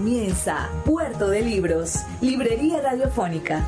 Comienza 0.00 0.70
Puerto 0.86 1.28
de 1.28 1.42
Libros, 1.42 2.06
Librería 2.22 2.80
Radiofónica. 2.80 3.62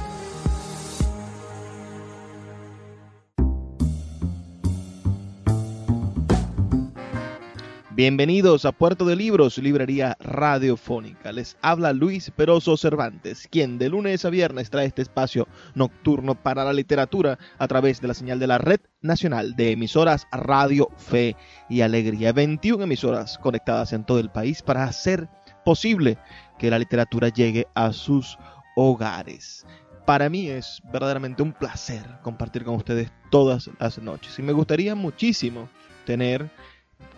Bienvenidos 7.91 8.65
a 8.65 8.73
Puerto 8.73 9.05
de 9.05 9.15
Libros, 9.15 9.59
Librería 9.59 10.17
Radiofónica. 10.21 11.33
Les 11.33 11.59
habla 11.61 11.93
Luis 11.93 12.31
Peroso 12.31 12.79
Cervantes, 12.79 13.47
quien 13.51 13.77
de 13.77 13.91
lunes 13.91 14.25
a 14.25 14.31
viernes 14.31 14.71
trae 14.71 14.87
este 14.87 15.03
espacio 15.03 15.47
nocturno 15.75 16.35
para 16.35 16.65
la 16.65 16.73
literatura 16.73 17.39
a 17.59 17.69
través 17.69 18.01
de 18.01 18.09
la 18.09 18.15
señal 18.15 18.39
de 18.39 18.47
la 18.47 18.57
Red 18.57 18.81
Nacional 19.03 19.55
de 19.55 19.73
Emisoras 19.73 20.27
Radio 20.33 20.89
Fe 20.97 21.37
y 21.69 21.83
Alegría. 21.83 22.33
21 22.33 22.85
emisoras 22.85 23.37
conectadas 23.37 23.93
en 23.93 24.05
todo 24.05 24.19
el 24.19 24.31
país 24.31 24.63
para 24.63 24.85
hacer 24.85 25.29
posible 25.65 26.19
que 26.59 26.71
la 26.71 26.79
literatura 26.79 27.29
llegue 27.29 27.67
a 27.75 27.93
sus 27.93 28.39
hogares. 28.77 29.67
Para 30.07 30.29
mí 30.29 30.49
es 30.49 30.83
verdaderamente 30.93 31.43
un 31.43 31.53
placer 31.53 32.05
compartir 32.23 32.65
con 32.65 32.75
ustedes 32.75 33.13
todas 33.31 33.71
las 33.79 33.99
noches 33.99 34.39
y 34.39 34.43
me 34.43 34.53
gustaría 34.53 34.95
muchísimo 34.95 35.69
tener 36.05 36.51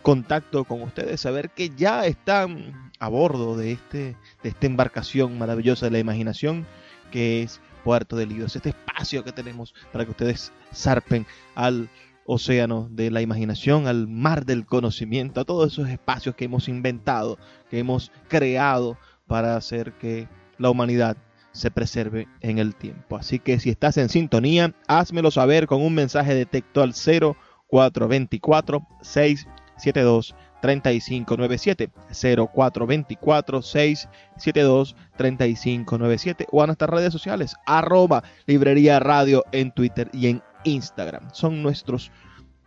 contacto 0.02 0.64
con 0.64 0.83
ustedes, 0.83 1.20
saber 1.20 1.50
que 1.50 1.70
ya 1.70 2.06
están 2.06 2.92
a 2.98 3.08
bordo 3.08 3.56
de, 3.56 3.72
este, 3.72 4.16
de 4.42 4.48
esta 4.48 4.66
embarcación 4.66 5.38
maravillosa 5.38 5.86
de 5.86 5.92
la 5.92 5.98
imaginación 5.98 6.66
que 7.11 7.42
es 7.42 7.61
Puerto 7.84 8.16
de 8.16 8.27
Libros, 8.27 8.56
este 8.56 8.70
espacio 8.70 9.24
que 9.24 9.33
tenemos 9.33 9.74
para 9.92 10.05
que 10.05 10.11
ustedes 10.11 10.52
zarpen 10.74 11.27
al 11.55 11.88
océano 12.27 12.89
de 12.91 13.11
la 13.11 13.20
imaginación, 13.20 13.86
al 13.86 14.08
mar 14.08 14.44
del 14.44 14.67
conocimiento, 14.67 15.41
a 15.41 15.44
todos 15.44 15.72
esos 15.72 15.89
espacios 15.89 16.34
que 16.34 16.47
hemos 16.47 16.69
inventado, 16.69 17.39
que 17.70 17.78
hemos 17.78 18.11
creado 18.28 18.98
para 19.27 19.56
hacer 19.56 19.92
que 19.94 20.28
la 20.58 20.70
humanidad 20.70 21.17
se 21.52 21.70
preserve 21.70 22.27
en 22.41 22.58
el 22.58 22.75
tiempo. 22.75 23.17
Así 23.17 23.39
que 23.39 23.61
si 23.61 23.70
estás 23.70 23.97
en 23.97 24.08
sintonía, 24.08 24.75
házmelo 24.89 25.30
saber 25.30 25.67
con 25.67 25.83
un 25.83 25.95
mensaje 25.95 26.34
de 26.34 26.47
texto 26.47 26.83
al 26.83 26.92
0424 26.95 28.86
672 29.02 30.34
3597 30.61 31.91
0424 32.11 33.62
672 33.62 34.97
3597 35.17 36.47
o 36.50 36.62
a 36.62 36.67
nuestras 36.67 36.91
redes 36.91 37.12
sociales 37.12 37.55
arroba 37.67 38.25
librería 38.47 38.98
radio 38.98 39.45
en 39.52 39.72
Twitter 39.72 40.08
y 40.14 40.28
en 40.28 40.42
Instagram. 40.64 41.30
Son 41.32 41.62
nuestros 41.62 42.10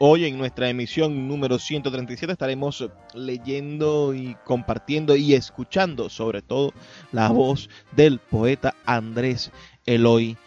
Hoy 0.00 0.24
en 0.24 0.38
nuestra 0.38 0.70
emisión 0.70 1.28
número 1.28 1.58
137 1.58 2.32
estaremos 2.32 2.88
leyendo 3.12 4.14
y 4.14 4.38
compartiendo 4.46 5.16
y 5.16 5.34
escuchando 5.34 6.08
sobre 6.08 6.40
todo 6.40 6.72
la 7.12 7.28
voz 7.28 7.68
del 7.94 8.20
poeta 8.20 8.74
Andrés 8.86 9.52
Eloy 9.84 10.38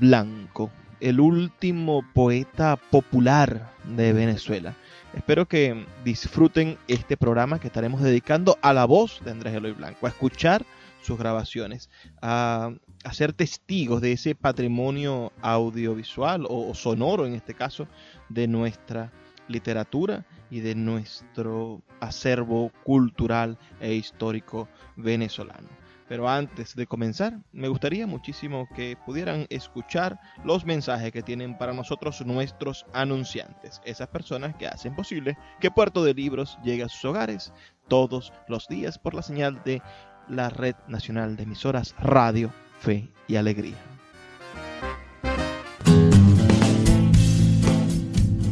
Blanco 0.00 0.70
el 1.00 1.20
último 1.20 2.04
poeta 2.14 2.76
popular 2.76 3.70
de 3.84 4.12
Venezuela. 4.12 4.74
Espero 5.14 5.46
que 5.46 5.86
disfruten 6.04 6.76
este 6.88 7.16
programa 7.16 7.60
que 7.60 7.68
estaremos 7.68 8.02
dedicando 8.02 8.58
a 8.62 8.72
la 8.72 8.84
voz 8.84 9.20
de 9.24 9.30
Andrés 9.30 9.54
Eloy 9.54 9.72
Blanco, 9.72 10.06
a 10.06 10.10
escuchar 10.10 10.64
sus 11.02 11.18
grabaciones, 11.18 11.90
a, 12.20 12.72
a 13.04 13.12
ser 13.12 13.32
testigos 13.32 14.00
de 14.00 14.12
ese 14.12 14.34
patrimonio 14.34 15.32
audiovisual 15.42 16.46
o, 16.46 16.68
o 16.68 16.74
sonoro 16.74 17.26
en 17.26 17.34
este 17.34 17.54
caso 17.54 17.86
de 18.28 18.48
nuestra 18.48 19.12
literatura 19.46 20.24
y 20.50 20.60
de 20.60 20.74
nuestro 20.74 21.82
acervo 22.00 22.70
cultural 22.84 23.58
e 23.80 23.94
histórico 23.94 24.68
venezolano. 24.96 25.68
Pero 26.08 26.28
antes 26.28 26.74
de 26.74 26.86
comenzar, 26.86 27.38
me 27.52 27.68
gustaría 27.68 28.06
muchísimo 28.06 28.68
que 28.74 28.96
pudieran 29.06 29.46
escuchar 29.48 30.18
los 30.44 30.64
mensajes 30.64 31.12
que 31.12 31.22
tienen 31.22 31.56
para 31.56 31.72
nosotros 31.72 32.24
nuestros 32.26 32.84
anunciantes, 32.92 33.80
esas 33.84 34.08
personas 34.08 34.54
que 34.56 34.66
hacen 34.66 34.94
posible 34.94 35.36
que 35.60 35.70
Puerto 35.70 36.04
de 36.04 36.14
Libros 36.14 36.58
llegue 36.62 36.82
a 36.82 36.88
sus 36.88 37.04
hogares 37.04 37.52
todos 37.88 38.32
los 38.48 38.68
días 38.68 38.98
por 38.98 39.14
la 39.14 39.22
señal 39.22 39.62
de 39.64 39.82
la 40.28 40.50
Red 40.50 40.76
Nacional 40.88 41.36
de 41.36 41.44
Emisoras 41.44 41.94
Radio, 41.98 42.52
Fe 42.80 43.08
y 43.28 43.36
Alegría. 43.36 43.93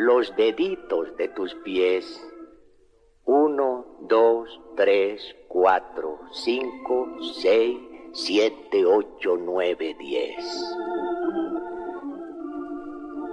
los 0.00 0.32
deditos 0.36 1.16
de 1.16 1.26
tus 1.26 1.52
pies. 1.56 2.24
Uno, 3.24 3.84
dos, 4.02 4.60
tres, 4.76 5.34
cuatro, 5.48 6.20
cinco, 6.30 7.08
seis, 7.34 7.80
siete, 8.12 8.86
ocho, 8.86 9.36
nueve, 9.36 9.96
diez. 9.98 10.76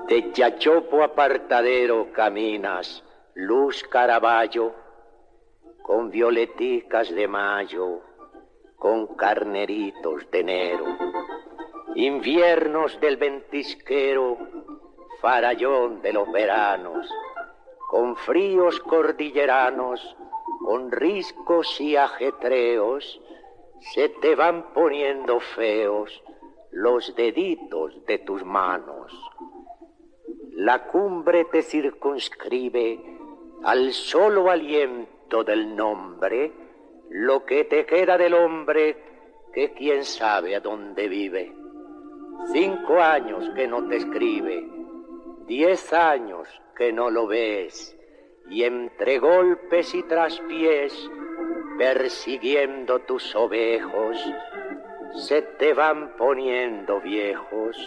De 0.07 0.31
Chachopo 0.31 1.03
apartadero 1.03 2.11
caminas, 2.11 3.03
luz 3.35 3.83
caraballo, 3.83 4.73
con 5.83 6.09
violeticas 6.09 7.13
de 7.13 7.27
mayo, 7.27 8.01
con 8.75 9.15
carneritos 9.15 10.31
de 10.31 10.39
enero, 10.39 10.85
inviernos 11.93 12.99
del 12.99 13.17
ventisquero, 13.17 14.39
farallón 15.25 16.03
de 16.03 16.13
los 16.13 16.31
veranos, 16.31 17.09
con 17.89 18.15
fríos 18.15 18.79
cordilleranos, 18.81 20.15
con 20.63 20.91
riscos 20.91 21.81
y 21.81 21.95
ajetreos, 21.95 23.19
se 23.79 24.09
te 24.09 24.35
van 24.35 24.71
poniendo 24.71 25.39
feos 25.39 26.21
los 26.69 27.15
deditos 27.15 28.05
de 28.05 28.19
tus 28.19 28.45
manos. 28.45 29.11
La 30.51 30.85
cumbre 30.85 31.45
te 31.45 31.63
circunscribe 31.63 32.99
al 33.63 33.93
solo 33.93 34.51
aliento 34.51 35.43
del 35.43 35.75
nombre, 35.75 36.53
lo 37.09 37.43
que 37.45 37.63
te 37.63 37.87
queda 37.87 38.15
del 38.15 38.35
hombre 38.35 38.95
que 39.51 39.73
quién 39.73 40.03
sabe 40.03 40.55
a 40.55 40.59
dónde 40.59 41.07
vive. 41.07 41.51
Cinco 42.53 42.99
años 42.99 43.49
que 43.55 43.67
no 43.67 43.87
te 43.87 43.95
escribe, 43.95 44.74
diez 45.47 45.93
años 45.93 46.47
que 46.75 46.91
no 46.91 47.09
lo 47.09 47.27
ves, 47.27 47.97
y 48.49 48.63
entre 48.63 49.19
golpes 49.19 49.93
y 49.95 50.03
traspiés, 50.03 50.93
persiguiendo 51.77 52.99
tus 52.99 53.35
ovejos, 53.35 54.17
se 55.13 55.41
te 55.41 55.73
van 55.73 56.15
poniendo 56.17 56.99
viejos 57.01 57.77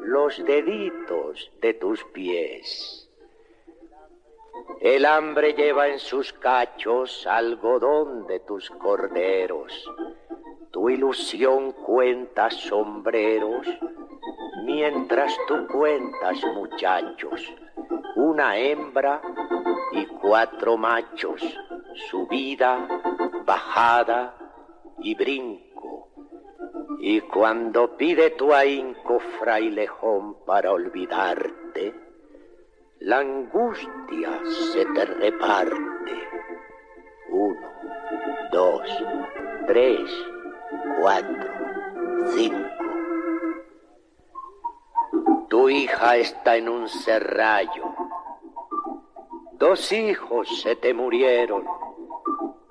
los 0.00 0.44
deditos 0.44 1.50
de 1.60 1.74
tus 1.74 2.04
pies. 2.04 3.10
El 4.80 5.04
hambre 5.04 5.54
lleva 5.54 5.88
en 5.88 5.98
sus 5.98 6.32
cachos 6.32 7.26
algodón 7.26 8.26
de 8.26 8.40
tus 8.40 8.70
corderos. 8.70 9.72
Tu 10.76 10.90
ilusión 10.90 11.72
cuenta 11.72 12.50
sombreros, 12.50 13.66
mientras 14.66 15.34
tú 15.48 15.66
cuentas 15.68 16.36
muchachos, 16.54 17.50
una 18.14 18.58
hembra 18.58 19.22
y 19.92 20.04
cuatro 20.04 20.76
machos, 20.76 21.40
subida, 22.10 22.86
bajada 23.46 24.36
y 24.98 25.14
brinco. 25.14 26.10
Y 26.98 27.22
cuando 27.22 27.96
pide 27.96 28.32
tu 28.32 28.52
ahínco 28.52 29.18
frailejón 29.40 30.44
para 30.44 30.72
olvidarte, 30.72 31.94
la 32.98 33.20
angustia 33.20 34.42
se 34.74 34.84
te 34.84 35.06
reparte. 35.06 36.28
Uno, 37.30 37.66
dos, 38.52 38.86
tres, 39.66 40.35
cuatro, 41.00 41.50
cinco. 42.34 42.68
Tu 45.48 45.68
hija 45.68 46.16
está 46.16 46.56
en 46.56 46.68
un 46.68 46.88
serrallo. 46.88 47.94
Dos 49.52 49.92
hijos 49.92 50.60
se 50.62 50.76
te 50.76 50.92
murieron. 50.92 51.64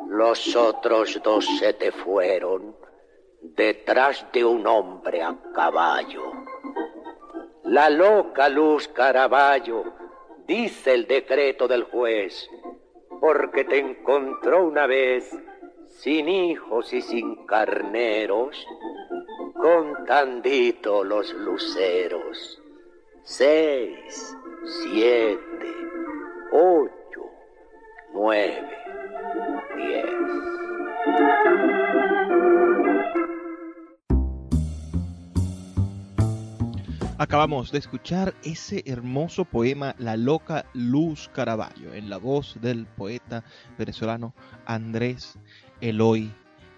Los 0.07 0.55
otros 0.55 1.19
dos 1.23 1.45
se 1.59 1.73
te 1.73 1.91
fueron 1.91 2.75
detrás 3.41 4.25
de 4.33 4.43
un 4.43 4.65
hombre 4.67 5.21
a 5.21 5.35
caballo. 5.53 6.31
La 7.63 7.89
loca 7.89 8.47
luz 8.49 8.87
Caraballo 8.89 9.83
dice 10.45 10.93
el 10.93 11.07
decreto 11.07 11.67
del 11.67 11.83
juez, 11.83 12.49
porque 13.19 13.63
te 13.63 13.79
encontró 13.79 14.67
una 14.67 14.85
vez 14.85 15.35
sin 15.99 16.27
hijos 16.27 16.93
y 16.93 17.01
sin 17.01 17.45
carneros, 17.45 18.67
contandito 19.53 21.03
los 21.03 21.33
luceros. 21.33 22.61
Seis, 23.23 24.37
siete, 24.83 25.73
ocho, 26.51 27.25
nueve, 28.13 28.74
Acabamos 37.25 37.71
de 37.71 37.79
escuchar 37.79 38.35
ese 38.43 38.83
hermoso 38.85 39.45
poema 39.45 39.95
La 39.97 40.15
loca 40.15 40.63
Luz 40.75 41.27
Caraballo 41.33 41.95
en 41.95 42.07
la 42.07 42.17
voz 42.17 42.55
del 42.61 42.85
poeta 42.85 43.43
venezolano 43.79 44.35
Andrés 44.67 45.39
Eloy 45.81 46.31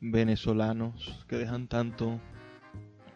venezolanos 0.00 1.24
que 1.28 1.36
dejan 1.36 1.68
tanto 1.68 2.20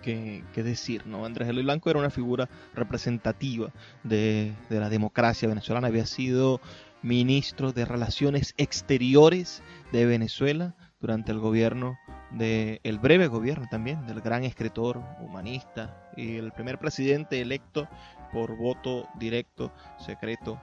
que, 0.02 0.42
decir, 0.54 1.06
¿no? 1.06 1.24
Andrés 1.24 1.48
Eloy 1.48 1.62
Blanco 1.62 1.90
era 1.90 1.98
una 1.98 2.10
figura 2.10 2.48
representativa 2.74 3.70
de, 4.02 4.54
de, 4.68 4.80
la 4.80 4.88
democracia 4.88 5.48
venezolana, 5.48 5.88
había 5.88 6.06
sido 6.06 6.60
ministro 7.02 7.72
de 7.72 7.84
Relaciones 7.84 8.54
Exteriores 8.56 9.62
de 9.92 10.06
Venezuela 10.06 10.74
durante 11.00 11.32
el 11.32 11.38
gobierno 11.38 11.98
de 12.30 12.80
el 12.84 12.98
breve 12.98 13.26
gobierno 13.26 13.66
también 13.70 14.06
del 14.06 14.20
gran 14.20 14.44
escritor 14.44 15.02
humanista 15.20 16.10
y 16.16 16.36
el 16.36 16.52
primer 16.52 16.78
presidente 16.78 17.40
electo 17.40 17.88
por 18.32 18.56
voto 18.56 19.08
directo, 19.18 19.72
secreto 19.98 20.60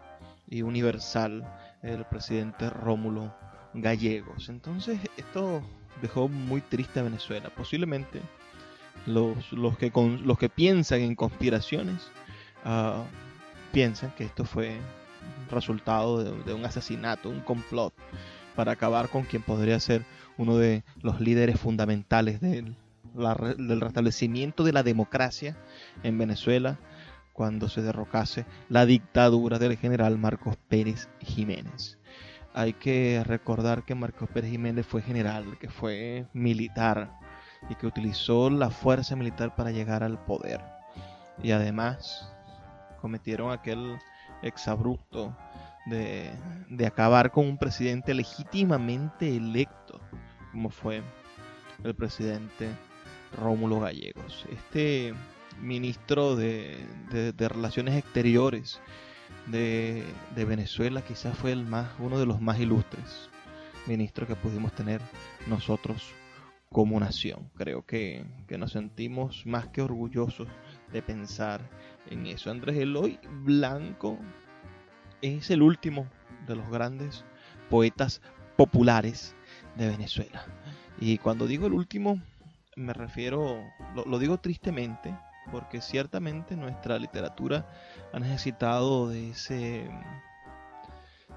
y 0.49 0.61
universal, 0.61 1.45
el 1.81 2.05
presidente 2.05 2.69
Rómulo 2.69 3.33
Gallegos. 3.73 4.49
Entonces 4.49 4.99
esto 5.17 5.61
dejó 6.01 6.27
muy 6.27 6.61
triste 6.61 6.99
a 6.99 7.03
Venezuela. 7.03 7.49
Posiblemente 7.49 8.21
los, 9.05 9.51
los, 9.51 9.77
que, 9.77 9.91
con, 9.91 10.25
los 10.25 10.37
que 10.37 10.49
piensan 10.49 11.01
en 11.01 11.15
conspiraciones 11.15 12.11
uh, 12.65 13.03
piensan 13.71 14.11
que 14.11 14.25
esto 14.25 14.45
fue 14.45 14.77
resultado 15.51 16.23
de, 16.23 16.53
un 16.53 16.65
asesinato, 16.65 17.29
un 17.29 17.41
complot 17.41 17.93
para 18.55 18.71
acabar 18.71 19.09
con 19.09 19.23
quien 19.23 19.41
podría 19.41 19.79
ser 19.79 20.03
uno 20.37 20.57
de 20.57 20.83
los 21.01 21.19
líderes 21.19 21.59
fundamentales 21.59 22.41
del, 22.41 22.75
del 23.13 23.81
restablecimiento 23.81 24.63
de 24.63 24.73
la 24.73 24.83
democracia 24.83 25.55
en 26.03 26.17
Venezuela 26.17 26.79
cuando 27.37 27.69
se 27.69 27.83
derrocase 27.83 28.47
la 28.67 28.87
dictadura 28.87 29.59
del 29.59 29.77
general 29.77 30.17
Marcos 30.17 30.57
Pérez 30.67 31.07
Jiménez. 31.19 31.99
Hay 32.55 32.73
que 32.73 33.23
recordar 33.23 33.85
que 33.85 33.93
Marcos 33.93 34.27
Pérez 34.29 34.49
Jiménez 34.49 34.87
fue 34.87 35.03
general, 35.03 35.59
que 35.59 35.69
fue 35.69 36.25
militar, 36.33 37.11
y 37.69 37.75
que 37.75 37.85
utilizó 37.85 38.49
la 38.49 38.71
fuerza 38.71 39.15
militar 39.15 39.55
para 39.55 39.69
llegar 39.69 40.01
al 40.01 40.17
poder. 40.25 40.61
Y 41.43 41.51
además 41.51 42.27
cometieron 43.01 43.51
aquel 43.51 43.99
exabrupto 44.41 45.37
de, 45.85 46.31
de 46.71 46.87
acabar 46.87 47.29
con 47.29 47.45
un 47.45 47.59
presidente 47.59 48.15
legítimamente 48.15 49.35
electo, 49.35 50.01
como 50.51 50.71
fue 50.71 51.03
el 51.83 51.93
presidente 51.93 52.71
Rómulo 53.39 53.81
Gallegos. 53.81 54.47
Este 54.51 55.13
ministro 55.61 56.35
de, 56.35 56.77
Relaciones 57.37 57.95
Exteriores 57.95 58.79
de, 59.47 60.05
Venezuela, 60.35 61.01
quizás 61.01 61.37
fue 61.37 61.51
el 61.51 61.65
más, 61.65 61.89
uno 61.99 62.19
de 62.19 62.25
los 62.25 62.41
más 62.41 62.59
ilustres 62.59 63.29
ministros 63.85 64.27
que 64.27 64.35
pudimos 64.35 64.73
tener 64.73 65.01
nosotros 65.47 66.11
como 66.71 66.99
nación. 66.99 67.49
Creo 67.55 67.85
que, 67.85 68.25
que 68.47 68.57
nos 68.57 68.73
sentimos 68.73 69.45
más 69.45 69.67
que 69.67 69.81
orgullosos 69.81 70.47
de 70.91 71.01
pensar 71.01 71.61
en 72.09 72.27
eso. 72.27 72.51
Andrés 72.51 72.77
Eloy 72.77 73.17
Blanco 73.43 74.19
es 75.21 75.49
el 75.49 75.61
último 75.61 76.07
de 76.47 76.55
los 76.55 76.69
grandes 76.69 77.23
poetas 77.69 78.21
populares 78.57 79.35
de 79.75 79.87
Venezuela. 79.87 80.45
Y 80.99 81.17
cuando 81.19 81.47
digo 81.47 81.67
el 81.67 81.73
último, 81.73 82.19
me 82.75 82.93
refiero, 82.93 83.63
lo, 83.95 84.19
digo 84.19 84.37
tristemente, 84.37 85.15
porque 85.51 85.81
ciertamente 85.81 86.55
nuestra 86.55 86.97
literatura 86.99 87.67
ha 88.13 88.19
necesitado 88.19 89.09
de 89.09 89.31
ese, 89.31 89.89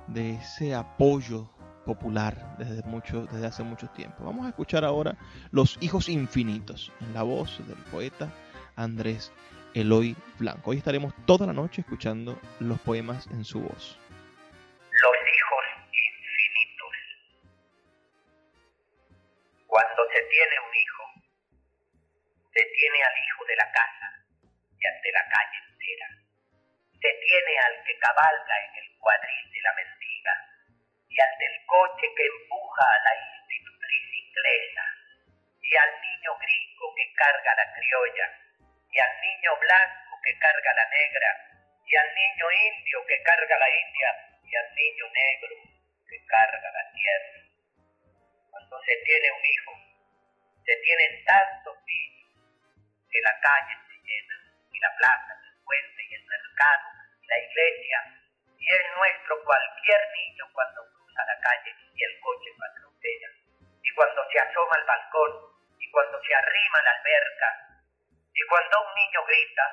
de 0.09 0.35
ese 0.35 0.75
apoyo 0.75 1.51
popular 1.85 2.57
desde, 2.59 2.83
mucho, 2.83 3.27
desde 3.27 3.47
hace 3.47 3.63
mucho 3.63 3.89
tiempo. 3.89 4.25
Vamos 4.25 4.47
a 4.47 4.51
escuchar 4.51 4.85
ahora 4.85 5.17
Los 5.51 5.79
Hijos 5.81 6.09
Infinitos, 6.09 6.93
en 7.01 7.15
la 7.15 7.23
voz 7.23 7.59
del 7.67 7.79
poeta 7.91 8.33
Andrés 8.77 9.33
Eloy 9.75 10.17
Blanco. 10.39 10.71
Hoy 10.71 10.79
estaremos 10.79 11.15
toda 11.27 11.47
la 11.47 11.53
noche 11.53 11.83
escuchando 11.83 12.39
los 12.59 12.79
poemas 12.81 13.27
en 13.29 13.45
su 13.45 13.61
voz. 13.61 14.00
Se 27.11 27.17
tiene 27.27 27.59
al 27.59 27.83
que 27.83 27.99
cabalga 27.99 28.55
en 28.71 28.85
el 28.87 28.99
cuadril 28.99 29.51
de 29.51 29.61
la 29.63 29.73
mendiga 29.75 30.35
y 31.09 31.21
al 31.21 31.39
del 31.43 31.67
coche 31.67 32.07
que 32.15 32.23
empuja 32.23 32.85
a 32.87 33.03
la 33.03 33.15
institutriz 33.35 34.07
inglesa 34.15 34.85
y 35.59 35.75
al 35.75 35.91
niño 35.91 36.39
gringo 36.39 36.95
que 36.95 37.13
carga 37.15 37.55
la 37.57 37.75
criolla 37.75 38.27
y 38.95 38.99
al 39.01 39.21
niño 39.27 39.57
blanco 39.59 40.21
que 40.23 40.39
carga 40.39 40.71
la 40.75 40.87
negra, 40.87 41.31
y 41.83 41.97
al 41.97 42.15
niño 42.15 42.47
indio 42.71 43.07
que 43.07 43.23
carga 43.23 43.59
la 43.59 43.71
india, 43.71 44.11
y 44.45 44.55
al 44.55 44.75
niño 44.75 45.05
negro 45.11 45.57
que 46.07 46.27
carga 46.27 46.71
la 46.71 46.93
tierra. 46.93 47.43
Cuando 48.51 48.83
se 48.83 48.97
tiene 49.03 49.33
un 49.33 49.45
hijo, 49.47 49.73
se 50.65 50.77
tienen 50.77 51.25
tantos 51.25 51.75
niños 51.87 52.31
que 53.11 53.21
la 53.21 53.35
calle 53.41 53.75
se 53.89 53.99
llena, 53.99 54.37
y 54.71 54.79
la 54.79 54.95
plaza, 54.97 55.35
el 55.43 55.65
puente, 55.65 56.03
y 56.09 56.15
el 56.15 56.25
mercado, 56.25 57.00
la 57.31 57.39
iglesia, 57.39 57.99
y 58.59 58.67
es 58.67 58.83
nuestro 58.99 59.39
cualquier 59.45 60.01
niño 60.19 60.45
cuando 60.53 60.83
cruza 60.91 61.23
la 61.25 61.39
calle 61.39 61.71
y 61.95 62.03
el 62.03 62.21
coche 62.21 62.51
lo 62.83 62.91
y 63.83 63.95
cuando 63.95 64.21
se 64.31 64.39
asoma 64.39 64.75
al 64.75 64.85
balcón, 64.85 65.31
y 65.79 65.91
cuando 65.91 66.21
se 66.23 66.35
arrima 66.35 66.79
a 66.79 66.83
la 66.83 66.91
alberca, 66.91 67.49
y 68.35 68.43
cuando 68.47 68.83
un 68.83 68.95
niño 68.95 69.25
grita, 69.25 69.65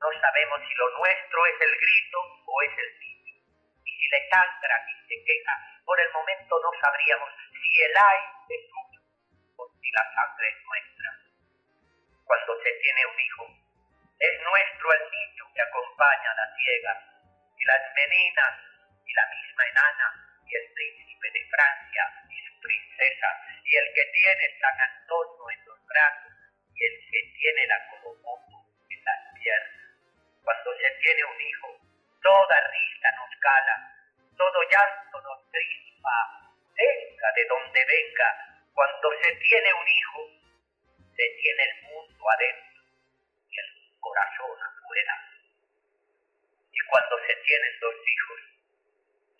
no 0.00 0.08
sabemos 0.20 0.60
si 0.68 0.74
lo 0.74 0.98
nuestro 0.98 1.46
es 1.46 1.60
el 1.60 1.74
grito 1.74 2.18
o 2.46 2.62
es 2.62 2.78
el 2.78 2.98
niño. 3.00 3.34
Y 3.84 3.90
si 3.90 4.08
le 4.08 4.28
sangra 4.28 4.76
y 4.88 5.08
se 5.08 5.24
queja, 5.24 5.54
por 5.84 6.00
el 6.00 6.12
momento 6.12 6.60
no 6.60 6.70
sabríamos 6.80 7.30
si 7.48 7.82
el 7.82 7.92
ay 7.96 8.20
es 8.48 8.62
suyo 8.68 9.00
o 9.56 9.72
si 9.80 9.90
la 9.90 10.04
sangre 10.14 10.48
es 10.48 10.64
nuestra. 10.64 11.10
Cuando 12.24 12.62
se 12.62 12.72
tiene 12.72 13.06
un 13.06 13.20
hijo, 13.20 13.63
es 14.18 14.40
nuestro 14.42 14.92
el 14.92 15.10
niño 15.10 15.44
que 15.54 15.62
acompaña 15.62 16.30
a 16.30 16.34
la 16.34 16.56
ciega, 16.56 16.94
y 17.58 17.64
las 17.64 17.82
meninas, 17.94 18.54
y 19.04 19.12
la 19.12 19.26
misma 19.26 19.64
enana, 19.66 20.06
y 20.46 20.54
el 20.54 20.72
príncipe 20.72 21.30
de 21.32 21.42
Francia, 21.50 22.02
y 22.30 22.36
su 22.46 22.60
princesa, 22.60 23.28
y 23.64 23.76
el 23.76 23.86
que 23.94 24.04
tiene 24.12 24.58
San 24.60 24.80
Antonio 24.80 25.50
en 25.50 25.64
los 25.66 25.86
brazos, 25.86 26.32
y 26.74 26.84
el 26.84 26.96
que 27.10 27.22
tiene 27.38 27.66
la 27.66 27.88
colomoto 27.90 28.56
en 28.90 29.04
las 29.04 29.20
piernas. 29.34 29.84
Cuando 30.44 30.70
se 30.78 30.90
tiene 31.02 31.24
un 31.24 31.40
hijo, 31.40 31.68
toda 32.22 32.56
risa 32.70 33.10
nos 33.16 33.30
cala, 33.40 33.76
todo 34.36 34.62
llanto 34.70 35.20
nos 35.22 35.50
crispa, 35.50 36.16
venga 36.76 37.28
de 37.34 37.44
donde 37.46 37.84
venga. 37.84 38.28
Cuando 38.74 39.08
se 39.22 39.32
tiene 39.36 39.72
un 39.72 39.88
hijo, 39.88 40.20
se 41.16 41.26
tiene 41.40 41.62
el 41.62 41.82
mundo 41.82 42.30
adentro 42.30 42.73
corazón 44.04 44.52
afuera. 44.60 45.14
Y 46.68 46.80
cuando 46.92 47.16
se 47.26 47.34
tienen 47.40 47.72
dos 47.80 47.96
hijos, 47.96 48.40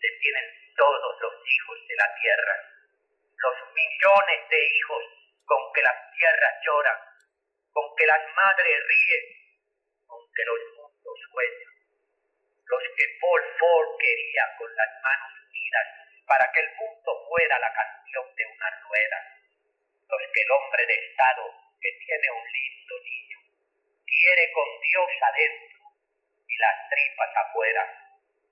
se 0.01 0.09
tienen 0.25 0.47
todos 0.77 1.15
los 1.21 1.35
hijos 1.45 1.79
de 1.89 1.97
la 1.97 2.09
tierra, 2.17 2.57
los 3.37 3.57
millones 3.77 4.41
de 4.49 4.61
hijos 4.65 5.05
con 5.45 5.61
que 5.75 5.83
la 5.83 5.95
tierra 6.17 6.49
llora 6.65 7.15
con 7.75 7.91
que 7.99 8.07
las 8.07 8.23
madres 8.37 8.79
ríen, 8.87 9.27
con 10.07 10.23
que 10.33 10.45
los 10.47 10.61
mundos 10.79 11.19
sueñan, 11.29 11.75
los 12.71 12.83
que 12.97 13.07
Paul 13.21 13.43
Ford 13.59 13.99
quería 13.99 14.45
con 14.57 14.71
las 14.71 14.91
manos 15.03 15.33
unidas 15.51 15.87
para 16.25 16.47
que 16.55 16.61
el 16.61 16.71
mundo 16.79 17.11
fuera 17.29 17.59
la 17.59 17.73
canción 17.75 18.25
de 18.37 18.47
una 18.47 18.71
rueda, 18.87 19.19
los 20.07 20.23
que 20.33 20.41
el 20.41 20.51
hombre 20.55 20.87
de 20.87 20.95
Estado 20.95 21.45
que 21.83 21.91
tiene 21.99 22.31
un 22.31 22.47
lindo 22.47 22.95
niño 23.03 23.44
quiere 24.07 24.53
con 24.53 24.69
Dios 24.81 25.11
adentro 25.21 25.79
y 26.49 26.57
las 26.59 26.77
tripas 26.89 27.33
afuera, 27.37 27.83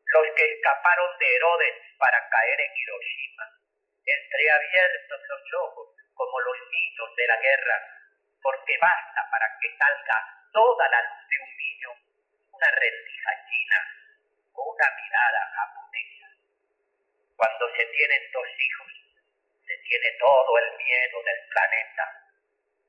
los 0.06 0.26
que 0.36 0.44
escaparon 0.52 1.18
de 1.18 1.36
Herodes 1.36 1.74
para 1.98 2.28
caer 2.28 2.60
en 2.60 2.72
Hiroshima, 2.76 3.46
entreabiertos 4.04 5.20
los 5.28 5.54
ojos 5.62 5.88
como 6.14 6.40
los 6.40 6.58
niños 6.70 7.16
de 7.16 7.26
la 7.26 7.36
guerra, 7.36 7.78
porque 8.42 8.76
basta 8.78 9.20
para 9.30 9.46
que 9.60 9.76
salga 9.76 10.18
toda 10.52 10.88
la 10.88 11.00
luz 11.02 11.28
de 11.28 11.38
un 11.38 11.56
niño 11.56 12.12
una 12.52 12.70
rendija 12.70 13.32
china 13.48 13.78
o 14.54 14.62
una 14.70 14.88
mirada 14.94 15.40
japonesa. 15.56 16.28
Cuando 17.36 17.64
se 17.74 17.84
tienen 17.86 18.22
dos 18.30 18.46
hijos, 18.46 18.92
se 19.66 19.76
tiene 19.78 20.08
todo 20.18 20.58
el 20.58 20.76
miedo 20.76 21.22
del 21.24 21.40
planeta, 21.48 22.21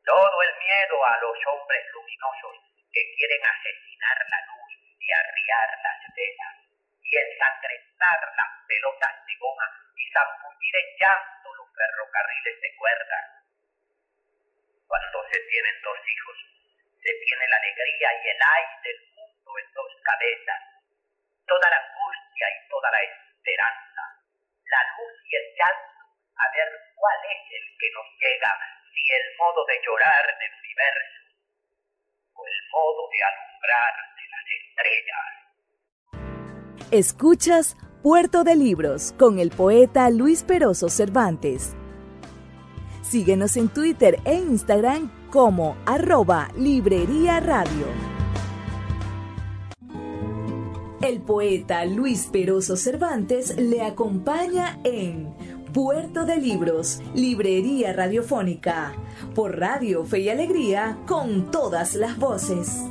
todo 0.05 0.41
el 0.43 0.53
miedo 0.59 1.05
a 1.05 1.17
los 1.17 1.37
hombres 1.47 1.83
luminosos 1.93 2.55
que 2.91 3.03
quieren 3.15 3.43
asesinar 3.45 4.17
la 4.29 4.39
luz 4.51 4.71
y 4.99 5.07
arriar 5.11 5.69
las 5.79 5.99
velas 6.15 6.55
y 7.01 7.11
ensangrentar 7.17 8.19
las 8.35 8.51
pelotas 8.67 9.15
de 9.25 9.35
goma 9.39 9.67
y 9.95 10.03
zambullir 10.11 10.75
en 10.75 10.89
llanto 10.99 11.55
los 11.55 11.67
ferrocarriles 11.71 12.61
de 12.61 12.75
cuerda. 12.75 13.19
Cuando 14.87 15.17
se 15.31 15.39
tienen 15.39 15.81
dos 15.81 15.99
hijos, 16.03 16.37
se 16.99 17.13
tiene 17.23 17.47
la 17.47 17.57
alegría 17.57 18.09
y 18.13 18.27
el 18.27 18.41
aire 18.43 18.79
del 18.83 18.99
mundo 19.15 19.51
en 19.57 19.71
dos 19.71 19.91
cabezas, 20.03 20.61
toda 21.47 21.69
la 21.69 21.79
angustia 21.79 22.47
y 22.51 22.67
toda 22.67 22.91
la 22.91 23.01
esperanza, 23.07 24.03
la 24.67 24.81
luz 24.99 25.15
y 25.23 25.35
el 25.35 25.47
llanto, 25.55 26.03
a 26.35 26.45
ver 26.51 26.69
cuál 26.95 27.19
es 27.23 27.41
el 27.55 27.65
que 27.79 27.89
nos 27.91 28.07
llega, 28.19 28.51
si 28.93 29.01
el 29.01 29.25
modo 29.37 29.65
de 29.65 29.73
llorar 29.85 30.23
del 30.39 30.53
universo 30.61 31.19
o 32.33 32.41
el 32.45 32.59
modo 32.71 33.09
de 33.09 33.19
alumbrar 33.29 33.93
de 34.17 34.25
las 34.29 34.45
estrellas. 34.61 35.27
Escuchas 36.91 37.75
Puerto 38.03 38.43
de 38.43 38.55
Libros 38.55 39.13
con 39.17 39.39
el 39.39 39.49
poeta 39.49 40.09
Luis 40.09 40.43
Peroso 40.43 40.89
Cervantes. 40.89 41.75
Síguenos 43.01 43.57
en 43.57 43.69
Twitter 43.69 44.19
e 44.25 44.35
Instagram 44.35 45.09
como 45.31 45.75
arroba 45.85 46.49
Librería 46.55 47.39
Radio. 47.39 47.87
El 51.01 51.21
poeta 51.21 51.83
Luis 51.85 52.27
Peroso 52.31 52.77
Cervantes 52.77 53.57
le 53.57 53.81
acompaña 53.81 54.79
en 54.83 55.35
Puerto 55.73 56.23
de 56.23 56.37
Libros, 56.37 57.01
Librería 57.15 57.93
Radiofónica, 57.93 58.93
por 59.33 59.57
Radio 59.57 60.05
Fe 60.05 60.19
y 60.19 60.29
Alegría, 60.29 60.99
con 61.07 61.49
todas 61.49 61.95
las 61.95 62.19
voces. 62.19 62.83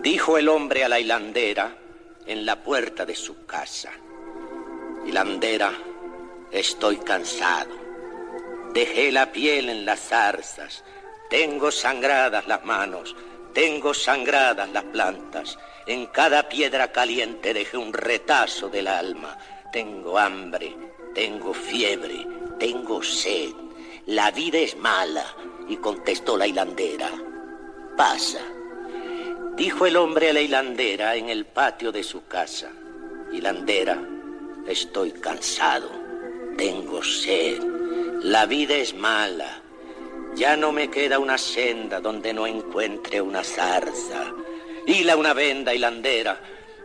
Dijo 0.00 0.38
el 0.38 0.48
hombre 0.48 0.84
a 0.84 0.88
la 0.88 1.00
hilandera 1.00 1.76
en 2.24 2.46
la 2.46 2.62
puerta 2.62 3.04
de 3.04 3.16
su 3.16 3.46
casa. 3.46 3.90
Hilandera, 5.06 5.72
estoy 6.52 6.98
cansado. 6.98 7.74
Dejé 8.72 9.10
la 9.10 9.32
piel 9.32 9.68
en 9.70 9.84
las 9.84 9.98
zarzas. 9.98 10.84
Tengo 11.28 11.72
sangradas 11.72 12.46
las 12.46 12.64
manos. 12.64 13.16
Tengo 13.52 13.94
sangradas 13.94 14.70
las 14.70 14.84
plantas. 14.84 15.58
En 15.86 16.06
cada 16.06 16.48
piedra 16.48 16.92
caliente 16.92 17.54
dejé 17.54 17.76
un 17.76 17.92
retazo 17.92 18.68
del 18.68 18.86
alma. 18.86 19.36
Tengo 19.72 20.18
hambre 20.18 20.74
tengo 21.18 21.52
fiebre, 21.52 22.24
tengo 22.60 23.02
sed, 23.02 23.50
la 24.06 24.30
vida 24.30 24.58
es 24.58 24.76
mala. 24.76 25.26
Y 25.68 25.76
contestó 25.76 26.36
la 26.36 26.46
hilandera, 26.46 27.10
pasa. 27.96 28.40
Dijo 29.56 29.84
el 29.84 29.96
hombre 29.96 30.30
a 30.30 30.32
la 30.32 30.40
hilandera 30.40 31.16
en 31.16 31.28
el 31.28 31.44
patio 31.44 31.90
de 31.90 32.04
su 32.04 32.24
casa, 32.26 32.70
hilandera, 33.32 34.00
estoy 34.66 35.10
cansado, 35.10 35.90
tengo 36.56 37.02
sed, 37.02 37.60
la 38.22 38.46
vida 38.46 38.76
es 38.76 38.94
mala. 38.94 39.60
Ya 40.38 40.56
no 40.56 40.72
me 40.72 40.88
queda 40.88 41.18
una 41.18 41.36
senda 41.36 42.00
donde 42.00 42.32
no 42.32 42.46
encuentre 42.46 43.20
una 43.20 43.42
zarza. 43.42 44.32
Hila 44.86 45.16
una 45.16 45.34
venda 45.34 45.74
hilandera, 45.74 46.40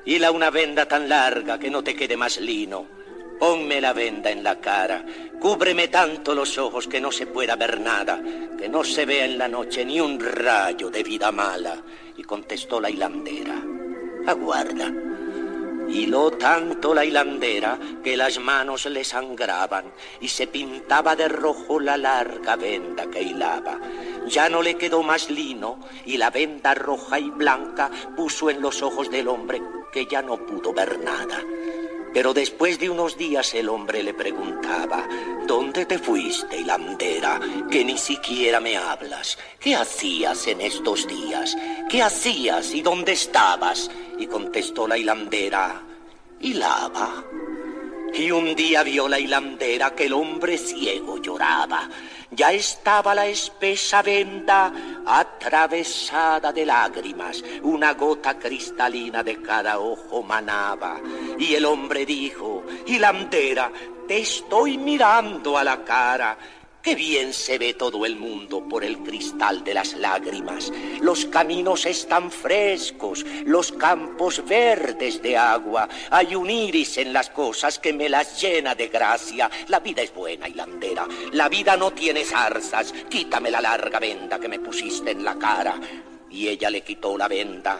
hila 0.06 0.32
una 0.32 0.50
venda 0.50 0.88
tan 0.88 1.08
larga 1.08 1.60
que 1.60 1.70
no 1.70 1.84
te 1.84 1.96
quede 1.96 2.18
más 2.18 2.40
lino 2.40 3.04
Ponme 3.40 3.82
la 3.82 3.94
venda 3.94 4.32
en 4.32 4.44
la 4.44 4.60
cara, 4.62 5.06
cúbreme 5.40 5.90
tanto 5.90 6.34
los 6.34 6.58
ojos 6.58 6.88
que 6.88 7.02
no 7.02 7.12
se 7.12 7.28
pueda 7.28 7.56
ver 7.56 7.80
nada, 7.80 8.22
que 8.58 8.70
no 8.70 8.84
se 8.84 9.06
vea 9.06 9.26
en 9.26 9.38
la 9.38 9.48
noche 9.48 9.84
ni 9.84 10.00
un 10.00 10.20
rayo 10.20 10.90
de 10.90 11.04
vida 11.04 11.32
mala. 11.32 11.76
Y 12.16 12.24
contestó 12.24 12.80
la 12.80 12.90
hilandera, 12.90 13.62
aguarda. 14.28 14.94
Hiló 15.90 16.32
tanto 16.32 16.94
la 16.94 17.06
hilandera 17.06 17.78
que 18.04 18.18
las 18.18 18.40
manos 18.40 18.86
le 18.86 19.04
sangraban 19.04 19.92
y 20.22 20.28
se 20.28 20.48
pintaba 20.48 21.16
de 21.16 21.28
rojo 21.28 21.80
la 21.80 21.98
larga 21.98 22.56
venda 22.56 23.10
que 23.10 23.22
hilaba. 23.22 23.80
Ya 24.28 24.50
no 24.50 24.62
le 24.62 24.76
quedó 24.76 25.04
más 25.04 25.30
lino 25.30 25.80
y 26.06 26.18
la 26.18 26.30
venda 26.30 26.74
roja 26.74 27.20
y 27.20 27.30
blanca 27.30 27.92
puso 28.16 28.50
en 28.50 28.62
los 28.62 28.82
ojos 28.82 29.12
del 29.12 29.28
hombre 29.28 29.62
que 29.92 30.06
ya 30.06 30.22
no 30.22 30.38
pudo 30.38 30.74
ver 30.74 31.00
nada. 31.00 31.42
Pero 32.14 32.34
después 32.34 32.80
de 32.80 32.90
unos 32.90 33.18
días 33.18 33.54
el 33.56 33.70
hombre 33.70 34.04
le 34.04 34.14
preguntaba, 34.14 35.08
¿dónde 35.48 35.86
te 35.86 35.98
fuiste, 35.98 36.60
hilandera, 36.60 37.40
que 37.72 37.84
ni 37.84 37.98
siquiera 37.98 38.60
me 38.60 38.78
hablas? 38.78 39.38
¿Qué 39.60 39.76
hacías 39.76 40.46
en 40.48 40.62
estos 40.62 41.08
días? 41.08 41.58
¿Qué 41.90 42.04
hacías 42.04 42.74
y 42.76 42.82
dónde 42.82 43.14
estabas? 43.14 43.90
Y 44.20 44.28
contestó 44.28 44.88
la 44.88 44.98
hilandera, 44.98 45.82
hilaba. 46.40 47.24
Y 48.14 48.30
un 48.30 48.54
día 48.56 48.84
vio 48.84 49.08
la 49.08 49.20
hilandera 49.20 49.96
que 49.96 50.06
el 50.06 50.14
hombre 50.14 50.60
ciego 50.60 51.20
lloraba 51.20 51.90
ya 52.36 52.52
estaba 52.52 53.14
la 53.14 53.28
espesa 53.28 54.02
venda 54.02 54.72
atravesada 55.06 56.52
de 56.52 56.66
lágrimas, 56.66 57.44
una 57.62 57.94
gota 57.94 58.38
cristalina 58.38 59.24
de 59.24 59.42
cada 59.42 59.80
ojo 59.80 60.24
manaba. 60.24 61.00
Y 61.38 61.56
el 61.56 61.66
hombre 61.66 62.06
dijo, 62.06 62.64
hilandera, 62.86 63.72
te 64.08 64.20
estoy 64.20 64.78
mirando 64.78 65.58
a 65.58 65.64
la 65.64 65.84
cara 65.84 66.38
Qué 66.84 66.96
bien 66.96 67.32
se 67.32 67.58
ve 67.58 67.76
todo 67.76 68.06
el 68.06 68.18
mundo 68.18 68.68
por 68.68 68.84
el 68.84 68.98
cristal 68.98 69.64
de 69.64 69.74
las 69.74 69.94
lágrimas. 69.94 70.70
Los 71.00 71.26
caminos 71.28 71.86
están 71.86 72.30
frescos, 72.30 73.26
los 73.46 73.72
campos 73.72 74.44
verdes 74.46 75.22
de 75.22 75.38
agua. 75.38 75.88
Hay 76.10 76.36
un 76.36 76.50
iris 76.50 76.98
en 76.98 77.14
las 77.14 77.30
cosas 77.30 77.80
que 77.80 77.94
me 77.94 78.10
las 78.10 78.42
llena 78.42 78.76
de 78.76 78.90
gracia. 78.90 79.50
La 79.70 79.80
vida 79.80 80.02
es 80.02 80.14
buena, 80.14 80.50
hilandera. 80.50 81.08
La 81.32 81.48
vida 81.48 81.78
no 81.78 81.92
tiene 81.92 82.26
zarzas. 82.26 82.94
Quítame 83.10 83.50
la 83.50 83.62
larga 83.62 84.00
venda 84.00 84.38
que 84.38 84.50
me 84.50 84.60
pusiste 84.60 85.12
en 85.12 85.24
la 85.24 85.40
cara. 85.40 85.80
Y 86.30 86.50
ella 86.50 86.70
le 86.70 86.82
quitó 86.82 87.18
la 87.18 87.30
venda 87.30 87.80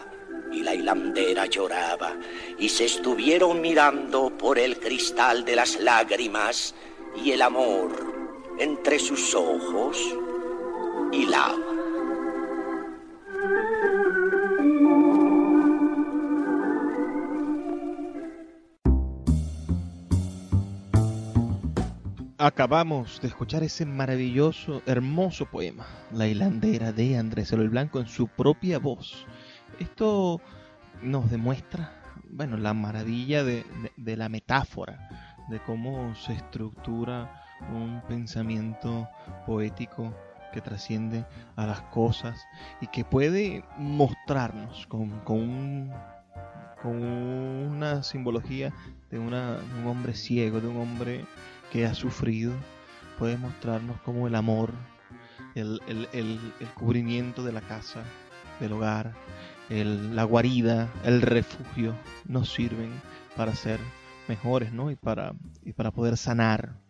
y 0.50 0.60
la 0.60 0.74
hilandera 0.74 1.44
lloraba. 1.44 2.16
Y 2.58 2.70
se 2.70 2.86
estuvieron 2.86 3.60
mirando 3.60 4.30
por 4.30 4.58
el 4.58 4.80
cristal 4.80 5.44
de 5.44 5.56
las 5.56 5.78
lágrimas 5.78 6.74
y 7.22 7.32
el 7.32 7.42
amor 7.42 8.13
entre 8.58 8.98
sus 8.98 9.34
ojos 9.34 9.98
y 11.12 11.26
lava. 11.26 11.58
Acabamos 22.36 23.20
de 23.22 23.28
escuchar 23.28 23.62
ese 23.62 23.86
maravilloso, 23.86 24.82
hermoso 24.86 25.46
poema, 25.46 25.86
La 26.12 26.26
hilandera 26.26 26.92
de 26.92 27.16
Andrés 27.16 27.52
Eloy 27.52 27.68
Blanco 27.68 28.00
en 28.00 28.06
su 28.06 28.28
propia 28.28 28.78
voz. 28.78 29.24
Esto 29.78 30.40
nos 31.00 31.30
demuestra, 31.30 32.02
bueno, 32.28 32.58
la 32.58 32.74
maravilla 32.74 33.44
de, 33.44 33.64
de 33.96 34.16
la 34.16 34.28
metáfora, 34.28 35.08
de 35.48 35.60
cómo 35.60 36.14
se 36.16 36.34
estructura 36.34 37.43
un 37.72 38.02
pensamiento 38.08 39.08
poético 39.46 40.12
que 40.54 40.60
trasciende 40.60 41.26
a 41.56 41.66
las 41.66 41.80
cosas 41.82 42.46
y 42.80 42.86
que 42.86 43.04
puede 43.04 43.64
mostrarnos 43.76 44.86
con, 44.86 45.20
con, 45.20 45.92
una 46.84 48.02
simbología 48.02 48.72
de, 49.10 49.18
una, 49.18 49.58
un 49.80 49.86
hombre 49.86 50.14
ciego, 50.14 50.60
de 50.60 50.68
un 50.68 50.76
hombre 50.76 51.24
que 51.72 51.86
ha 51.86 51.94
sufrido, 51.94 52.52
puede 53.18 53.36
mostrarnos 53.36 54.00
como 54.02 54.28
el 54.28 54.34
amor, 54.34 54.70
el, 55.54 55.80
cubrimiento 56.74 57.42
de 57.42 57.52
la 57.52 57.62
casa, 57.62 58.02
del 58.60 58.74
hogar, 58.74 59.12
la 59.70 60.24
guarida, 60.24 60.88
el 61.04 61.22
refugio, 61.22 61.94
nos 62.26 62.52
sirven 62.52 62.92
para 63.34 63.54
ser 63.54 63.80
mejores, 64.28 64.72
¿no? 64.72 64.90
Y 64.90 64.96
para, 64.96 65.34
y 65.64 65.72
para 65.72 65.90
poder 65.90 66.16
sanar 66.16 66.83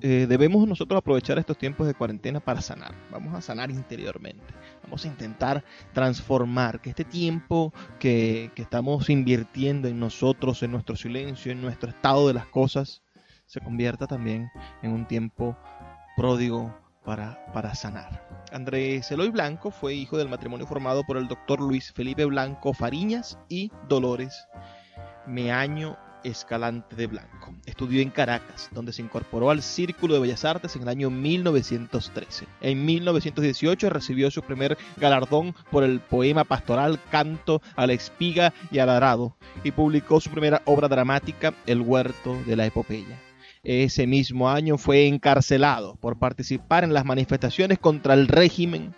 eh, 0.00 0.26
debemos 0.28 0.66
nosotros 0.66 0.98
aprovechar 0.98 1.38
estos 1.38 1.58
tiempos 1.58 1.86
de 1.86 1.94
cuarentena 1.94 2.40
para 2.40 2.60
sanar. 2.60 2.94
Vamos 3.10 3.34
a 3.34 3.40
sanar 3.40 3.70
interiormente. 3.70 4.44
Vamos 4.82 5.04
a 5.04 5.08
intentar 5.08 5.64
transformar 5.92 6.80
que 6.80 6.90
este 6.90 7.04
tiempo 7.04 7.72
que, 7.98 8.50
estamos 8.56 9.10
invirtiendo 9.10 9.88
en 9.88 9.98
nosotros, 9.98 10.62
en 10.62 10.72
nuestro 10.72 10.96
silencio, 10.96 11.52
en 11.52 11.60
nuestro 11.60 11.90
estado 11.90 12.28
de 12.28 12.34
las 12.34 12.46
cosas, 12.46 13.02
se 13.46 13.60
convierta 13.60 14.06
también 14.06 14.50
en 14.82 14.92
un 14.92 15.06
tiempo 15.06 15.56
pródigo 16.16 16.74
para, 17.04 17.44
para 17.52 17.74
sanar. 17.74 18.26
Andrés 18.52 19.10
Eloy 19.10 19.30
Blanco 19.30 19.70
fue 19.70 19.94
hijo 19.94 20.16
del 20.16 20.28
matrimonio 20.28 20.66
formado 20.66 21.02
por 21.04 21.16
el 21.16 21.28
doctor 21.28 21.60
Luis 21.60 21.92
Felipe 21.92 22.24
Blanco 22.24 22.72
Fariñas 22.72 23.38
y 23.48 23.70
Dolores 23.88 24.46
Meaño 25.26 25.96
Escalante 26.24 26.96
de 26.96 27.06
Blanco. 27.06 27.54
Estudió 27.66 28.00
en 28.02 28.10
Caracas, 28.10 28.68
donde 28.72 28.92
se 28.92 29.02
incorporó 29.02 29.50
al 29.50 29.62
Círculo 29.62 30.14
de 30.14 30.20
Bellas 30.20 30.44
Artes 30.44 30.76
en 30.76 30.82
el 30.82 30.88
año 30.88 31.10
1913. 31.10 32.46
En 32.60 32.84
1918 32.84 33.90
recibió 33.90 34.30
su 34.30 34.42
primer 34.42 34.76
galardón 34.96 35.54
por 35.70 35.84
el 35.84 36.00
poema 36.00 36.44
pastoral 36.44 36.98
Canto 37.10 37.62
a 37.76 37.86
la 37.86 37.92
espiga 37.92 38.52
y 38.70 38.78
al 38.78 38.90
arado 38.90 39.36
y 39.64 39.72
publicó 39.72 40.20
su 40.20 40.30
primera 40.30 40.62
obra 40.64 40.88
dramática 40.88 41.54
El 41.66 41.80
huerto 41.80 42.36
de 42.46 42.56
la 42.56 42.66
epopeya. 42.66 43.20
Ese 43.62 44.06
mismo 44.06 44.48
año 44.48 44.78
fue 44.78 45.06
encarcelado 45.08 45.96
por 45.96 46.18
participar 46.18 46.84
en 46.84 46.94
las 46.94 47.04
manifestaciones 47.04 47.78
contra 47.78 48.14
el 48.14 48.28
régimen 48.28 48.94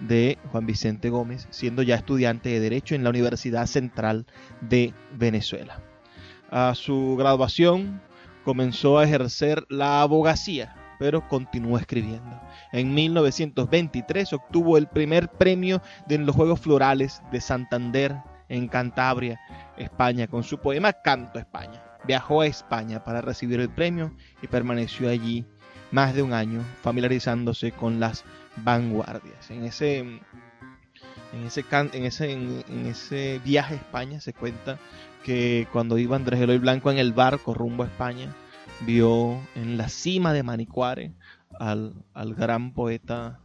de 0.00 0.38
Juan 0.50 0.66
Vicente 0.66 1.08
Gómez, 1.08 1.46
siendo 1.50 1.82
ya 1.82 1.94
estudiante 1.94 2.48
de 2.48 2.60
Derecho 2.60 2.94
en 2.94 3.04
la 3.04 3.10
Universidad 3.10 3.66
Central 3.66 4.26
de 4.60 4.92
Venezuela 5.16 5.80
a 6.52 6.74
su 6.74 7.16
graduación 7.18 8.00
comenzó 8.44 8.98
a 8.98 9.04
ejercer 9.04 9.64
la 9.70 10.02
abogacía, 10.02 10.76
pero 10.98 11.26
continuó 11.26 11.78
escribiendo. 11.78 12.40
En 12.72 12.94
1923 12.94 14.34
obtuvo 14.34 14.76
el 14.76 14.86
primer 14.86 15.28
premio 15.30 15.80
de 16.06 16.18
los 16.18 16.36
Juegos 16.36 16.60
Florales 16.60 17.22
de 17.32 17.40
Santander 17.40 18.16
en 18.48 18.68
Cantabria, 18.68 19.40
España, 19.78 20.26
con 20.26 20.44
su 20.44 20.58
poema 20.58 20.92
Canto 20.92 21.38
España. 21.38 21.82
Viajó 22.04 22.42
a 22.42 22.46
España 22.46 23.02
para 23.02 23.22
recibir 23.22 23.58
el 23.60 23.70
premio 23.70 24.14
y 24.42 24.46
permaneció 24.46 25.08
allí 25.08 25.46
más 25.90 26.14
de 26.14 26.22
un 26.22 26.34
año 26.34 26.60
familiarizándose 26.82 27.72
con 27.72 27.98
las 27.98 28.24
vanguardias. 28.56 29.50
En 29.50 29.64
ese, 29.64 30.20
en 31.32 32.04
ese, 32.04 33.40
viaje 33.44 33.74
a 33.74 33.76
España 33.76 34.20
se 34.20 34.32
cuenta 34.32 34.78
que 35.24 35.66
cuando 35.72 35.98
iba 35.98 36.16
Andrés 36.16 36.40
Eloy 36.40 36.58
Blanco 36.58 36.90
en 36.90 36.98
el 36.98 37.12
barco 37.12 37.54
rumbo 37.54 37.84
a 37.84 37.86
España, 37.86 38.34
vio 38.80 39.40
en 39.54 39.78
la 39.78 39.88
cima 39.88 40.32
de 40.32 40.42
Manicuare 40.42 41.14
al, 41.58 41.94
gran 42.36 42.72
poeta 42.72 43.40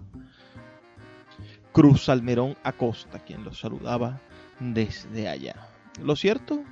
Cruz 1.72 2.06
Salmerón 2.06 2.58
Acosta, 2.64 3.20
quien 3.20 3.44
lo 3.44 3.54
saludaba 3.54 4.20
desde 4.60 5.30
allá. 5.30 5.56
Lo 6.02 6.16
cierto 6.16 6.64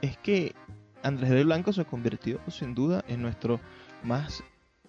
es 0.00 0.16
que 0.18 0.54
Andrés 1.02 1.30
Eloy 1.30 1.44
Blanco 1.44 1.72
se 1.72 1.84
convirtió 1.84 2.40
sin 2.48 2.74
duda 2.74 3.04
en 3.08 3.22
nuestro 3.22 3.60
más 4.02 4.42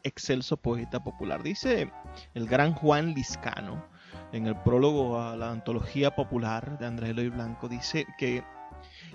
excelso 0.04 0.58
poeta 0.58 1.04
popular. 1.04 1.44
Dice 1.44 1.92
el 2.34 2.48
gran 2.48 2.74
Juan 2.74 3.14
Liscano 3.14 3.92
en 4.34 4.48
el 4.48 4.56
prólogo 4.56 5.20
a 5.20 5.36
la 5.36 5.52
antología 5.52 6.16
popular 6.16 6.78
de 6.80 6.86
Andrés 6.86 7.12
Eloy 7.12 7.30
Blanco, 7.30 7.68
dice 7.68 8.06
que 8.18 8.44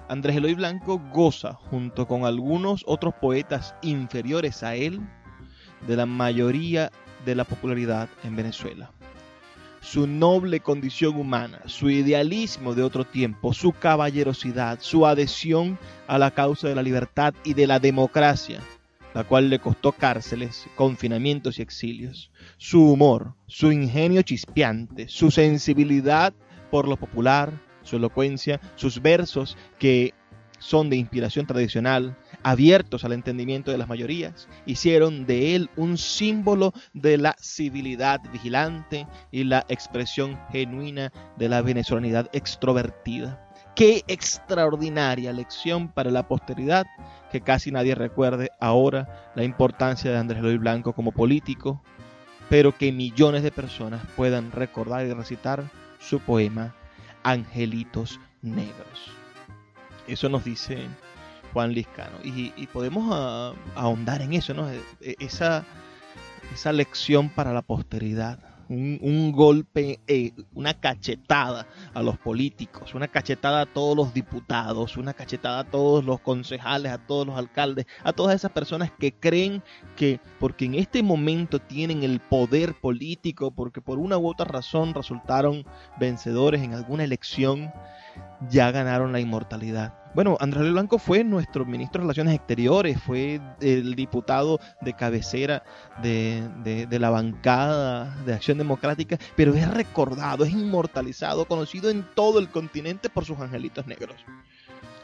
Andrés 0.08 0.36
Eloy 0.36 0.54
Blanco 0.54 1.00
goza, 1.12 1.54
junto 1.54 2.06
con 2.06 2.24
algunos 2.24 2.84
otros 2.86 3.14
poetas 3.14 3.74
inferiores 3.82 4.62
a 4.62 4.74
él, 4.74 5.00
de 5.86 5.96
la 5.96 6.06
mayoría 6.06 6.90
de 7.24 7.34
la 7.34 7.44
popularidad 7.44 8.08
en 8.24 8.36
Venezuela. 8.36 8.90
Su 9.80 10.06
noble 10.06 10.60
condición 10.60 11.16
humana, 11.16 11.60
su 11.66 11.90
idealismo 11.90 12.74
de 12.74 12.82
otro 12.82 13.04
tiempo, 13.04 13.52
su 13.52 13.72
caballerosidad, 13.72 14.80
su 14.80 15.06
adhesión 15.06 15.78
a 16.08 16.18
la 16.18 16.32
causa 16.32 16.68
de 16.68 16.74
la 16.74 16.82
libertad 16.82 17.34
y 17.44 17.54
de 17.54 17.66
la 17.66 17.78
democracia, 17.78 18.60
la 19.16 19.24
cual 19.24 19.48
le 19.48 19.60
costó 19.60 19.92
cárceles, 19.92 20.68
confinamientos 20.74 21.58
y 21.58 21.62
exilios, 21.62 22.30
su 22.58 22.92
humor, 22.92 23.32
su 23.46 23.72
ingenio 23.72 24.20
chispeante, 24.20 25.08
su 25.08 25.30
sensibilidad 25.30 26.34
por 26.70 26.86
lo 26.86 26.98
popular, 26.98 27.50
su 27.82 27.96
elocuencia, 27.96 28.60
sus 28.74 29.00
versos 29.00 29.56
que 29.78 30.12
son 30.58 30.90
de 30.90 30.96
inspiración 30.96 31.46
tradicional, 31.46 32.18
abiertos 32.42 33.06
al 33.06 33.14
entendimiento 33.14 33.70
de 33.70 33.78
las 33.78 33.88
mayorías, 33.88 34.48
hicieron 34.66 35.24
de 35.24 35.54
él 35.54 35.70
un 35.76 35.96
símbolo 35.96 36.74
de 36.92 37.16
la 37.16 37.36
civilidad 37.40 38.20
vigilante 38.30 39.06
y 39.30 39.44
la 39.44 39.64
expresión 39.70 40.38
genuina 40.52 41.10
de 41.38 41.48
la 41.48 41.62
venezolanidad 41.62 42.28
extrovertida. 42.34 43.45
Qué 43.76 44.04
extraordinaria 44.08 45.34
lección 45.34 45.88
para 45.88 46.10
la 46.10 46.26
posteridad 46.26 46.86
que 47.30 47.42
casi 47.42 47.70
nadie 47.70 47.94
recuerde 47.94 48.50
ahora 48.58 49.30
la 49.34 49.44
importancia 49.44 50.10
de 50.10 50.16
Andrés 50.16 50.38
Eloy 50.40 50.56
Blanco 50.56 50.94
como 50.94 51.12
político, 51.12 51.82
pero 52.48 52.74
que 52.74 52.90
millones 52.90 53.42
de 53.42 53.50
personas 53.50 54.00
puedan 54.16 54.50
recordar 54.50 55.06
y 55.06 55.12
recitar 55.12 55.70
su 56.00 56.20
poema 56.20 56.74
Angelitos 57.22 58.18
Negros. 58.40 59.12
Eso 60.08 60.30
nos 60.30 60.42
dice 60.42 60.86
Juan 61.52 61.74
Liscano. 61.74 62.16
Y, 62.24 62.66
podemos 62.68 63.10
ah, 63.12 63.52
ahondar 63.74 64.22
en 64.22 64.32
eso, 64.32 64.54
¿no? 64.54 64.70
E, 64.70 64.80
e, 65.02 65.16
esa 65.20 65.64
lección 66.72 67.28
para 67.28 67.52
la 67.52 67.60
posteridad. 67.60 68.38
Un, 68.68 69.32
golpe, 69.32 70.00
eh, 70.08 70.32
una 70.54 70.74
cachetada 70.74 71.68
a 71.94 72.02
los 72.02 72.18
políticos, 72.18 72.94
una 72.94 73.06
cachetada 73.06 73.60
a 73.60 73.66
todos 73.66 73.96
los 73.96 74.12
diputados, 74.12 74.96
una 74.96 75.14
cachetada 75.14 75.60
a 75.60 75.64
todos 75.64 76.04
los 76.04 76.20
concejales, 76.20 76.90
a 76.90 76.98
todos 76.98 77.26
los 77.26 77.36
alcaldes, 77.36 77.86
a 78.02 78.12
todas 78.12 78.34
esas 78.34 78.50
personas 78.50 78.90
que 78.98 79.12
creen 79.12 79.62
que 79.94 80.20
porque 80.40 80.64
en 80.64 80.74
este 80.74 81.02
momento 81.02 81.60
tienen 81.60 82.02
el 82.02 82.18
poder 82.20 82.74
político, 82.74 83.52
porque 83.52 83.80
por 83.80 83.98
una 83.98 84.18
u 84.18 84.28
otra 84.28 84.46
razón 84.46 84.94
resultaron 84.94 85.64
vencedores 86.00 86.62
en 86.62 86.74
alguna 86.74 87.04
elección, 87.04 87.72
ya 88.50 88.70
ganaron 88.72 89.12
la 89.12 89.20
inmortalidad. 89.20 90.05
Bueno, 90.16 90.38
Andrés 90.40 90.72
Blanco 90.72 90.98
fue 90.98 91.24
nuestro 91.24 91.66
ministro 91.66 92.00
de 92.00 92.04
Relaciones 92.04 92.36
Exteriores, 92.36 92.98
fue 93.02 93.38
el 93.60 93.94
diputado 93.94 94.58
de 94.80 94.94
cabecera 94.94 95.62
de, 96.02 96.88
la 96.90 97.10
bancada 97.10 98.16
de 98.24 98.32
Acción 98.32 98.56
Democrática, 98.56 99.18
pero 99.36 99.52
es 99.52 99.70
recordado, 99.70 100.46
es 100.46 100.52
inmortalizado, 100.52 101.44
conocido 101.44 101.90
en 101.90 102.02
todo 102.14 102.38
el 102.38 102.48
continente 102.48 103.10
por 103.10 103.26
sus 103.26 103.38
angelitos 103.40 103.86
negros. 103.86 104.16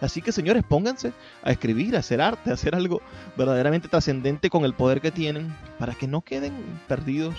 Así 0.01 0.23
que 0.23 0.33
señores, 0.33 0.65
pónganse 0.67 1.13
a 1.43 1.53
escribir, 1.53 1.95
a 1.95 1.99
hacer 1.99 2.23
arte, 2.23 2.49
a 2.49 2.55
hacer 2.55 2.75
algo 2.75 3.03
verdaderamente 3.37 3.89
trascendente 3.89 4.49
con 4.49 4.65
el 4.65 4.73
poder 4.73 5.03
que 5.03 5.11
tienen, 5.11 5.55
para 5.79 5.93
que 5.93 6.07
no 6.09 6.23
queden 6.23 6.55
perdidos 6.89 7.35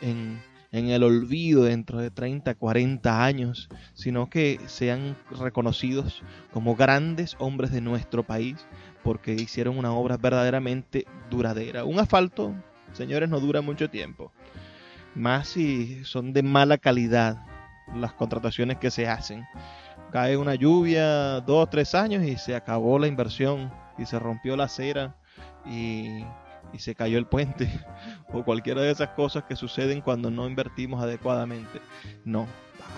en, 0.00 0.40
en 0.74 0.90
el 0.90 1.04
olvido 1.04 1.62
dentro 1.62 2.00
de 2.00 2.10
30, 2.10 2.56
40 2.56 3.24
años, 3.24 3.68
sino 3.94 4.28
que 4.28 4.58
sean 4.66 5.16
reconocidos 5.30 6.24
como 6.52 6.74
grandes 6.74 7.36
hombres 7.38 7.70
de 7.70 7.80
nuestro 7.80 8.24
país 8.24 8.66
porque 9.04 9.34
hicieron 9.34 9.78
una 9.78 9.92
obra 9.92 10.16
verdaderamente 10.16 11.06
duradera. 11.30 11.84
Un 11.84 12.00
asfalto, 12.00 12.56
señores, 12.92 13.30
no 13.30 13.38
dura 13.38 13.60
mucho 13.60 13.88
tiempo. 13.88 14.32
Más 15.14 15.46
si 15.46 16.04
son 16.04 16.32
de 16.32 16.42
mala 16.42 16.76
calidad 16.76 17.46
las 17.94 18.12
contrataciones 18.12 18.78
que 18.78 18.90
se 18.90 19.06
hacen. 19.06 19.44
Cae 20.10 20.36
una 20.36 20.56
lluvia 20.56 21.40
dos, 21.42 21.70
tres 21.70 21.94
años 21.94 22.24
y 22.24 22.36
se 22.36 22.56
acabó 22.56 22.98
la 22.98 23.06
inversión 23.06 23.72
y 23.96 24.06
se 24.06 24.18
rompió 24.18 24.56
la 24.56 24.64
acera 24.64 25.14
y 25.64 26.24
y 26.74 26.80
se 26.80 26.94
cayó 26.94 27.18
el 27.18 27.26
puente 27.26 27.70
o 28.34 28.44
cualquiera 28.44 28.82
de 28.82 28.90
esas 28.90 29.10
cosas 29.10 29.44
que 29.44 29.56
suceden 29.56 30.00
cuando 30.00 30.30
no 30.30 30.48
invertimos 30.48 31.02
adecuadamente. 31.02 31.80
No, 32.24 32.46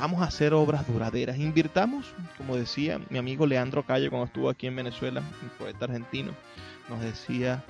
vamos 0.01 0.23
a 0.23 0.25
hacer 0.25 0.55
obras 0.55 0.87
duraderas. 0.87 1.39
Invirtamos, 1.39 2.07
como 2.39 2.57
decía 2.57 2.99
mi 3.11 3.19
amigo 3.19 3.47
Leandro 3.47 3.85
Calle 3.85 4.09
cuando 4.09 4.27
estuvo 4.27 4.49
aquí 4.49 4.67
en 4.67 4.77
Venezuela, 4.77 5.21
un 5.21 5.49
poeta 5.59 5.85
argentino, 5.85 6.33
nos 6.89 7.01
decía 7.01 7.63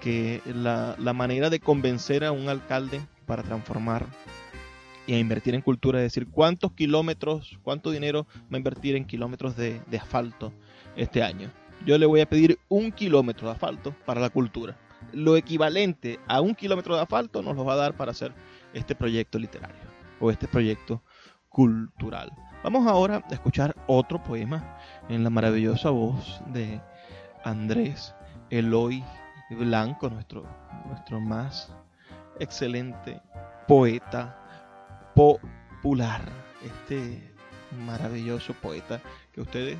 que 0.00 0.42
la, 0.46 0.96
manera 1.14 1.48
de 1.48 1.60
convencer 1.60 2.24
a 2.24 2.32
un 2.32 2.48
alcalde 2.48 3.00
para 3.24 3.44
transformar 3.44 4.04
y 5.06 5.14
a 5.14 5.18
invertir 5.18 5.54
en 5.54 5.60
cultura, 5.60 6.00
es 6.00 6.04
decir, 6.04 6.28
cuántos 6.28 6.72
kilómetros, 6.72 7.58
cuánto 7.62 7.90
dinero 7.90 8.26
va 8.52 8.54
a 8.54 8.56
invertir 8.56 8.96
en 8.96 9.04
kilómetros 9.04 9.56
de 9.56 9.80
asfalto 10.00 10.52
este 10.96 11.22
año. 11.22 11.50
Yo 11.86 11.98
le 11.98 12.06
voy 12.06 12.20
a 12.20 12.28
pedir 12.28 12.58
un 12.68 12.90
kilómetro 12.90 13.48
de 13.48 13.54
asfalto 13.54 13.94
para 14.04 14.20
la 14.20 14.30
cultura 14.30 14.76
lo 15.12 15.36
equivalente 15.36 16.18
a 16.26 16.40
un 16.40 16.54
kilómetro 16.54 16.96
de 16.96 17.02
asfalto 17.02 17.42
nos 17.42 17.56
lo 17.56 17.64
va 17.64 17.74
a 17.74 17.76
dar 17.76 17.96
para 17.96 18.12
hacer 18.12 18.32
este 18.72 18.94
proyecto 18.94 19.38
literario 19.38 19.82
o 20.20 20.30
este 20.30 20.48
proyecto 20.48 21.02
cultural. 21.48 22.32
Vamos 22.62 22.86
ahora 22.86 23.24
a 23.28 23.34
escuchar 23.34 23.74
otro 23.86 24.22
poema 24.22 24.78
en 25.08 25.24
la 25.24 25.30
maravillosa 25.30 25.90
voz 25.90 26.40
de 26.46 26.80
Andrés 27.44 28.14
Eloy 28.50 29.04
Blanco, 29.50 30.08
nuestro, 30.08 30.46
nuestro 30.86 31.20
más 31.20 31.72
excelente 32.38 33.20
poeta 33.66 34.38
popular. 35.14 36.22
Este 36.64 37.34
maravilloso 37.86 38.54
poeta 38.54 39.00
que 39.32 39.40
ustedes 39.40 39.78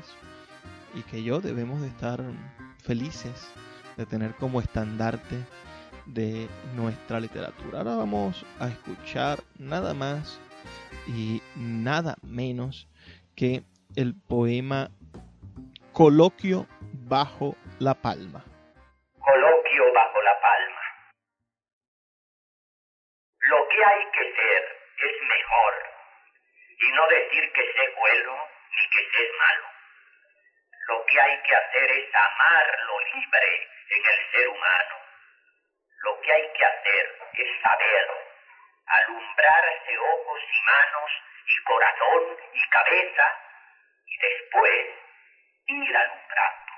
y 0.95 1.01
que 1.03 1.23
yo 1.23 1.39
debemos 1.39 1.81
de 1.81 1.87
estar 1.87 2.21
felices 2.79 3.47
de 3.97 4.05
tener 4.05 4.33
como 4.35 4.59
estandarte 4.59 5.35
de 6.05 6.47
nuestra 6.75 7.19
literatura. 7.19 7.79
Ahora 7.79 7.95
vamos 7.95 8.45
a 8.59 8.67
escuchar 8.67 9.39
nada 9.57 9.93
más 9.93 10.39
y 11.07 11.41
nada 11.55 12.15
menos 12.21 12.87
que 13.35 13.63
el 13.95 14.15
poema 14.27 14.89
Coloquio 15.93 16.65
bajo 17.07 17.55
la 17.79 17.93
palma. 17.93 18.43
Coloquio 19.19 19.93
bajo 19.93 20.21
la 20.23 20.41
palma. 20.41 20.81
Lo 23.39 23.57
que 23.69 23.85
hay 23.85 24.03
que 24.11 24.25
ser 24.33 24.61
es 24.97 25.15
mejor 25.21 25.73
y 26.81 26.95
no 26.95 27.07
decir 27.09 27.51
que 27.53 27.61
sé 27.61 27.85
bueno 27.99 28.33
ni 28.73 28.83
que 28.89 29.03
sé 29.13 29.23
malo. 29.37 29.67
Lo 30.87 31.05
que 31.05 31.21
hay 31.21 31.37
que 31.47 31.55
hacer 31.55 31.91
es 31.91 32.09
amar 32.15 32.65
lo 32.87 33.19
libre 33.21 33.72
en 33.89 34.05
el 34.05 34.31
ser 34.31 34.47
humano. 34.49 34.95
Lo 36.03 36.19
que 36.21 36.31
hay 36.33 36.53
que 36.53 36.65
hacer 36.65 37.19
es 37.33 37.61
saber 37.61 38.09
alumbrarse 38.87 39.97
ojos 39.97 40.41
y 40.41 40.65
manos 40.65 41.11
y 41.47 41.63
corazón 41.63 42.37
y 42.53 42.69
cabeza 42.69 43.39
y 44.05 44.17
después 44.17 44.85
ir 45.67 45.97
alumbrando. 45.97 46.73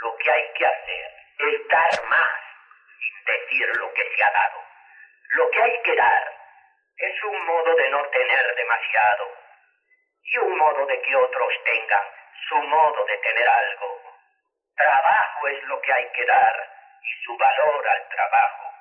Lo 0.00 0.16
que 0.16 0.30
hay 0.30 0.52
que 0.54 0.66
hacer 0.66 1.14
es 1.38 1.68
dar 1.68 2.04
más 2.08 2.40
sin 2.98 3.24
decir 3.24 3.76
lo 3.76 3.92
que 3.92 4.16
se 4.16 4.24
ha 4.24 4.30
dado. 4.30 4.64
Lo 5.30 5.50
que 5.50 5.62
hay 5.62 5.82
que 5.82 5.94
dar 5.94 6.38
es 6.96 7.24
un 7.24 7.46
modo 7.46 7.74
de 7.74 7.90
no 7.90 8.04
tener 8.08 8.54
demasiado 8.54 9.36
y 10.22 10.38
un 10.38 10.58
modo 10.58 10.86
de 10.86 11.00
que 11.02 11.16
otros 11.16 11.52
tengan 11.64 12.06
su 12.48 12.56
modo 12.56 13.04
de 13.04 13.18
tener 13.18 13.48
algo 13.48 14.07
Trabajo 14.78 15.48
es 15.48 15.62
lo 15.64 15.80
que 15.80 15.92
hay 15.92 16.08
que 16.12 16.24
dar 16.24 16.68
y 17.02 17.24
su 17.24 17.36
valor 17.36 17.88
al 17.88 18.08
trabajo. 18.08 18.72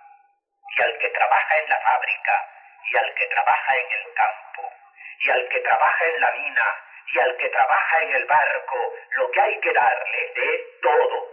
Y 0.76 0.82
al 0.84 0.98
que 1.00 1.10
trabaja 1.10 1.58
en 1.58 1.70
la 1.70 1.80
fábrica, 1.80 2.50
y 2.84 2.98
al 2.98 3.14
que 3.16 3.26
trabaja 3.26 3.76
en 3.78 3.92
el 3.92 4.14
campo, 4.14 4.72
y 5.20 5.30
al 5.32 5.50
que 5.50 5.60
trabaja 5.62 6.06
en 6.06 6.22
la 6.22 6.32
mina, 6.34 6.84
y 7.14 7.20
al 7.20 7.38
que 7.38 7.50
trabaja 7.50 8.02
en 8.04 8.16
el 8.16 8.26
barco, 8.26 8.94
lo 9.12 9.32
que 9.32 9.42
hay 9.42 9.60
que 9.60 9.74
darle 9.74 10.34
es 10.36 10.82
todo. 10.82 11.28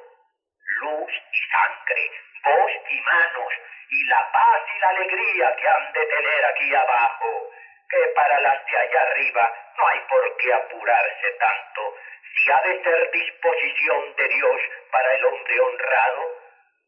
Luz 0.81 1.12
y 1.12 1.50
sangre, 1.50 2.11
voz 2.44 2.72
y 2.88 3.00
manos, 3.03 3.53
y 3.90 4.05
la 4.07 4.33
paz 4.33 4.62
y 4.74 4.79
la 4.79 4.88
alegría 4.88 5.57
que 5.57 5.68
han 5.68 5.92
de 5.92 6.07
tener 6.07 6.44
aquí 6.46 6.74
abajo, 6.74 7.50
que 7.90 8.07
para 8.16 8.40
las 8.40 8.64
de 8.64 8.79
allá 8.79 9.03
arriba 9.03 9.53
no 9.77 9.88
hay 9.88 10.00
por 10.09 10.37
qué 10.38 10.55
apurarse 10.55 11.31
tanto, 11.38 11.94
si 12.37 12.51
ha 12.51 12.61
de 12.62 12.83
ser 12.83 13.11
disposición 13.11 14.14
de 14.16 14.29
Dios 14.29 14.61
para 14.90 15.14
el 15.14 15.25
hombre 15.25 15.61
honrado, 15.61 16.23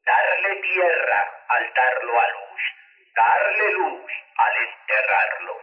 darle 0.04 0.56
tierra 0.56 1.44
al 1.48 1.72
darlo 1.74 2.20
a 2.20 2.28
luz, 2.28 2.60
darle 3.14 3.70
luz 3.72 4.12
al 4.36 4.56
enterrarlo. 4.56 5.60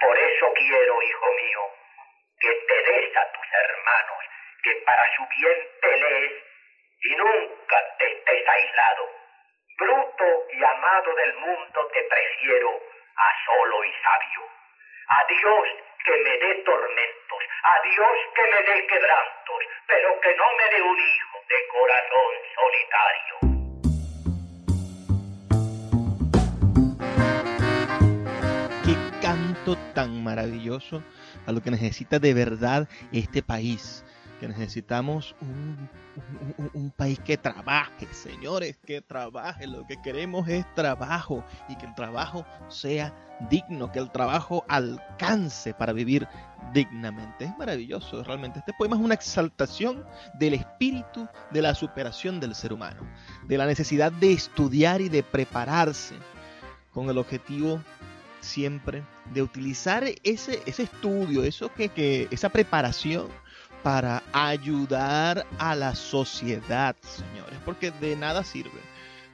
Por 0.00 0.18
eso 0.18 0.52
quiero, 0.54 1.02
hijo 1.02 1.26
mío, 1.32 1.60
que 2.40 2.52
te 2.52 2.82
des 2.82 3.16
a 3.16 3.32
tus 3.32 3.46
hermanos, 3.52 4.24
que 4.64 4.74
para 4.86 5.16
su 5.16 5.26
bien 5.28 5.68
pelees 5.80 6.32
y 7.04 7.16
nunca 7.16 7.96
te 7.98 8.12
estés 8.12 8.48
aislado. 8.48 9.10
Bruto 9.78 10.46
y 10.52 10.64
amado 10.64 11.14
del 11.14 11.34
mundo 11.34 11.86
te 11.92 12.02
prefiero 12.02 12.80
a 13.16 13.44
solo 13.44 13.84
y 13.84 13.92
sabio. 14.02 14.48
A 15.08 15.24
Dios 15.26 15.68
que 16.04 16.16
me 16.16 16.38
dé 16.38 16.54
tormentos, 16.64 17.21
a 17.64 17.82
Dios 17.82 18.16
que 18.34 18.42
me 18.42 18.62
dé 18.62 18.86
quebrantos, 18.86 19.62
pero 19.86 20.20
que 20.20 20.34
no 20.36 20.46
me 20.56 20.76
dé 20.76 20.82
un 20.82 20.98
hijo 20.98 21.38
de 21.48 21.68
corazón 21.68 22.32
solitario. 22.54 23.52
tan 29.94 30.22
maravilloso 30.24 31.02
a 31.46 31.52
lo 31.52 31.62
que 31.62 31.70
necesita 31.70 32.18
de 32.18 32.34
verdad 32.34 32.88
este 33.12 33.42
país. 33.42 34.04
Que 34.42 34.48
necesitamos 34.48 35.36
un, 35.40 35.88
un, 36.74 36.90
país 36.90 37.20
que 37.20 37.36
trabaje, 37.36 38.12
señores, 38.12 38.76
que 38.84 39.00
trabaje. 39.00 39.68
Lo 39.68 39.86
que 39.86 40.02
queremos 40.02 40.48
es 40.48 40.66
trabajo 40.74 41.44
y 41.68 41.76
que 41.76 41.86
el 41.86 41.94
trabajo 41.94 42.44
sea 42.66 43.14
digno, 43.48 43.92
que 43.92 44.00
el 44.00 44.10
trabajo 44.10 44.64
alcance 44.68 45.72
para 45.74 45.92
vivir 45.92 46.26
dignamente. 46.74 47.44
Es 47.44 47.56
maravilloso, 47.56 48.24
realmente. 48.24 48.58
Este 48.58 48.72
poema 48.72 48.96
es 48.96 49.02
una 49.02 49.14
exaltación 49.14 50.04
del 50.34 50.54
espíritu 50.54 51.28
de 51.52 51.62
la 51.62 51.76
superación 51.76 52.40
del 52.40 52.56
ser 52.56 52.72
humano, 52.72 53.08
de 53.46 53.58
la 53.58 53.66
necesidad 53.66 54.10
de 54.10 54.32
estudiar 54.32 55.00
y 55.00 55.08
de 55.08 55.22
prepararse 55.22 56.16
con 56.90 57.08
el 57.08 57.18
objetivo 57.18 57.80
siempre 58.40 59.04
de 59.32 59.40
utilizar 59.40 60.02
ese, 60.24 60.62
ese 60.66 60.82
estudio, 60.82 61.44
eso 61.44 61.72
que, 61.72 61.90
que, 61.90 62.26
esa 62.32 62.48
preparación 62.48 63.28
para 63.82 64.22
ayudar 64.32 65.46
a 65.58 65.74
la 65.74 65.94
sociedad, 65.94 66.96
señores, 67.02 67.58
porque 67.64 67.90
de 67.90 68.16
nada 68.16 68.44
sirve, 68.44 68.80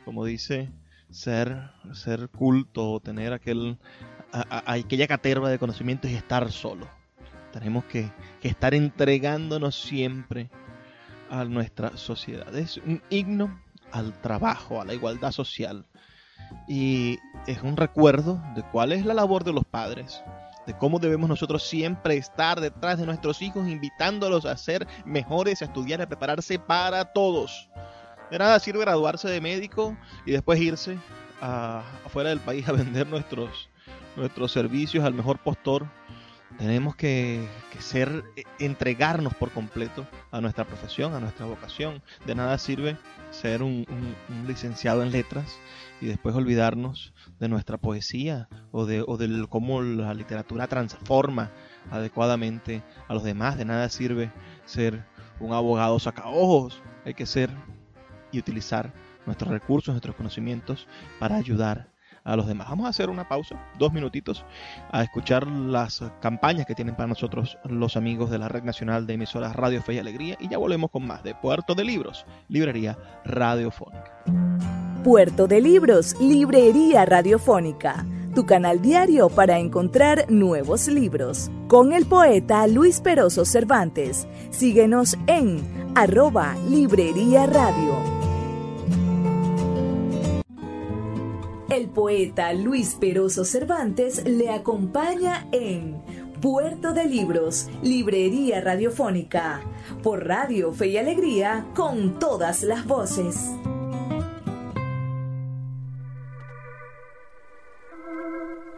como 0.05 0.25
dice, 0.25 0.71
ser, 1.11 1.71
ser 1.93 2.29
culto 2.31 2.93
o 2.93 3.01
tener 3.01 3.33
aquel, 3.33 3.79
aquella 4.33 5.07
caterva 5.07 5.51
de 5.51 5.59
conocimientos 5.59 6.11
y 6.11 6.15
estar 6.15 6.51
solo. 6.51 6.89
Tenemos 7.53 7.85
que, 7.85 8.11
que 8.41 8.49
estar 8.49 8.75
entregándonos 8.75 9.81
siempre 9.81 10.51
a 11.31 11.45
nuestra 11.45 11.97
sociedad. 11.97 12.55
Es 12.55 12.79
un 12.79 13.03
himno 13.11 13.61
al 13.93 14.19
trabajo, 14.21 14.81
a 14.81 14.85
la 14.85 14.95
igualdad 14.95 15.33
social, 15.33 15.87
y 16.67 17.19
es 17.47 17.63
un 17.63 17.77
recuerdo 17.77 18.43
de 18.55 18.63
cuál 18.63 18.93
es 18.93 19.05
la 19.05 19.15
labor 19.15 19.45
de 19.45 19.53
los 19.53 19.65
padres, 19.65 20.23
de 20.69 20.77
cómo 20.77 20.99
debemos 20.99 21.31
nosotros 21.31 21.63
siempre 21.63 22.19
estar 22.19 22.61
detrás 22.61 22.99
de 22.99 23.07
nuestros 23.07 23.41
hijos, 23.41 23.67
invitándolos 23.67 24.45
a 24.45 24.55
ser 24.59 24.87
mejores, 25.07 25.63
a 25.63 25.65
estudiar, 25.65 26.03
a 26.03 26.07
prepararse 26.07 26.59
para 26.59 27.07
todos. 27.07 27.71
De 28.31 28.39
nada 28.39 28.61
sirve 28.61 28.81
graduarse 28.81 29.29
de 29.31 29.41
médico 29.41 29.97
y 30.27 30.33
después 30.33 30.61
irse 30.61 30.99
afuera 31.41 32.29
del 32.29 32.41
país 32.41 32.69
a 32.69 32.73
vender 32.75 33.07
nuestros, 33.07 33.71
nuestros 34.15 34.53
servicios 34.53 35.07
al 35.07 35.15
mejor 35.15 35.39
postor 35.39 35.87
tenemos 36.59 36.97
que, 36.97 37.47
ser, 37.79 38.25
eh, 38.37 38.43
entregarnos 38.59 39.35
por 39.35 39.51
completo 39.51 40.07
a 40.31 40.41
nuestra 40.41 40.65
profesión, 40.65 41.15
a 41.15 41.21
nuestra 41.21 41.47
vocación. 41.47 42.03
De 42.27 42.35
nada 42.35 42.59
sirve 42.59 42.97
ser 43.31 43.63
un, 43.63 43.87
licenciado 44.47 45.03
en 45.03 45.13
letras 45.13 45.59
y 46.01 46.07
después 46.07 46.35
olvidarnos 46.35 47.13
de 47.39 47.49
nuestra 47.49 47.79
poesía 47.79 48.49
o 48.73 48.87
de, 48.87 49.05
o 49.07 49.17
de 49.17 49.47
cómo 49.49 49.83
la 49.83 50.15
literatura 50.15 50.67
transforma 50.67 51.51
adecuadamente 51.91 52.83
a 53.07 53.15
los 53.15 53.23
demás. 53.23 53.57
De 53.57 53.65
nada 53.65 53.89
sirve 53.89 54.33
ser 54.65 55.05
un 55.41 55.53
abogado 55.53 55.99
sacaojos. 55.99 56.83
Hay 57.05 57.15
que 57.15 57.27
ser 57.27 57.51
y 58.33 58.39
utilizar 58.39 58.93
nuestros 59.27 59.51
recursos, 59.51 59.93
nuestros 59.93 60.17
conocimientos 60.17 60.87
para 61.19 61.37
ayudar 61.37 61.91
a 62.25 62.37
los 62.37 62.47
demás. 62.47 62.69
Vamos 62.69 62.87
a 62.87 62.91
hacer 62.91 63.11
una 63.11 63.29
pausa, 63.29 63.57
dos 63.79 63.93
minutitos, 63.93 64.45
a 64.91 65.03
escuchar 65.03 65.47
las 65.47 66.03
campañas 66.21 66.67
que 66.67 66.75
tienen 66.75 66.95
para 66.95 67.09
nosotros 67.09 67.59
los 67.65 67.97
amigos 67.97 68.31
de 68.31 68.39
la 68.39 68.49
Red 68.49 68.65
Nacional 68.65 69.07
de 69.07 69.15
Emisoras 69.15 69.55
Radio 69.57 69.83
Fe 69.83 69.95
y 69.95 69.99
Alegría 69.99 70.37
y 70.41 70.49
ya 70.49 70.59
volvemos 70.59 70.91
con 70.91 71.07
más 71.07 71.23
de 71.23 71.35
Puerto 71.35 71.75
de 71.75 71.85
Libros, 71.85 72.27
Librería 72.49 72.97
Radiofónica. 73.25 74.25
Puerto 75.05 75.47
de 75.47 75.61
Libros, 75.61 76.17
Librería 76.21 77.05
Radiofónica, 77.05 78.05
tu 78.35 78.47
canal 78.47 78.83
diario 78.83 79.29
para 79.29 79.59
encontrar 79.59 80.27
nuevos 80.29 80.89
libros. 80.89 81.51
Con 81.69 81.93
el 81.93 82.07
poeta 82.07 82.67
Luis 82.67 83.01
Peroso 83.01 83.45
Cervantes. 83.45 84.27
Síguenos 84.51 85.17
en 85.27 85.63
arroba 85.95 86.57
Librería 86.69 87.47
Radio. 87.47 88.18
El 91.71 91.91
poeta 91.91 92.55
Luis 92.55 92.95
Peroso 92.95 93.45
Cervantes 93.45 94.25
le 94.27 94.49
acompaña 94.49 95.47
en 95.53 96.03
Puerto 96.41 96.95
de 96.95 97.05
Libros, 97.05 97.69
Librería 97.83 98.63
Radiofónica, 98.63 99.61
por 100.03 100.27
Radio 100.27 100.73
Fe 100.73 100.87
y 100.87 100.97
Alegría, 100.97 101.67
con 101.77 102.19
todas 102.19 102.63
las 102.63 102.87
voces. 102.87 103.51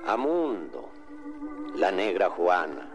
Amundo, 0.04 0.90
la 1.76 1.92
negra 1.92 2.28
Juana, 2.30 2.90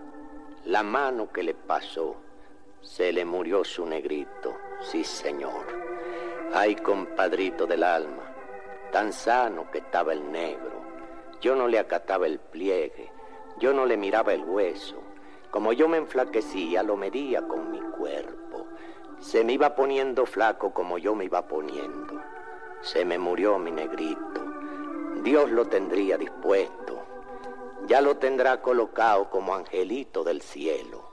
la 0.65 0.83
mano 0.83 1.31
que 1.31 1.41
le 1.41 1.53
pasó, 1.53 2.17
se 2.81 3.13
le 3.13 3.23
murió 3.23 3.63
su 3.63 3.85
negrito, 3.85 4.57
sí 4.91 5.05
señor. 5.05 5.65
Ay, 6.53 6.75
compadrito 6.75 7.65
del 7.65 7.83
alma 7.83 8.34
tan 8.91 9.13
sano 9.13 9.69
que 9.71 9.79
estaba 9.79 10.13
el 10.13 10.31
negro. 10.31 10.81
Yo 11.41 11.55
no 11.55 11.67
le 11.67 11.79
acataba 11.79 12.27
el 12.27 12.39
pliegue, 12.39 13.11
yo 13.59 13.73
no 13.73 13.85
le 13.85 13.97
miraba 13.97 14.33
el 14.33 14.43
hueso. 14.43 15.01
Como 15.51 15.73
yo 15.73 15.87
me 15.87 15.97
enflaquecía, 15.97 16.83
lo 16.83 16.97
medía 16.97 17.41
con 17.47 17.71
mi 17.71 17.79
cuerpo. 17.79 18.67
Se 19.19 19.43
me 19.43 19.53
iba 19.53 19.75
poniendo 19.75 20.25
flaco 20.25 20.73
como 20.73 20.97
yo 20.97 21.15
me 21.15 21.25
iba 21.25 21.47
poniendo. 21.47 22.21
Se 22.81 23.05
me 23.05 23.17
murió 23.17 23.57
mi 23.57 23.71
negrito. 23.71 24.43
Dios 25.23 25.49
lo 25.51 25.65
tendría 25.65 26.17
dispuesto. 26.17 27.03
Ya 27.87 28.01
lo 28.01 28.17
tendrá 28.17 28.61
colocado 28.61 29.29
como 29.29 29.55
angelito 29.55 30.23
del 30.23 30.41
cielo. 30.41 31.03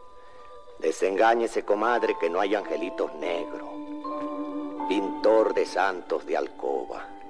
Desengáñese, 0.78 1.64
comadre, 1.64 2.16
que 2.18 2.28
no 2.28 2.40
hay 2.40 2.54
angelitos 2.54 3.14
negros. 3.14 3.68
Pintor 4.88 5.54
de 5.54 5.66
santos 5.66 6.26
de 6.26 6.36
alcoba 6.36 7.21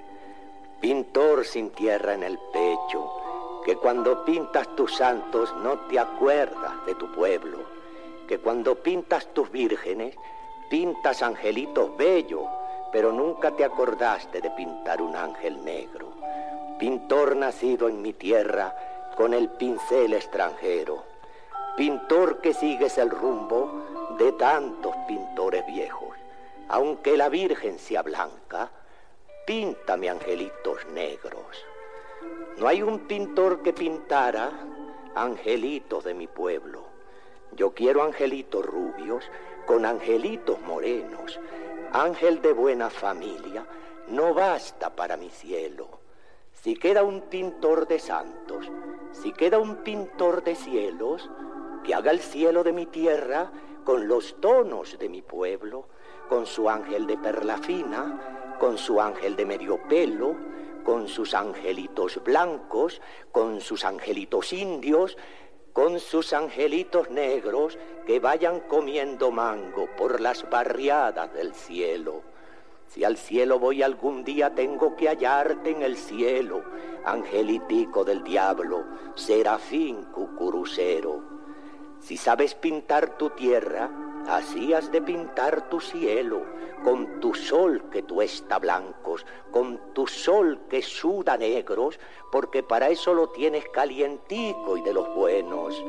pintor 0.82 1.46
sin 1.46 1.70
tierra 1.70 2.14
en 2.14 2.24
el 2.24 2.40
pecho, 2.52 3.08
que 3.64 3.76
cuando 3.76 4.24
pintas 4.24 4.66
tus 4.74 4.96
santos 4.96 5.54
no 5.62 5.78
te 5.86 5.96
acuerdas 5.96 6.84
de 6.86 6.96
tu 6.96 7.06
pueblo, 7.12 7.58
que 8.26 8.40
cuando 8.40 8.74
pintas 8.74 9.28
tus 9.32 9.48
vírgenes 9.52 10.16
pintas 10.68 11.22
angelitos 11.22 11.96
bellos, 11.96 12.48
pero 12.90 13.12
nunca 13.12 13.52
te 13.52 13.64
acordaste 13.64 14.40
de 14.40 14.50
pintar 14.50 15.00
un 15.00 15.14
ángel 15.14 15.64
negro. 15.64 16.08
Pintor 16.80 17.36
nacido 17.36 17.88
en 17.88 18.02
mi 18.02 18.12
tierra 18.12 18.74
con 19.16 19.34
el 19.34 19.50
pincel 19.50 20.14
extranjero, 20.14 21.04
pintor 21.76 22.40
que 22.40 22.54
sigues 22.54 22.98
el 22.98 23.10
rumbo 23.10 23.70
de 24.18 24.32
tantos 24.32 24.96
pintores 25.06 25.64
viejos, 25.64 26.16
aunque 26.68 27.16
la 27.16 27.28
Virgen 27.28 27.78
sea 27.78 28.02
blanca, 28.02 28.70
píntame 29.46 30.08
angelitos 30.08 30.86
negros. 30.92 31.66
No 32.58 32.68
hay 32.68 32.82
un 32.82 33.00
pintor 33.00 33.62
que 33.62 33.72
pintara 33.72 34.50
angelitos 35.14 36.04
de 36.04 36.14
mi 36.14 36.26
pueblo. 36.26 36.84
Yo 37.52 37.72
quiero 37.72 38.02
angelitos 38.02 38.64
rubios 38.64 39.24
con 39.66 39.84
angelitos 39.84 40.60
morenos. 40.60 41.40
Ángel 41.92 42.40
de 42.40 42.52
buena 42.52 42.88
familia 42.88 43.66
no 44.08 44.32
basta 44.32 44.94
para 44.94 45.16
mi 45.16 45.30
cielo. 45.30 45.88
Si 46.52 46.76
queda 46.76 47.02
un 47.02 47.22
pintor 47.22 47.88
de 47.88 47.98
santos, 47.98 48.70
si 49.10 49.32
queda 49.32 49.58
un 49.58 49.76
pintor 49.76 50.44
de 50.44 50.54
cielos, 50.54 51.28
que 51.82 51.94
haga 51.94 52.12
el 52.12 52.20
cielo 52.20 52.62
de 52.62 52.72
mi 52.72 52.86
tierra 52.86 53.50
con 53.84 54.06
los 54.06 54.40
tonos 54.40 54.96
de 54.98 55.08
mi 55.08 55.22
pueblo, 55.22 55.86
con 56.28 56.46
su 56.46 56.70
ángel 56.70 57.06
de 57.06 57.18
perla 57.18 57.58
fina, 57.58 58.41
con 58.62 58.78
su 58.78 59.00
ángel 59.00 59.34
de 59.34 59.44
medio 59.44 59.76
pelo, 59.88 60.36
con 60.84 61.08
sus 61.08 61.34
angelitos 61.34 62.22
blancos, 62.22 63.02
con 63.32 63.60
sus 63.60 63.84
angelitos 63.84 64.52
indios, 64.52 65.18
con 65.72 65.98
sus 65.98 66.32
angelitos 66.32 67.10
negros 67.10 67.76
que 68.06 68.20
vayan 68.20 68.60
comiendo 68.60 69.32
mango 69.32 69.88
por 69.96 70.20
las 70.20 70.48
barriadas 70.48 71.34
del 71.34 71.54
cielo. 71.54 72.22
Si 72.86 73.02
al 73.02 73.16
cielo 73.16 73.58
voy 73.58 73.82
algún 73.82 74.22
día 74.22 74.54
tengo 74.54 74.94
que 74.94 75.08
hallarte 75.08 75.70
en 75.70 75.82
el 75.82 75.96
cielo, 75.96 76.62
angelitico 77.04 78.04
del 78.04 78.22
diablo, 78.22 78.84
serafín 79.16 80.04
cucurucero. 80.04 81.20
Si 81.98 82.16
sabes 82.16 82.54
pintar 82.54 83.18
tu 83.18 83.30
tierra, 83.30 83.90
así 84.28 84.72
has 84.72 84.90
de 84.90 85.02
pintar 85.02 85.68
tu 85.68 85.80
cielo, 85.80 86.42
con 86.84 87.20
tu 87.20 87.34
sol 87.34 87.84
que 87.90 88.02
tuesta 88.02 88.58
blancos, 88.58 89.24
con 89.50 89.92
tu 89.92 90.06
sol 90.06 90.60
que 90.68 90.82
suda 90.82 91.36
negros, 91.36 91.98
porque 92.30 92.62
para 92.62 92.88
eso 92.88 93.14
lo 93.14 93.28
tienes 93.28 93.68
calientico 93.68 94.76
y 94.76 94.82
de 94.82 94.92
los 94.92 95.14
buenos. 95.14 95.82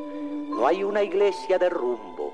No 0.48 0.66
hay 0.66 0.84
una 0.84 1.02
iglesia 1.02 1.58
de 1.58 1.68
rumbo, 1.68 2.32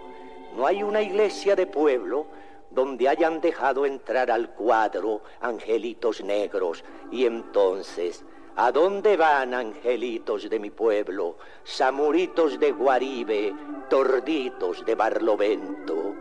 no 0.56 0.66
hay 0.66 0.82
una 0.82 1.00
iglesia 1.00 1.56
de 1.56 1.66
pueblo 1.66 2.26
donde 2.70 3.08
hayan 3.08 3.40
dejado 3.40 3.84
entrar 3.84 4.30
al 4.30 4.50
cuadro 4.50 5.22
angelitos 5.40 6.22
negros 6.22 6.84
y 7.10 7.26
entonces 7.26 8.24
¿A 8.56 8.72
dónde 8.72 9.16
van, 9.16 9.54
angelitos 9.54 10.50
de 10.50 10.58
mi 10.58 10.70
pueblo, 10.70 11.36
samuritos 11.64 12.58
de 12.58 12.72
Guaribe, 12.72 13.54
torditos 13.88 14.84
de 14.84 14.94
Barlovento? 14.94 16.14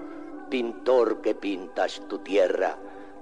Pintor 0.50 1.22
que 1.22 1.34
pintas 1.34 2.02
tu 2.08 2.20
tierra, 2.20 2.78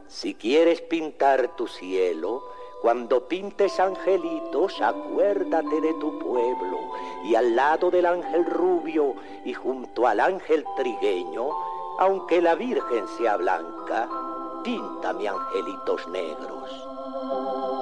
si 0.07 0.35
quieres 0.35 0.81
pintar 0.81 1.55
tu 1.55 1.67
cielo, 1.67 2.43
cuando 2.81 3.27
pintes 3.27 3.79
angelitos, 3.79 4.79
acuérdate 4.81 5.81
de 5.81 5.93
tu 5.95 6.19
pueblo, 6.19 6.77
y 7.23 7.35
al 7.35 7.55
lado 7.55 7.89
del 7.89 8.05
ángel 8.05 8.45
rubio 8.45 9.15
y 9.45 9.53
junto 9.53 10.05
al 10.05 10.19
ángel 10.19 10.63
trigueño, 10.75 11.49
aunque 11.97 12.41
la 12.41 12.55
Virgen 12.55 13.07
sea 13.17 13.37
blanca, 13.37 14.07
píntame 14.63 15.27
angelitos 15.27 16.07
negros. 16.09 17.76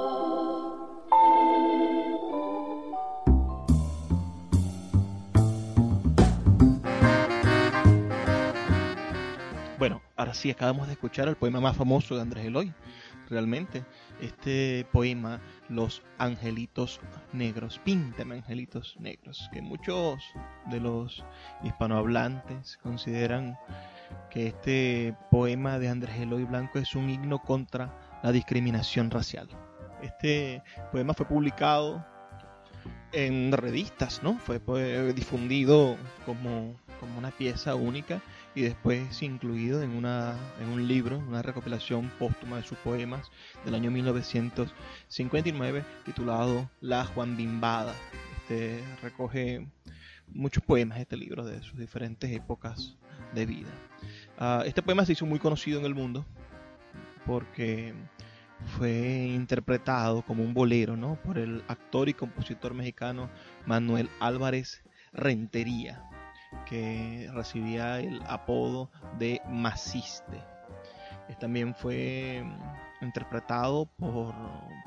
Bueno, 9.78 10.02
ahora 10.16 10.34
sí 10.34 10.50
acabamos 10.50 10.88
de 10.88 10.94
escuchar 10.94 11.28
el 11.28 11.36
poema 11.36 11.60
más 11.60 11.76
famoso 11.76 12.16
de 12.16 12.22
Andrés 12.22 12.46
Eloy, 12.46 12.74
realmente. 13.30 13.84
Este 14.22 14.88
poema, 14.92 15.42
Los 15.70 16.02
Angelitos 16.18 17.02
Negros, 17.34 17.80
Píntame 17.84 18.36
Angelitos 18.36 18.96
Negros, 19.00 19.50
que 19.52 19.62
muchos 19.62 20.24
de 20.72 20.80
los 20.80 21.24
hispanohablantes 21.64 22.78
consideran 22.78 23.58
que 24.30 24.48
este 24.48 25.16
poema 25.30 25.78
de 25.78 25.90
Andrés 25.90 26.18
Eloy 26.20 26.46
Blanco 26.46 26.80
es 26.80 26.96
un 26.96 27.10
himno 27.10 27.40
contra 27.40 28.20
la 28.24 28.32
discriminación 28.32 29.12
racial. 29.12 29.50
Este 30.06 30.62
poema 30.92 31.14
fue 31.16 31.26
publicado 31.26 32.06
en 33.12 33.52
revistas, 33.52 34.22
¿no? 34.22 34.38
Fue 34.38 34.60
difundido 35.14 35.98
como, 36.26 36.76
como 37.00 37.18
una 37.18 37.32
pieza 37.32 37.74
única 37.74 38.22
y 38.54 38.62
después 38.62 39.24
incluido 39.24 39.82
en, 39.82 39.92
una, 39.92 40.36
en 40.62 40.70
un 40.70 40.88
libro, 40.88 41.18
una 41.18 41.42
recopilación 41.42 42.12
póstuma 42.20 42.58
de 42.58 42.64
sus 42.64 42.78
poemas 42.80 43.32
del 43.64 43.74
año 43.74 43.90
1959 43.90 45.84
titulado 46.06 46.70
La 46.82 47.06
Juan 47.06 47.36
Bimbada. 47.36 47.96
Este 48.38 48.84
recoge 49.02 49.68
muchos 50.28 50.64
poemas 50.64 51.00
este 51.00 51.18
libro 51.18 51.44
de 51.44 51.64
sus 51.64 51.80
diferentes 51.80 52.32
épocas 52.32 52.96
de 53.34 53.46
vida. 53.48 53.72
Uh, 54.40 54.62
este 54.66 54.84
poema 54.84 55.04
se 55.04 55.14
hizo 55.14 55.26
muy 55.26 55.40
conocido 55.40 55.80
en 55.80 55.86
el 55.86 55.96
mundo 55.96 56.26
porque 57.26 57.96
fue 58.78 59.28
interpretado 59.34 60.22
como 60.22 60.44
un 60.44 60.54
bolero 60.54 60.96
¿no? 60.96 61.16
por 61.16 61.38
el 61.38 61.64
actor 61.68 62.10
y 62.10 62.14
compositor 62.14 62.74
mexicano 62.74 63.30
Manuel 63.66 64.10
Álvarez 64.20 64.84
Rentería 65.14 66.04
que 66.66 67.30
recibía 67.34 68.00
el 68.00 68.22
apodo 68.28 68.90
de 69.18 69.42
Maciste. 69.50 70.42
También 71.40 71.76
fue 71.76 72.44
mm, 72.44 73.06
interpretado 73.06 73.86
por, 73.98 74.34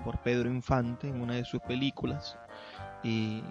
por, 0.03 0.19
Pedro 0.19 0.49
Infante 0.49 1.09
en 1.09 1.21
una 1.21 1.35
de 1.35 1.45
sus 1.45 1.61
películas 1.61 2.39
y, 3.03 3.43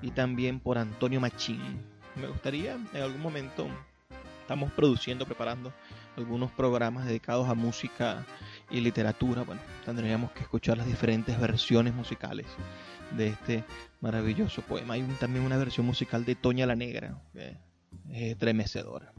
y 0.00 0.10
también 0.12 0.60
por 0.60 0.78
Antonio 0.78 1.20
Machín. 1.20 1.84
Me 2.16 2.28
gustaría 2.28 2.78
en 2.94 3.02
algún 3.02 3.20
momento, 3.20 3.68
estamos 4.40 4.72
produciendo, 4.72 5.26
preparando 5.26 5.72
algunos 6.16 6.50
programas 6.52 7.04
dedicados 7.04 7.48
a 7.48 7.54
música 7.54 8.24
y 8.70 8.80
literatura. 8.80 9.42
Bueno, 9.42 9.60
tendríamos 9.84 10.32
que 10.32 10.40
escuchar 10.40 10.78
las 10.78 10.86
diferentes 10.86 11.38
versiones 11.38 11.94
musicales 11.94 12.46
de 13.16 13.28
este 13.28 13.64
maravilloso 14.00 14.62
poema. 14.62 14.94
Hay 14.94 15.02
también 15.18 15.44
una 15.44 15.56
versión 15.56 15.86
musical 15.86 16.24
de 16.24 16.34
Toña 16.34 16.66
la 16.66 16.76
Negra, 16.76 17.20
que 17.32 17.56
es 18.10 18.32
estremecedora. 18.32 19.12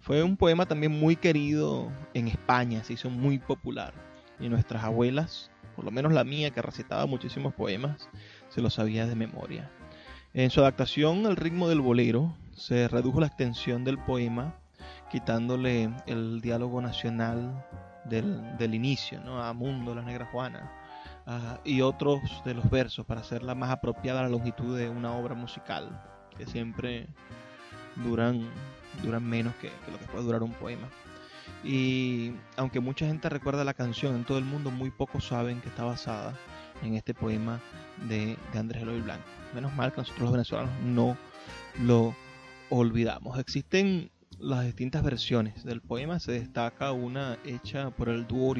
Fue 0.00 0.22
un 0.22 0.36
poema 0.36 0.66
también 0.66 0.92
muy 0.92 1.16
querido 1.16 1.92
en 2.14 2.28
España, 2.28 2.82
se 2.84 2.94
hizo 2.94 3.08
muy 3.08 3.38
popular. 3.38 3.94
Y 4.40 4.48
nuestras 4.48 4.82
abuelas, 4.84 5.50
por 5.76 5.84
lo 5.84 5.90
menos 5.90 6.12
la 6.12 6.24
mía, 6.24 6.50
que 6.50 6.60
recitaba 6.60 7.06
muchísimos 7.06 7.54
poemas, 7.54 8.08
se 8.48 8.60
lo 8.60 8.70
sabía 8.70 9.06
de 9.06 9.14
memoria. 9.14 9.70
En 10.34 10.50
su 10.50 10.60
adaptación 10.60 11.26
al 11.26 11.36
ritmo 11.36 11.68
del 11.68 11.80
bolero, 11.80 12.34
se 12.52 12.88
redujo 12.88 13.20
la 13.20 13.26
extensión 13.26 13.84
del 13.84 13.98
poema, 13.98 14.56
quitándole 15.10 15.90
el 16.06 16.40
diálogo 16.40 16.80
nacional 16.80 17.64
del, 18.04 18.74
inicio, 18.74 19.20
¿no? 19.20 19.42
a 19.42 19.52
Mundo, 19.52 19.94
la 19.94 20.02
Negra 20.02 20.26
Juana, 20.26 20.70
uh, 21.26 21.58
y 21.64 21.80
otros 21.80 22.20
de 22.44 22.54
los 22.54 22.68
versos 22.70 23.06
para 23.06 23.20
hacerla 23.20 23.54
más 23.54 23.70
apropiada 23.70 24.20
a 24.20 24.22
la 24.24 24.28
longitud 24.28 24.76
de 24.76 24.88
una 24.88 25.12
obra 25.12 25.34
musical, 25.34 26.02
que 26.36 26.46
siempre 26.46 27.06
duran, 27.96 28.48
duran 29.02 29.24
menos 29.24 29.54
que, 29.56 29.68
que 29.68 29.92
lo 29.92 29.98
que 29.98 30.06
puede 30.06 30.24
durar 30.24 30.42
un 30.42 30.52
poema. 30.52 30.88
Y 31.64 32.32
aunque 32.56 32.80
mucha 32.80 33.06
gente 33.06 33.28
recuerda 33.28 33.64
la 33.64 33.74
canción 33.74 34.16
en 34.16 34.24
todo 34.24 34.38
el 34.38 34.44
mundo, 34.44 34.70
muy 34.70 34.90
pocos 34.90 35.26
saben 35.26 35.60
que 35.60 35.68
está 35.68 35.84
basada 35.84 36.34
en 36.82 36.94
este 36.94 37.14
poema 37.14 37.60
de, 38.08 38.36
de 38.52 38.58
Andrés 38.58 38.82
Eloy 38.82 39.00
Blanco. 39.00 39.24
Menos 39.54 39.72
mal 39.74 39.92
que 39.92 39.98
nosotros 39.98 40.22
los 40.22 40.32
venezolanos 40.32 40.72
no 40.82 41.16
lo 41.80 42.14
olvidamos. 42.70 43.38
Existen 43.38 44.10
las 44.38 44.64
distintas 44.64 45.02
versiones 45.02 45.64
del 45.64 45.80
poema. 45.80 46.18
Se 46.18 46.32
destaca 46.32 46.92
una 46.92 47.38
hecha 47.44 47.90
por 47.90 48.08
el 48.08 48.26
dúo 48.26 48.54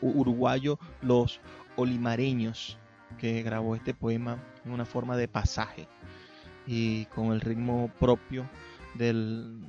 uruguayo 0.00 0.78
Los 1.02 1.40
Olimareños, 1.76 2.78
que 3.18 3.42
grabó 3.42 3.74
este 3.74 3.94
poema 3.94 4.38
en 4.64 4.72
una 4.72 4.84
forma 4.84 5.16
de 5.16 5.28
pasaje 5.28 5.88
y 6.66 7.06
con 7.06 7.32
el 7.32 7.40
ritmo 7.40 7.90
propio 7.98 8.48
del, 8.94 9.60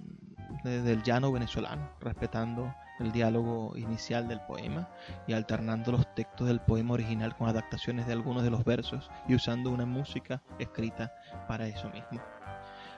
del 0.63 1.03
llano 1.03 1.31
venezolano, 1.31 1.89
respetando 1.99 2.73
el 2.99 3.11
diálogo 3.11 3.73
inicial 3.75 4.27
del 4.27 4.41
poema 4.41 4.89
y 5.27 5.33
alternando 5.33 5.91
los 5.91 6.13
textos 6.13 6.47
del 6.47 6.59
poema 6.59 6.93
original 6.93 7.35
con 7.35 7.49
adaptaciones 7.49 8.05
de 8.05 8.13
algunos 8.13 8.43
de 8.43 8.51
los 8.51 8.63
versos 8.63 9.09
y 9.27 9.35
usando 9.35 9.71
una 9.71 9.85
música 9.85 10.41
escrita 10.59 11.11
para 11.47 11.67
eso 11.67 11.89
mismo. 11.89 12.21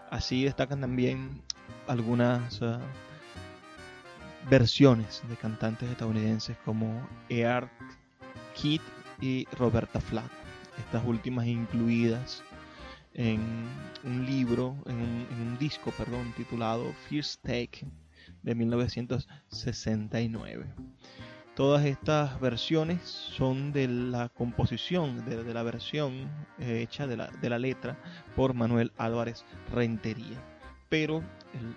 Así 0.10 0.44
destacan 0.44 0.82
también 0.82 1.42
algunas 1.88 2.60
versiones 4.50 5.22
de 5.30 5.36
cantantes 5.36 5.88
estadounidenses 5.90 6.58
como 6.66 7.08
Earth 7.30 7.70
Kidd 8.56 8.82
y 9.22 9.46
Roberta 9.58 10.02
Flack. 10.02 10.30
Estas 10.78 11.06
últimas 11.06 11.48
incluidas 11.48 12.44
en 13.14 13.40
un 14.04 14.26
libro, 14.26 14.76
en 14.88 14.96
un, 14.96 15.58
disco, 15.60 15.92
perdón, 15.92 16.34
titulado 16.36 16.92
First 17.08 17.44
Take 17.44 17.86
de 18.42 18.56
1969. 18.56 20.66
Todas 21.56 21.86
estas 21.86 22.40
versiones 22.40 23.04
son 23.04 23.72
de 23.72 23.88
la 23.88 24.30
composición, 24.30 25.24
de, 25.26 25.44
de 25.44 25.54
la 25.54 25.62
versión 25.62 26.28
eh, 26.58 26.82
hecha 26.82 27.06
de 27.06 27.18
la, 27.18 27.28
de 27.28 27.50
la 27.50 27.60
letra 27.60 28.00
por 28.36 28.56
Manuel 28.56 28.92
Álvarez 28.98 29.46
Rentería 29.72 30.53
pero 30.94 31.24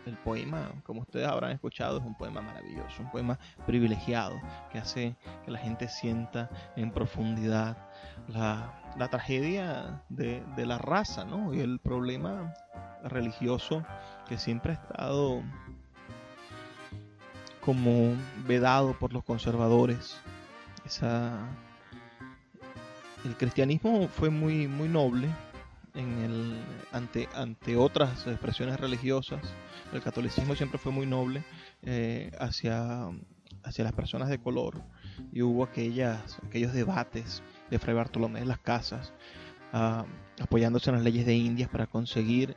el, 0.05 0.14
poema, 0.18 0.70
como 0.84 1.01
ustedes 1.01 1.26
habrán 1.26 1.53
escuchado, 1.53 2.01
es 2.01 2.05
un 2.05 2.14
poema 2.18 2.43
maravilloso, 2.43 3.01
un 3.01 3.11
poema 3.11 3.38
privilegiado 3.64 4.38
que 4.70 4.76
hace 4.76 5.16
que 5.43 5.51
la 5.51 5.59
gente 5.59 5.88
sienta 5.88 6.51
en 6.76 6.90
profundidad 6.90 7.78
la, 8.28 9.09
tragedia 9.11 10.03
de, 10.11 10.45
la 10.59 10.76
raza 10.76 11.24
¿no? 11.24 11.55
y 11.55 11.61
el 11.61 11.78
problema 11.78 12.53
religioso 13.05 13.86
que 14.28 14.36
siempre 14.36 14.72
ha 14.72 14.74
estado 14.74 15.43
como 17.62 18.12
vedado 18.47 18.99
por 18.99 19.14
los 19.14 19.24
conservadores. 19.24 20.20
Esa, 20.84 21.38
el 23.24 23.34
cristianismo 23.38 24.09
fue 24.09 24.28
muy 24.28 24.66
noble, 24.66 25.30
en 25.97 26.18
el, 26.18 26.64
ante, 26.92 27.28
ante 27.34 27.76
otras 27.76 28.26
expresiones 28.26 28.78
religiosas. 28.78 29.40
El 29.92 30.03
catolicismo 30.03 30.55
siempre 30.55 30.78
fue 30.78 30.92
muy 30.92 31.07
noble 31.07 31.44
eh, 31.82 32.30
hacia, 32.38 33.09
hacia 33.64 33.84
las 33.84 33.92
personas 33.92 34.28
de 34.28 34.38
color 34.38 34.82
y 35.32 35.42
hubo 35.42 35.64
aquellas, 35.64 36.38
aquellos 36.47 36.72
debates 36.72 37.42
de 37.70 37.78
Fray 37.78 37.94
Bartolomé 37.94 38.40
en 38.40 38.49
las 38.49 38.59
casas, 38.59 39.12
uh, 39.72 40.05
apoyándose 40.42 40.90
en 40.90 40.97
las 40.97 41.05
leyes 41.05 41.26
de 41.26 41.34
Indias 41.34 41.68
para 41.68 41.86
conseguir 41.86 42.57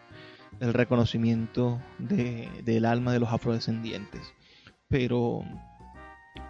el 0.59 0.73
reconocimiento 0.73 1.79
del 1.99 2.85
alma 2.85 3.13
de 3.13 3.19
los 3.19 3.29
afrodescendientes. 3.29 4.33
Pero, 4.87 5.43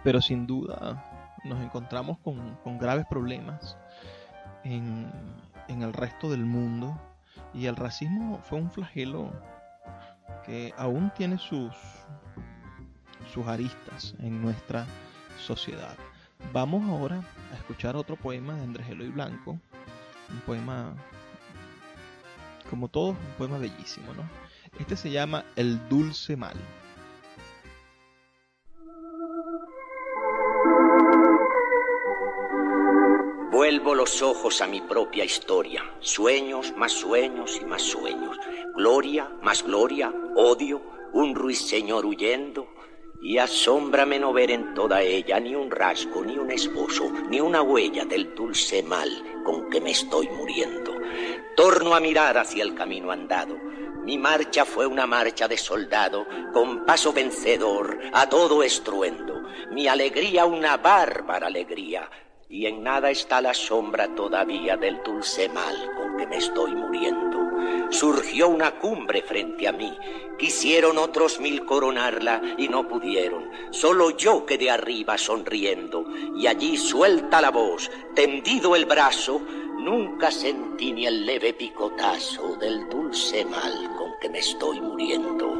pero 0.02 0.20
sin 0.20 0.46
duda 0.46 1.04
nos 1.44 1.62
encontramos 1.62 2.18
con, 2.18 2.78
graves 2.78 3.06
problemas 3.08 3.78
en, 4.64 5.10
en 5.70 5.82
el 5.82 5.92
resto 5.92 6.30
del 6.30 6.44
mundo 6.44 7.00
y 7.54 7.66
el 7.66 7.76
racismo 7.76 8.40
fue 8.42 8.58
un 8.58 8.70
flagelo 8.70 9.32
que 10.44 10.74
aún 10.76 11.12
tiene 11.16 11.38
sus, 11.38 11.72
sus 13.32 13.46
aristas 13.46 14.14
en 14.18 14.42
nuestra 14.42 14.86
sociedad. 15.38 15.94
Vamos 16.52 16.88
ahora 16.88 17.22
a 17.52 17.56
escuchar 17.56 17.96
otro 17.96 18.16
poema 18.16 18.54
de 18.54 18.62
Andrés 18.62 18.88
Eloy 18.88 19.08
Blanco, 19.08 19.52
un 20.30 20.40
poema, 20.44 20.94
como 22.68 22.88
todos, 22.88 23.16
un 23.16 23.34
poema 23.38 23.58
bellísimo, 23.58 24.12
¿no? 24.14 24.22
Este 24.80 24.96
se 24.96 25.10
llama 25.10 25.44
El 25.56 25.88
dulce 25.88 26.36
mal. 26.36 26.56
Vuelvo 33.80 33.94
los 33.94 34.20
ojos 34.20 34.60
a 34.60 34.66
mi 34.66 34.82
propia 34.82 35.24
historia, 35.24 35.82
sueños 36.00 36.74
más 36.76 36.92
sueños 36.92 37.58
y 37.62 37.64
más 37.64 37.80
sueños, 37.80 38.36
gloria 38.76 39.32
más 39.40 39.62
gloria, 39.62 40.12
odio, 40.36 40.82
un 41.14 41.34
ruiseñor 41.34 42.04
huyendo, 42.04 42.68
y 43.22 43.38
asómbrame 43.38 44.18
no 44.18 44.34
ver 44.34 44.50
en 44.50 44.74
toda 44.74 45.00
ella 45.00 45.40
ni 45.40 45.54
un 45.54 45.70
rasgo, 45.70 46.22
ni 46.22 46.36
un 46.36 46.50
esbozo, 46.50 47.10
ni 47.30 47.40
una 47.40 47.62
huella 47.62 48.04
del 48.04 48.34
dulce 48.34 48.82
mal 48.82 49.08
con 49.46 49.70
que 49.70 49.80
me 49.80 49.92
estoy 49.92 50.28
muriendo. 50.28 50.92
Torno 51.56 51.94
a 51.94 52.00
mirar 52.00 52.36
hacia 52.36 52.62
el 52.64 52.74
camino 52.74 53.10
andado. 53.10 53.56
Mi 54.04 54.18
marcha 54.18 54.66
fue 54.66 54.86
una 54.86 55.06
marcha 55.06 55.48
de 55.48 55.56
soldado, 55.56 56.26
con 56.52 56.84
paso 56.84 57.14
vencedor, 57.14 57.98
a 58.12 58.28
todo 58.28 58.62
estruendo. 58.62 59.40
Mi 59.70 59.88
alegría 59.88 60.44
una 60.44 60.76
bárbara 60.76 61.46
alegría, 61.46 62.10
y 62.50 62.66
en 62.66 62.82
nada 62.82 63.10
está 63.10 63.40
la 63.40 63.54
sombra 63.54 64.12
todavía 64.16 64.76
del 64.76 65.00
dulce 65.04 65.48
mal 65.48 65.76
con 65.96 66.16
que 66.16 66.26
me 66.26 66.36
estoy 66.36 66.74
muriendo. 66.74 67.49
Surgió 67.90 68.48
una 68.48 68.72
cumbre 68.78 69.22
frente 69.22 69.66
a 69.66 69.72
mí, 69.72 69.96
quisieron 70.38 70.96
otros 70.98 71.40
mil 71.40 71.64
coronarla 71.64 72.40
y 72.56 72.68
no 72.68 72.86
pudieron, 72.88 73.50
solo 73.70 74.10
yo 74.10 74.46
quedé 74.46 74.70
arriba 74.70 75.18
sonriendo, 75.18 76.04
y 76.36 76.46
allí 76.46 76.76
suelta 76.76 77.40
la 77.40 77.50
voz, 77.50 77.90
tendido 78.14 78.76
el 78.76 78.86
brazo, 78.86 79.40
nunca 79.78 80.30
sentí 80.30 80.92
ni 80.92 81.06
el 81.06 81.26
leve 81.26 81.52
picotazo 81.52 82.56
del 82.56 82.88
dulce 82.88 83.44
mal 83.44 83.90
con 83.96 84.12
que 84.20 84.28
me 84.28 84.38
estoy 84.38 84.80
muriendo. 84.80 85.50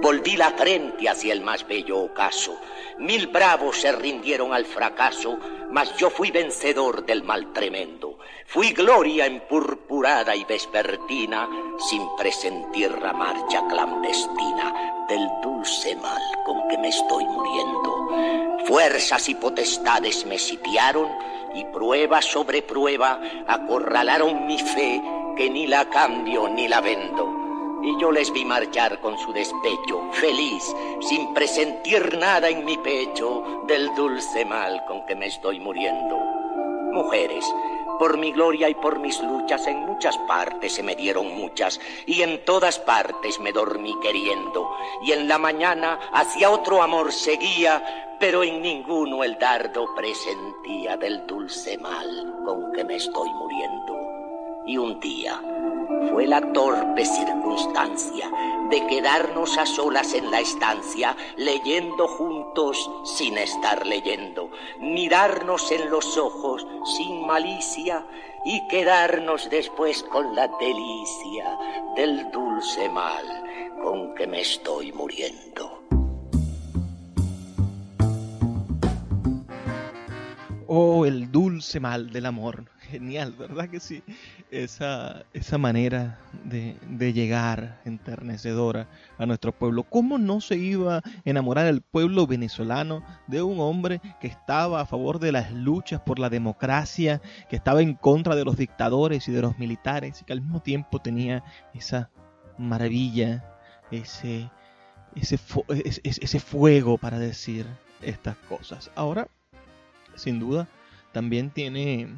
Volví 0.00 0.36
la 0.36 0.50
frente 0.52 1.08
hacia 1.08 1.32
el 1.32 1.42
más 1.42 1.66
bello 1.66 1.98
ocaso, 1.98 2.58
mil 2.98 3.26
bravos 3.26 3.80
se 3.80 3.92
rindieron 3.92 4.52
al 4.52 4.64
fracaso, 4.64 5.38
mas 5.70 5.96
yo 5.96 6.10
fui 6.10 6.30
vencedor 6.30 7.04
del 7.04 7.22
mal 7.22 7.52
tremendo. 7.52 8.18
Fui 8.52 8.72
gloria 8.72 9.26
empurpurada 9.26 10.34
y 10.34 10.42
vespertina, 10.42 11.48
sin 11.88 12.02
presentir 12.16 12.90
la 13.00 13.12
marcha 13.12 13.62
clandestina 13.68 15.06
del 15.08 15.24
dulce 15.40 15.94
mal 15.94 16.20
con 16.44 16.66
que 16.66 16.76
me 16.78 16.88
estoy 16.88 17.24
muriendo. 17.26 18.08
Fuerzas 18.66 19.28
y 19.28 19.36
potestades 19.36 20.26
me 20.26 20.36
sitiaron 20.36 21.06
y 21.54 21.64
prueba 21.66 22.20
sobre 22.20 22.62
prueba 22.62 23.20
acorralaron 23.46 24.44
mi 24.48 24.58
fe 24.58 25.00
que 25.36 25.48
ni 25.48 25.68
la 25.68 25.88
cambio 25.88 26.48
ni 26.48 26.66
la 26.66 26.80
vendo 26.80 27.36
y 27.84 27.96
yo 28.00 28.10
les 28.10 28.32
vi 28.32 28.44
marchar 28.44 29.00
con 29.00 29.16
su 29.16 29.32
despecho, 29.32 30.10
feliz, 30.12 30.74
sin 31.00 31.32
presentir 31.32 32.18
nada 32.18 32.48
en 32.48 32.64
mi 32.64 32.76
pecho 32.78 33.62
del 33.68 33.94
dulce 33.94 34.44
mal 34.44 34.84
con 34.86 35.06
que 35.06 35.14
me 35.14 35.26
estoy 35.26 35.60
muriendo. 35.60 36.16
Mujeres, 36.92 37.46
por 37.98 38.18
mi 38.18 38.32
gloria 38.32 38.68
y 38.68 38.74
por 38.74 38.98
mis 38.98 39.20
luchas 39.20 39.66
en 39.66 39.78
muchas 39.78 40.16
partes 40.18 40.74
se 40.74 40.82
me 40.82 40.94
dieron 40.94 41.34
muchas 41.34 41.80
y 42.06 42.22
en 42.22 42.44
todas 42.44 42.78
partes 42.78 43.38
me 43.40 43.52
dormí 43.52 43.94
queriendo 44.02 44.70
y 45.02 45.12
en 45.12 45.28
la 45.28 45.38
mañana 45.38 45.98
hacia 46.12 46.50
otro 46.50 46.82
amor 46.82 47.12
seguía, 47.12 48.16
pero 48.18 48.42
en 48.42 48.62
ninguno 48.62 49.24
el 49.24 49.38
dardo 49.38 49.94
presentía 49.94 50.96
del 50.96 51.26
dulce 51.26 51.78
mal 51.78 52.42
con 52.44 52.72
que 52.72 52.84
me 52.84 52.96
estoy 52.96 53.30
muriendo. 53.30 53.96
Y 54.66 54.76
un 54.76 55.00
día, 55.00 55.40
fue 56.10 56.26
la 56.26 56.40
torpe 56.52 57.04
circunstancia 57.04 58.30
de 58.70 58.86
quedarnos 58.86 59.58
a 59.58 59.66
solas 59.66 60.14
en 60.14 60.30
la 60.30 60.40
estancia, 60.40 61.16
leyendo 61.36 62.06
juntos 62.06 62.90
sin 63.04 63.36
estar 63.36 63.86
leyendo, 63.86 64.50
mirarnos 64.78 65.70
en 65.72 65.90
los 65.90 66.16
ojos 66.16 66.66
sin 66.96 67.26
malicia 67.26 68.06
y 68.44 68.66
quedarnos 68.68 69.50
después 69.50 70.02
con 70.04 70.34
la 70.34 70.48
delicia 70.60 71.58
del 71.96 72.30
dulce 72.30 72.88
mal 72.88 73.24
con 73.82 74.14
que 74.14 74.26
me 74.26 74.40
estoy 74.40 74.92
muriendo. 74.92 75.80
Oh, 80.66 81.04
el 81.04 81.32
dulce 81.32 81.80
mal 81.80 82.10
del 82.10 82.26
amor. 82.26 82.64
Genial, 82.90 83.32
¿verdad 83.38 83.68
que 83.68 83.78
sí? 83.78 84.02
esa, 84.50 85.24
esa 85.32 85.58
manera 85.58 86.18
de, 86.44 86.76
de, 86.88 87.12
llegar 87.12 87.80
enternecedora 87.84 88.88
a 89.16 89.26
nuestro 89.26 89.52
pueblo. 89.52 89.84
¿Cómo 89.84 90.18
no 90.18 90.40
se 90.40 90.56
iba 90.56 90.96
a 90.96 91.02
enamorar 91.24 91.66
el 91.66 91.82
pueblo 91.82 92.26
venezolano 92.26 93.04
de 93.28 93.42
un 93.42 93.60
hombre 93.60 94.00
que 94.20 94.26
estaba 94.26 94.80
a 94.80 94.86
favor 94.86 95.20
de 95.20 95.30
las 95.30 95.52
luchas 95.52 96.00
por 96.00 96.18
la 96.18 96.30
democracia, 96.30 97.20
que 97.48 97.56
estaba 97.56 97.80
en 97.80 97.94
contra 97.94 98.34
de 98.34 98.44
los 98.44 98.56
dictadores 98.56 99.28
y 99.28 99.32
de 99.32 99.42
los 99.42 99.58
militares 99.58 100.20
y 100.20 100.24
que 100.24 100.32
al 100.32 100.40
mismo 100.40 100.60
tiempo 100.60 101.00
tenía 101.00 101.44
esa 101.72 102.10
maravilla, 102.58 103.44
ese, 103.92 104.50
ese, 105.14 105.38
ese, 105.68 106.00
ese 106.02 106.40
fuego 106.40 106.98
para 106.98 107.20
decir 107.20 107.66
estas 108.02 108.36
cosas? 108.48 108.90
Ahora, 108.96 109.28
sin 110.16 110.40
duda, 110.40 110.66
también 111.12 111.50
tiene 111.50 112.08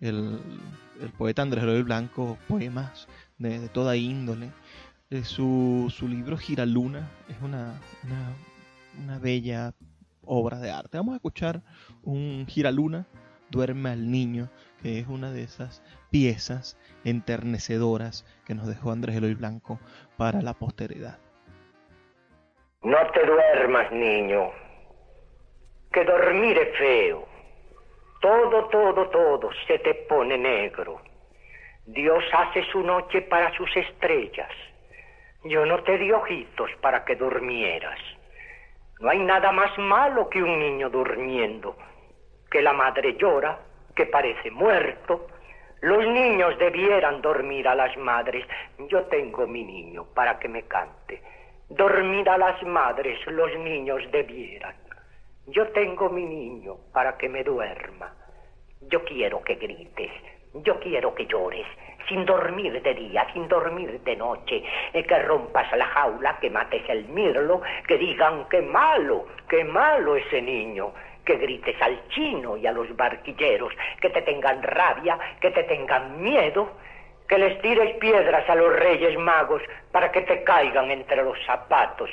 el, 0.00 0.40
poeta 1.18 1.42
Andrés 1.42 1.64
Eloy 1.64 1.82
Blanco 1.82 2.38
poemas 2.48 3.08
de, 3.38 3.68
toda 3.68 3.96
índole. 3.96 4.50
Eh, 5.10 5.24
su, 5.24 5.92
su, 5.94 6.06
libro 6.06 6.36
Giraluna 6.36 7.10
es 7.28 7.36
una, 7.42 7.80
una, 8.98 9.18
bella 9.18 9.74
obra 10.24 10.58
de 10.58 10.70
arte. 10.70 10.98
Vamos 10.98 11.14
a 11.14 11.16
escuchar 11.16 11.62
un 12.02 12.46
Giraluna, 12.46 13.06
Duerme 13.50 13.90
al 13.90 14.10
Niño, 14.10 14.48
que 14.80 15.00
es 15.00 15.08
una 15.08 15.32
de 15.32 15.42
esas 15.42 15.82
piezas 16.10 16.76
enternecedoras 17.04 18.24
que 18.44 18.54
nos 18.54 18.68
dejó 18.68 18.92
Andrés 18.92 19.16
Eloy 19.16 19.34
Blanco 19.34 19.80
para 20.16 20.40
la 20.42 20.54
posteridad. 20.54 21.18
No 22.82 22.96
te 23.12 23.26
duermas, 23.26 23.90
niño, 23.92 24.50
que 25.92 26.04
dormir 26.04 26.56
es 26.56 26.78
feo 26.78 27.29
todo, 28.20 28.66
todo, 28.66 29.08
todo 29.08 29.50
se 29.66 29.78
te 29.78 29.94
pone 29.94 30.36
negro. 30.36 31.00
Dios 31.86 32.22
hace 32.32 32.62
su 32.70 32.82
noche 32.82 33.22
para 33.22 33.52
sus 33.56 33.74
estrellas. 33.76 34.50
Yo 35.44 35.64
no 35.64 35.82
te 35.82 35.96
di 35.96 36.12
ojitos 36.12 36.70
para 36.82 37.04
que 37.04 37.16
durmieras. 37.16 37.98
No 39.00 39.08
hay 39.08 39.20
nada 39.20 39.50
más 39.52 39.76
malo 39.78 40.28
que 40.28 40.42
un 40.42 40.58
niño 40.58 40.90
durmiendo, 40.90 41.76
que 42.50 42.60
la 42.60 42.74
madre 42.74 43.16
llora, 43.16 43.58
que 43.96 44.04
parece 44.04 44.50
muerto. 44.50 45.26
Los 45.80 46.06
niños 46.06 46.58
debieran 46.58 47.22
dormir 47.22 47.66
a 47.66 47.74
las 47.74 47.96
madres. 47.96 48.46
Yo 48.90 49.04
tengo 49.04 49.46
mi 49.46 49.64
niño 49.64 50.04
para 50.14 50.38
que 50.38 50.48
me 50.48 50.64
cante. 50.64 51.22
Dormir 51.70 52.28
a 52.28 52.36
las 52.36 52.62
madres 52.64 53.18
los 53.26 53.56
niños 53.56 54.02
debieran. 54.12 54.74
Yo 55.50 55.66
tengo 55.72 56.08
mi 56.10 56.24
niño 56.24 56.76
para 56.92 57.18
que 57.18 57.28
me 57.28 57.42
duerma. 57.42 58.14
Yo 58.82 59.04
quiero 59.04 59.42
que 59.42 59.56
grites, 59.56 60.12
yo 60.54 60.78
quiero 60.78 61.12
que 61.12 61.26
llores, 61.26 61.66
sin 62.08 62.24
dormir 62.24 62.80
de 62.80 62.94
día, 62.94 63.26
sin 63.32 63.48
dormir 63.48 64.00
de 64.00 64.14
noche, 64.14 64.62
eh, 64.92 65.02
que 65.02 65.18
rompas 65.18 65.76
la 65.76 65.86
jaula, 65.86 66.38
que 66.40 66.50
mates 66.50 66.88
el 66.88 67.04
mirlo, 67.06 67.62
que 67.88 67.98
digan 67.98 68.46
qué 68.48 68.62
malo, 68.62 69.26
qué 69.48 69.64
malo 69.64 70.14
ese 70.14 70.40
niño, 70.40 70.92
que 71.24 71.34
grites 71.34 71.82
al 71.82 72.00
chino 72.10 72.56
y 72.56 72.68
a 72.68 72.72
los 72.72 72.94
barquilleros, 72.96 73.72
que 74.00 74.10
te 74.10 74.22
tengan 74.22 74.62
rabia, 74.62 75.18
que 75.40 75.50
te 75.50 75.64
tengan 75.64 76.22
miedo, 76.22 76.70
que 77.28 77.38
les 77.38 77.60
tires 77.60 77.96
piedras 77.96 78.48
a 78.48 78.54
los 78.54 78.72
reyes 78.76 79.18
magos 79.18 79.62
para 79.90 80.12
que 80.12 80.20
te 80.20 80.44
caigan 80.44 80.92
entre 80.92 81.24
los 81.24 81.36
zapatos, 81.44 82.08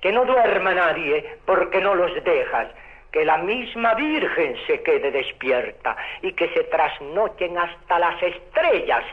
que 0.00 0.12
no 0.12 0.24
duerma 0.24 0.74
nadie 0.74 1.38
porque 1.44 1.80
no 1.80 1.94
los 1.94 2.12
dejas, 2.24 2.68
que 3.12 3.24
la 3.24 3.38
misma 3.38 3.94
Virgen 3.94 4.56
se 4.66 4.82
quede 4.82 5.10
despierta 5.10 5.96
y 6.22 6.32
que 6.32 6.48
se 6.50 6.64
trasnochen 6.64 7.56
hasta 7.56 7.98
las 7.98 8.22
estrellas 8.22 9.04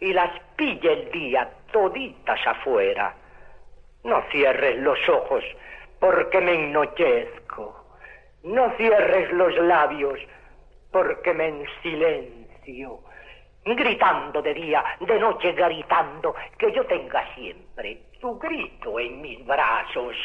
y 0.00 0.12
las 0.12 0.30
pille 0.56 0.92
el 0.92 1.10
día 1.10 1.50
toditas 1.72 2.40
afuera. 2.46 3.14
No 4.04 4.22
cierres 4.30 4.76
los 4.78 4.98
ojos 5.08 5.44
porque 5.98 6.40
me 6.40 6.54
ennochezco. 6.54 7.84
No 8.44 8.70
cierres 8.76 9.32
los 9.32 9.54
labios 9.56 10.20
porque 10.92 11.34
me 11.34 11.48
ensilencio. 11.48 13.00
Gritando 13.76 14.40
de 14.40 14.54
día, 14.54 14.82
de 14.98 15.18
noche 15.18 15.52
gritando, 15.52 16.34
que 16.58 16.72
yo 16.72 16.86
tenga 16.86 17.22
siempre 17.34 18.02
tu 18.18 18.38
grito 18.38 18.98
en 18.98 19.20
mis 19.20 19.44
brazos. 19.46 20.16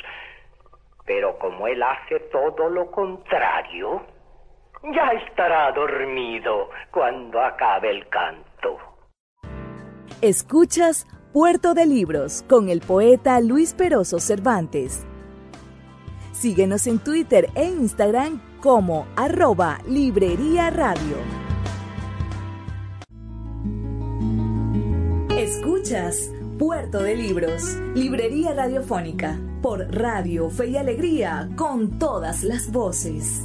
Pero 1.05 1.37
como 1.37 1.67
él 1.67 1.83
hace 1.83 2.21
todo 2.31 2.69
lo 2.69 2.89
contrario, 2.89 4.01
ya 4.93 5.07
estará 5.11 5.71
dormido 5.73 6.69
cuando 6.89 7.41
acabe 7.41 7.91
el 7.91 8.07
canto. 8.07 8.77
Escuchas 10.21 11.05
Puerto 11.33 11.73
de 11.73 11.85
Libros 11.85 12.45
con 12.47 12.69
el 12.69 12.79
poeta 12.79 13.41
Luis 13.41 13.73
Peroso 13.73 14.19
Cervantes. 14.19 15.05
Síguenos 16.31 16.87
en 16.87 17.03
Twitter 17.03 17.49
e 17.55 17.65
Instagram 17.65 18.39
como 18.61 19.05
arroba 19.17 19.79
Librería 19.85 20.69
Radio. 20.69 21.42
Escuchas 25.55 26.31
Puerto 26.57 27.03
de 27.03 27.15
Libros, 27.15 27.75
Librería 27.93 28.55
Radiofónica, 28.55 29.39
por 29.61 29.81
Radio 29.95 30.49
Fe 30.49 30.69
y 30.69 30.77
Alegría, 30.77 31.47
con 31.55 31.99
todas 31.99 32.43
las 32.43 32.71
voces. 32.71 33.43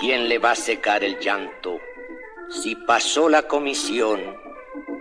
¿Quién 0.00 0.28
le 0.28 0.38
va 0.40 0.50
a 0.50 0.56
secar 0.56 1.04
el 1.04 1.20
llanto 1.20 1.78
si 2.48 2.74
pasó 2.74 3.28
la 3.28 3.46
comisión 3.46 4.20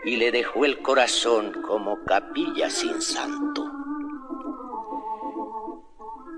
y 0.05 0.17
le 0.17 0.32
dejó 0.32 0.63
el 0.63 0.80
corazón 0.84 1.53
como 1.63 2.03
capilla 2.05 2.69
sin 2.69 3.01
santo? 3.01 3.65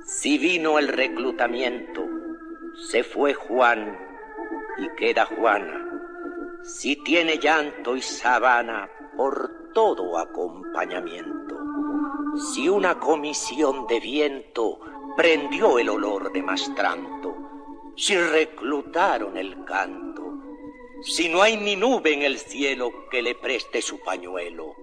Si 0.05 0.37
vino 0.37 0.79
el 0.79 0.87
reclutamiento, 0.87 2.20
se 2.75 3.03
fue 3.03 3.33
Juan 3.33 3.97
y 4.77 4.89
queda 4.95 5.25
Juana. 5.25 5.87
Si 6.63 6.95
tiene 6.95 7.37
llanto 7.37 7.95
y 7.95 8.01
sabana 8.01 8.89
por 9.17 9.71
todo 9.73 10.17
acompañamiento. 10.17 11.57
Si 12.53 12.69
una 12.69 12.99
comisión 12.99 13.87
de 13.87 13.99
viento 13.99 14.79
prendió 15.17 15.79
el 15.79 15.89
olor 15.89 16.31
de 16.31 16.41
mastranto. 16.41 17.35
Si 17.95 18.15
reclutaron 18.15 19.37
el 19.37 19.63
canto. 19.65 20.23
Si 21.01 21.29
no 21.29 21.41
hay 21.41 21.57
ni 21.57 21.75
nube 21.75 22.13
en 22.13 22.21
el 22.21 22.37
cielo 22.37 23.09
que 23.09 23.21
le 23.21 23.35
preste 23.35 23.81
su 23.81 23.99
pañuelo. 23.99 24.75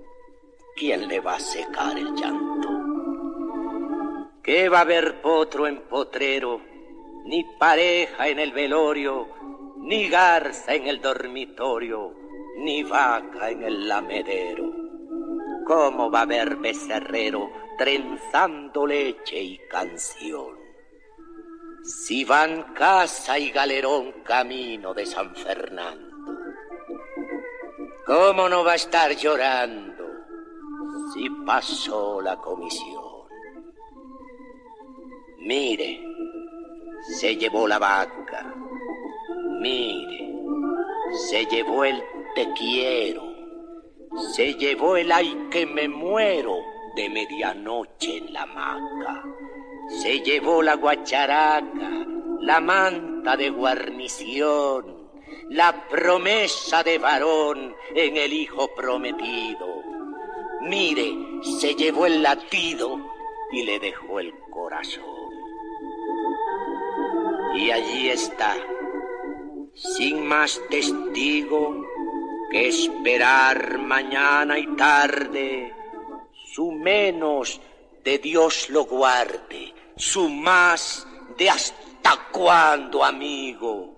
¿Quién 0.77 1.09
le 1.09 1.21
va 1.21 1.37
a 1.37 1.41
secar 1.41 1.97
el 1.97 2.15
llanto? 2.15 2.69
¿Qué 4.43 4.69
va 4.69 4.79
a 4.79 4.83
haber 4.83 5.21
potro 5.21 5.67
en 5.67 5.83
potrero? 5.83 6.61
Ni 7.29 7.45
pareja 7.45 8.27
en 8.27 8.39
el 8.39 8.53
velorio 8.53 9.29
ni 9.77 10.09
garza 10.09 10.75
en 10.75 10.87
el 10.87 10.99
dormitorio, 11.03 12.15
ni 12.57 12.83
vaca 12.83 13.51
en 13.51 13.65
el 13.65 13.87
lamedero. 13.87 14.73
¿Cómo 15.67 16.11
va 16.11 16.21
a 16.21 16.23
haber 16.23 16.57
becerrero 16.57 17.51
trenzando 17.77 18.87
leche 18.87 19.43
y 19.43 19.59
canción? 19.69 20.57
Si 21.85 22.25
van 22.25 22.73
casa 22.73 23.39
y 23.39 23.51
galerón 23.51 24.23
camino 24.25 24.95
de 24.95 25.05
San 25.05 25.37
Fernando, 25.37 26.17
¿cómo 28.07 28.49
no 28.49 28.65
va 28.65 28.73
a 28.73 28.77
estar 28.77 29.15
llorando 29.15 30.07
si 31.13 31.29
pasó 31.45 32.23
la 32.23 32.39
comisión? 32.39 33.29
Mire, 35.41 36.08
se 37.03 37.37
llevó 37.37 37.67
la 37.67 37.79
vaca 37.79 38.55
Mire, 39.61 40.33
se 41.29 41.45
llevó 41.47 41.85
el 41.85 42.01
te 42.37 42.53
quiero, 42.53 43.25
se 44.33 44.55
llevó 44.55 44.97
el 44.97 45.11
ay 45.11 45.49
que 45.51 45.67
me 45.67 45.89
muero 45.89 46.59
de 46.95 47.09
medianoche 47.09 48.19
en 48.19 48.33
la 48.33 48.43
hamaca, 48.43 49.25
se 49.89 50.21
llevó 50.21 50.63
la 50.63 50.77
guacharaca, 50.77 52.07
la 52.41 52.61
manta 52.61 53.37
de 53.37 53.51
guarnición, 53.51 55.11
la 55.49 55.89
promesa 55.89 56.85
de 56.85 56.99
varón 56.99 57.75
en 57.97 58.17
el 58.17 58.33
hijo 58.33 58.73
prometido. 58.77 59.67
Mire, 60.61 61.13
se 61.59 61.75
llevó 61.75 62.07
el 62.07 62.23
latido 62.23 62.97
y 63.51 63.65
le 63.65 63.81
dejó 63.81 64.21
el 64.21 64.33
corazón. 64.51 65.18
Y 67.55 67.71
allí 67.71 68.11
está 68.11 68.57
sin 69.75 70.27
más 70.27 70.61
testigo 70.71 71.85
que 72.51 72.69
esperar 72.69 73.79
mañana 73.79 74.59
y 74.59 74.67
tarde, 74.77 75.73
su 76.53 76.73
menos 76.73 77.61
de 78.03 78.19
Dios 78.19 78.71
lo 78.71 78.85
guarde, 78.85 79.75
su 79.97 80.29
más 80.29 81.07
de 81.37 81.51
hasta 81.51 82.29
cuándo, 82.33 83.05
amigo. 83.05 83.95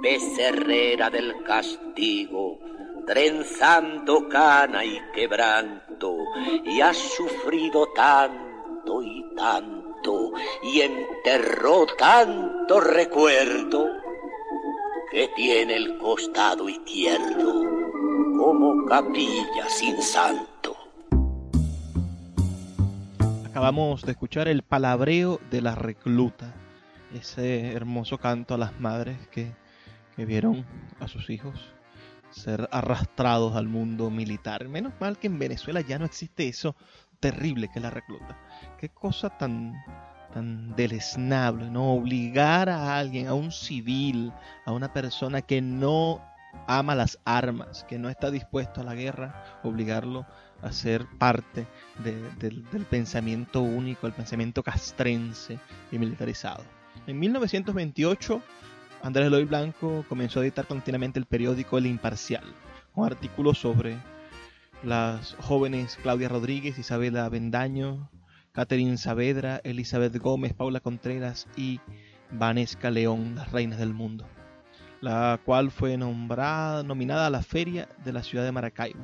Becerrera 0.00 1.10
del 1.10 1.42
castigo, 1.42 2.58
trenzando 3.04 4.28
cana 4.28 4.84
y 4.84 5.00
quebranto, 5.12 6.16
y 6.64 6.80
ha 6.80 6.94
sufrido 6.94 7.88
tanto 7.88 9.02
y 9.02 9.24
tanto, 9.34 9.77
y 10.62 10.80
enterró 10.80 11.86
tanto 11.98 12.80
recuerdo 12.80 13.86
que 15.10 15.28
tiene 15.34 15.76
el 15.76 15.98
costado 15.98 16.68
izquierdo 16.68 17.64
como 18.36 18.86
capilla 18.86 19.68
sin 19.68 20.00
santo. 20.00 20.76
Acabamos 23.46 24.02
de 24.02 24.12
escuchar 24.12 24.48
el 24.48 24.62
palabreo 24.62 25.40
de 25.50 25.62
la 25.62 25.74
recluta, 25.74 26.54
ese 27.14 27.72
hermoso 27.72 28.18
canto 28.18 28.54
a 28.54 28.58
las 28.58 28.78
madres 28.78 29.16
que, 29.28 29.52
que 30.16 30.24
vieron 30.24 30.64
a 31.00 31.08
sus 31.08 31.28
hijos 31.30 31.72
ser 32.30 32.68
arrastrados 32.70 33.56
al 33.56 33.66
mundo 33.66 34.10
militar. 34.10 34.68
Menos 34.68 34.92
mal 35.00 35.18
que 35.18 35.26
en 35.26 35.38
Venezuela 35.38 35.80
ya 35.80 35.98
no 35.98 36.04
existe 36.04 36.46
eso 36.46 36.76
terrible 37.20 37.68
que 37.68 37.80
la 37.80 37.90
recluta. 37.90 38.38
Qué 38.78 38.88
cosa 38.88 39.30
tan 39.30 39.74
tan 40.32 40.76
deleznable, 40.76 41.70
¿no? 41.70 41.92
Obligar 41.94 42.68
a 42.68 42.98
alguien, 42.98 43.28
a 43.28 43.34
un 43.34 43.50
civil, 43.50 44.32
a 44.66 44.72
una 44.72 44.92
persona 44.92 45.42
que 45.42 45.60
no 45.62 46.22
ama 46.66 46.94
las 46.94 47.18
armas, 47.24 47.84
que 47.88 47.98
no 47.98 48.08
está 48.08 48.30
dispuesto 48.30 48.80
a 48.80 48.84
la 48.84 48.94
guerra, 48.94 49.60
obligarlo 49.62 50.26
a 50.62 50.72
ser 50.72 51.06
parte 51.18 51.66
del 52.02 52.86
pensamiento 52.90 53.62
único, 53.62 54.06
el 54.06 54.12
pensamiento 54.12 54.62
castrense 54.62 55.58
y 55.92 55.98
militarizado. 55.98 56.64
En 57.06 57.18
1928, 57.18 58.42
Andrés 59.02 59.28
Eloy 59.28 59.44
Blanco 59.44 60.04
comenzó 60.08 60.40
a 60.40 60.42
editar 60.42 60.66
continuamente 60.66 61.18
el 61.18 61.26
periódico 61.26 61.78
El 61.78 61.86
Imparcial, 61.86 62.44
con 62.94 63.06
artículos 63.06 63.58
sobre 63.58 63.96
las 64.82 65.34
jóvenes 65.40 65.98
Claudia 66.02 66.28
Rodríguez, 66.28 66.78
Isabela 66.78 67.28
Bendaño, 67.28 68.10
Catherine 68.52 68.96
Saavedra, 68.96 69.60
Elizabeth 69.64 70.16
Gómez, 70.18 70.52
Paula 70.52 70.80
Contreras 70.80 71.48
y 71.56 71.80
Vanesca 72.30 72.90
León, 72.90 73.34
las 73.34 73.50
reinas 73.52 73.78
del 73.78 73.94
mundo, 73.94 74.26
la 75.00 75.40
cual 75.44 75.70
fue 75.70 75.96
nombrada, 75.96 76.82
nominada 76.82 77.26
a 77.26 77.30
la 77.30 77.42
Feria 77.42 77.88
de 78.04 78.12
la 78.12 78.22
ciudad 78.22 78.44
de 78.44 78.52
Maracaibo. 78.52 79.02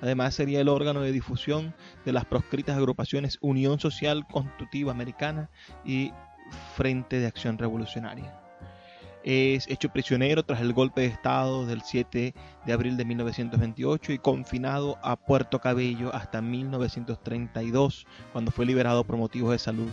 Además 0.00 0.34
sería 0.34 0.60
el 0.60 0.68
órgano 0.68 1.00
de 1.00 1.12
difusión 1.12 1.74
de 2.04 2.12
las 2.12 2.26
proscritas 2.26 2.76
agrupaciones 2.76 3.38
Unión 3.40 3.80
Social 3.80 4.26
Constitutiva 4.30 4.92
Americana 4.92 5.50
y 5.84 6.12
Frente 6.76 7.18
de 7.18 7.26
Acción 7.26 7.58
Revolucionaria 7.58 8.45
es 9.26 9.66
hecho 9.68 9.88
prisionero 9.88 10.44
tras 10.44 10.60
el 10.60 10.72
golpe 10.72 11.00
de 11.00 11.08
Estado 11.08 11.66
del 11.66 11.82
7 11.82 12.32
de 12.64 12.72
abril 12.72 12.96
de 12.96 13.04
1928 13.04 14.12
y 14.12 14.18
confinado 14.18 14.98
a 15.02 15.16
Puerto 15.16 15.58
Cabello 15.60 16.14
hasta 16.14 16.40
1932, 16.40 18.06
cuando 18.32 18.52
fue 18.52 18.66
liberado 18.66 19.02
por 19.02 19.16
motivos 19.16 19.50
de 19.50 19.58
salud. 19.58 19.88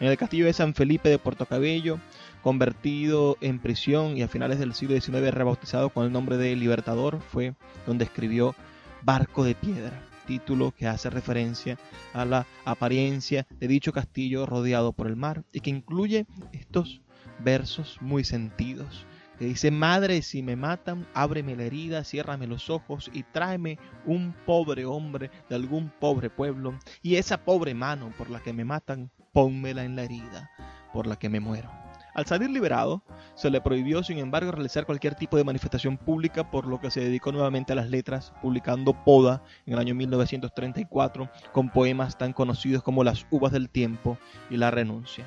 En 0.00 0.08
el 0.08 0.16
castillo 0.16 0.46
de 0.46 0.52
San 0.52 0.74
Felipe 0.74 1.08
de 1.08 1.20
Puerto 1.20 1.46
Cabello, 1.46 2.00
convertido 2.42 3.36
en 3.40 3.60
prisión 3.60 4.16
y 4.16 4.22
a 4.22 4.28
finales 4.28 4.58
del 4.58 4.74
siglo 4.74 5.00
XIX 5.00 5.32
rebautizado 5.32 5.90
con 5.90 6.04
el 6.04 6.12
nombre 6.12 6.36
de 6.36 6.56
Libertador, 6.56 7.20
fue 7.20 7.54
donde 7.86 8.04
escribió 8.04 8.56
Barco 9.02 9.44
de 9.44 9.54
Piedra, 9.54 10.02
título 10.26 10.72
que 10.72 10.88
hace 10.88 11.08
referencia 11.08 11.78
a 12.14 12.24
la 12.24 12.46
apariencia 12.64 13.46
de 13.60 13.68
dicho 13.68 13.92
castillo 13.92 14.44
rodeado 14.44 14.92
por 14.92 15.06
el 15.06 15.14
mar 15.14 15.44
y 15.52 15.60
que 15.60 15.70
incluye 15.70 16.26
estos 16.52 17.00
versos 17.42 17.98
muy 18.00 18.24
sentidos 18.24 19.06
que 19.38 19.46
dice, 19.46 19.70
Madre, 19.70 20.22
si 20.22 20.42
me 20.42 20.56
matan, 20.56 21.06
ábreme 21.14 21.56
la 21.56 21.64
herida, 21.64 22.04
ciérrame 22.04 22.46
los 22.46 22.70
ojos 22.70 23.10
y 23.12 23.22
tráeme 23.22 23.78
un 24.06 24.34
pobre 24.46 24.84
hombre 24.84 25.30
de 25.48 25.56
algún 25.56 25.90
pobre 25.98 26.30
pueblo, 26.30 26.78
y 27.02 27.16
esa 27.16 27.44
pobre 27.44 27.74
mano 27.74 28.12
por 28.16 28.30
la 28.30 28.40
que 28.40 28.52
me 28.52 28.64
matan, 28.64 29.10
pónmela 29.32 29.84
en 29.84 29.96
la 29.96 30.04
herida 30.04 30.50
por 30.92 31.06
la 31.06 31.16
que 31.16 31.28
me 31.28 31.40
muero. 31.40 31.70
Al 32.14 32.26
salir 32.26 32.50
liberado, 32.50 33.02
se 33.34 33.48
le 33.48 33.62
prohibió, 33.62 34.02
sin 34.02 34.18
embargo, 34.18 34.52
realizar 34.52 34.84
cualquier 34.84 35.14
tipo 35.14 35.38
de 35.38 35.44
manifestación 35.44 35.96
pública, 35.96 36.50
por 36.50 36.66
lo 36.66 36.78
que 36.78 36.90
se 36.90 37.00
dedicó 37.00 37.32
nuevamente 37.32 37.72
a 37.72 37.76
las 37.76 37.88
letras, 37.88 38.34
publicando 38.42 38.92
Poda 38.92 39.42
en 39.64 39.72
el 39.72 39.78
año 39.78 39.94
1934, 39.94 41.30
con 41.52 41.70
poemas 41.70 42.18
tan 42.18 42.34
conocidos 42.34 42.82
como 42.82 43.02
Las 43.02 43.26
uvas 43.30 43.50
del 43.50 43.70
tiempo 43.70 44.18
y 44.50 44.58
La 44.58 44.70
renuncia. 44.70 45.24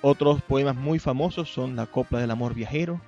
Otros 0.00 0.42
poemas 0.42 0.76
muy 0.76 1.00
famosos 1.00 1.52
son 1.52 1.74
La 1.74 1.86
copla 1.86 2.20
del 2.20 2.30
amor 2.30 2.54
viajero, 2.54 3.00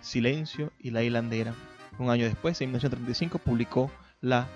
Silencio 0.00 0.72
y 0.80 0.90
La 0.90 1.04
hilandera. 1.04 1.54
Un 2.00 2.10
año 2.10 2.24
después, 2.24 2.60
en 2.60 2.70
1935, 2.70 3.38
publicó 3.38 3.92
La 4.20 4.48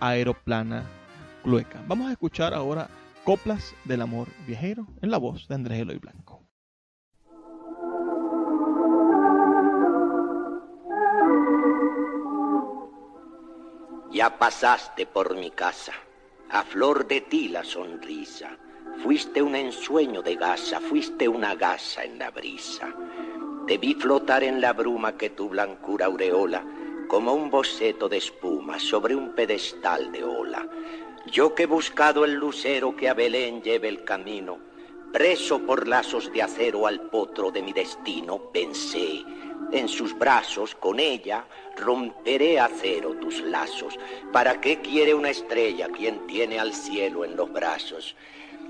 aeroplana 0.00 0.84
clueca. 1.42 1.82
Vamos 1.86 2.08
a 2.08 2.12
escuchar 2.12 2.54
ahora 2.54 2.88
Coplas 3.24 3.74
del 3.84 4.00
amor 4.00 4.26
viajero 4.46 4.86
en 5.02 5.10
la 5.10 5.18
voz 5.18 5.46
de 5.48 5.54
Andrés 5.54 5.80
Eloy 5.80 5.98
Blanco. 5.98 6.42
Ya 14.10 14.38
pasaste 14.38 15.06
por 15.06 15.36
mi 15.36 15.50
casa, 15.50 15.92
a 16.50 16.64
flor 16.64 17.06
de 17.06 17.20
ti 17.20 17.48
la 17.48 17.64
sonrisa. 17.64 18.58
Fuiste 19.02 19.42
un 19.42 19.56
ensueño 19.56 20.22
de 20.22 20.36
gasa, 20.36 20.78
fuiste 20.78 21.26
una 21.26 21.56
gasa 21.56 22.04
en 22.04 22.20
la 22.20 22.30
brisa. 22.30 22.94
Te 23.66 23.76
vi 23.76 23.94
flotar 23.94 24.44
en 24.44 24.60
la 24.60 24.72
bruma 24.72 25.16
que 25.16 25.30
tu 25.30 25.48
blancura 25.48 26.06
aureola, 26.06 26.64
como 27.08 27.34
un 27.34 27.50
boceto 27.50 28.08
de 28.08 28.18
espuma 28.18 28.78
sobre 28.78 29.16
un 29.16 29.34
pedestal 29.34 30.12
de 30.12 30.22
ola. 30.22 30.68
Yo 31.26 31.52
que 31.52 31.64
he 31.64 31.66
buscado 31.66 32.24
el 32.24 32.34
lucero 32.34 32.94
que 32.94 33.08
a 33.08 33.14
Belén 33.14 33.60
lleve 33.60 33.88
el 33.88 34.04
camino, 34.04 34.60
preso 35.12 35.58
por 35.58 35.88
lazos 35.88 36.32
de 36.32 36.42
acero 36.42 36.86
al 36.86 37.00
potro 37.00 37.50
de 37.50 37.60
mi 37.60 37.72
destino, 37.72 38.38
pensé, 38.52 39.24
en 39.72 39.88
sus 39.88 40.16
brazos, 40.16 40.76
con 40.76 41.00
ella, 41.00 41.44
romperé 41.76 42.60
a 42.60 42.68
cero 42.68 43.16
tus 43.20 43.40
lazos. 43.40 43.98
¿Para 44.32 44.60
qué 44.60 44.80
quiere 44.80 45.12
una 45.12 45.30
estrella 45.30 45.88
quien 45.88 46.24
tiene 46.28 46.60
al 46.60 46.72
cielo 46.72 47.24
en 47.24 47.34
los 47.34 47.52
brazos? 47.52 48.14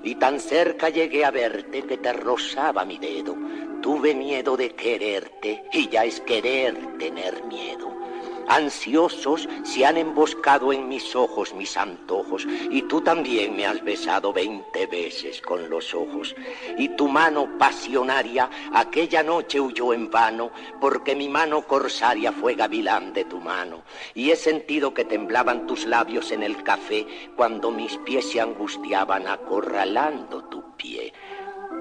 Y 0.05 0.17
tan 0.17 0.41
cerca 0.41 0.89
llegué 0.89 1.25
a 1.25 1.31
verte 1.31 1.83
que 1.83 1.97
te 1.97 2.13
rozaba 2.13 2.85
mi 2.85 2.99
dedo. 2.99 3.37
Tuve 3.81 4.15
miedo 4.15 4.57
de 4.57 4.71
quererte 4.71 5.65
y 5.73 5.89
ya 5.89 6.05
es 6.05 6.21
querer 6.21 6.77
tener 6.99 7.45
miedo. 7.45 8.02
Ansiosos 8.49 9.49
se 9.63 9.87
han 9.87 9.97
emboscado 9.97 10.73
en 10.73 10.89
mis 10.89 11.15
ojos 11.15 11.55
mis 11.55 11.77
antojos, 11.77 12.47
y 12.71 12.83
tú 12.83 13.01
también 13.01 13.57
me 13.57 13.67
has 13.67 13.83
besado 13.83 14.33
veinte 14.33 14.87
veces 14.87 15.41
con 15.41 15.69
los 15.71 15.95
ojos. 15.95 16.35
Y 16.77 16.89
tu 16.91 17.09
mano 17.09 17.49
pasionaria 17.59 18.51
aquella 18.73 19.23
noche 19.23 19.61
huyó 19.61 19.93
en 19.93 20.11
vano, 20.11 20.51
porque 20.81 21.15
mi 21.15 21.29
mano 21.29 21.63
corsaria 21.63 22.33
fue 22.33 22.55
gavilán 22.55 23.13
de 23.13 23.25
tu 23.25 23.39
mano. 23.39 23.83
Y 24.15 24.31
he 24.31 24.37
sentido 24.37 24.95
que 24.95 25.05
temblaban 25.05 25.67
tus 25.67 25.87
labios 25.87 26.31
en 26.33 26.43
el 26.43 26.63
café 26.63 27.07
cuando 27.37 27.71
mis 27.71 27.97
pies 27.99 28.31
se 28.31 28.41
angustiaban 28.41 29.27
acorralando 29.27 30.45
tu 30.45 30.77
pie. 30.77 31.13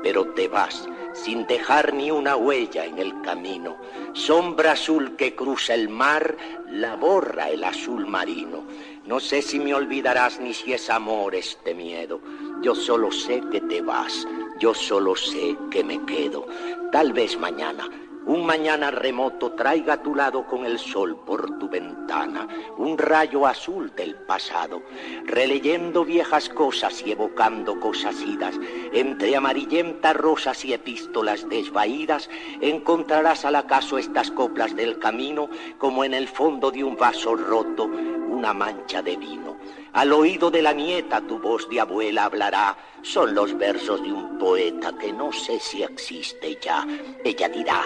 Pero 0.03 0.33
te 0.33 0.47
vas 0.47 0.87
sin 1.13 1.45
dejar 1.47 1.93
ni 1.93 2.11
una 2.11 2.35
huella 2.35 2.85
en 2.85 2.99
el 2.99 3.21
camino. 3.21 3.77
Sombra 4.13 4.73
azul 4.73 5.15
que 5.15 5.35
cruza 5.35 5.73
el 5.73 5.89
mar, 5.89 6.35
la 6.69 6.95
borra 6.95 7.49
el 7.49 7.63
azul 7.63 8.07
marino. 8.07 8.63
No 9.05 9.19
sé 9.19 9.41
si 9.41 9.59
me 9.59 9.73
olvidarás 9.73 10.39
ni 10.39 10.53
si 10.53 10.73
es 10.73 10.89
amor 10.89 11.35
este 11.35 11.73
miedo. 11.73 12.21
Yo 12.61 12.75
solo 12.75 13.11
sé 13.11 13.41
que 13.51 13.61
te 13.61 13.81
vas, 13.81 14.27
yo 14.59 14.73
solo 14.73 15.15
sé 15.15 15.57
que 15.69 15.83
me 15.83 16.03
quedo. 16.05 16.45
Tal 16.91 17.13
vez 17.13 17.37
mañana 17.37 17.89
un 18.25 18.45
mañana 18.45 18.91
remoto 18.91 19.53
traiga 19.53 19.93
a 19.93 20.01
tu 20.01 20.15
lado 20.15 20.45
con 20.45 20.65
el 20.65 20.77
sol 20.77 21.17
por 21.25 21.57
tu 21.57 21.67
ventana 21.67 22.47
un 22.77 22.97
rayo 22.97 23.47
azul 23.47 23.93
del 23.95 24.15
pasado, 24.15 24.81
releyendo 25.25 26.05
viejas 26.05 26.49
cosas 26.49 27.03
y 27.05 27.11
evocando 27.11 27.79
cosas 27.79 28.21
idas. 28.21 28.55
Entre 28.93 29.35
amarillentas 29.35 30.15
rosas 30.15 30.63
y 30.65 30.73
epístolas 30.73 31.47
desvaídas 31.49 32.29
encontrarás 32.59 33.45
al 33.45 33.55
acaso 33.55 33.97
estas 33.97 34.31
coplas 34.31 34.75
del 34.75 34.99
camino 34.99 35.49
como 35.77 36.03
en 36.03 36.13
el 36.13 36.27
fondo 36.27 36.71
de 36.71 36.83
un 36.83 36.95
vaso 36.95 37.35
roto 37.35 37.85
una 37.85 38.53
mancha 38.53 39.01
de 39.01 39.17
vino. 39.17 39.50
Al 39.93 40.13
oído 40.13 40.49
de 40.49 40.61
la 40.61 40.71
nieta 40.71 41.19
tu 41.19 41.37
voz 41.37 41.67
de 41.67 41.81
abuela 41.81 42.23
hablará. 42.23 42.77
Son 43.01 43.35
los 43.35 43.57
versos 43.57 44.01
de 44.01 44.13
un 44.13 44.37
poeta 44.37 44.93
que 44.97 45.11
no 45.11 45.33
sé 45.33 45.59
si 45.59 45.83
existe 45.83 46.57
ya. 46.61 46.87
Ella 47.25 47.49
dirá, 47.49 47.83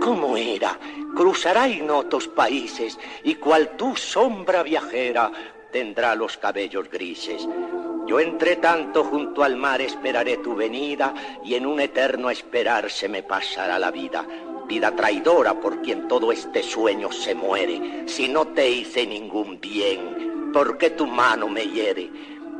¿cómo 0.00 0.38
era? 0.38 0.78
Cruzará 1.14 1.68
ignotos 1.68 2.26
países 2.28 2.98
y 3.22 3.34
cual 3.34 3.76
tu 3.76 3.94
sombra 3.96 4.62
viajera 4.62 5.30
tendrá 5.70 6.14
los 6.14 6.38
cabellos 6.38 6.88
grises. 6.88 7.46
Yo 8.06 8.18
entre 8.18 8.56
tanto 8.56 9.04
junto 9.04 9.44
al 9.44 9.56
mar 9.56 9.82
esperaré 9.82 10.38
tu 10.38 10.54
venida 10.54 11.12
y 11.44 11.54
en 11.54 11.66
un 11.66 11.80
eterno 11.80 12.30
esperar 12.30 12.90
se 12.90 13.10
me 13.10 13.22
pasará 13.22 13.78
la 13.78 13.90
vida. 13.90 14.26
Vida 14.66 14.96
traidora 14.96 15.60
por 15.60 15.82
quien 15.82 16.08
todo 16.08 16.32
este 16.32 16.62
sueño 16.62 17.12
se 17.12 17.34
muere, 17.34 18.04
si 18.06 18.26
no 18.26 18.46
te 18.46 18.70
hice 18.70 19.06
ningún 19.06 19.60
bien 19.60 20.31
¿Por 20.52 20.76
qué 20.76 20.90
tu 20.90 21.06
mano 21.06 21.48
me 21.48 21.66
hiere? 21.66 22.10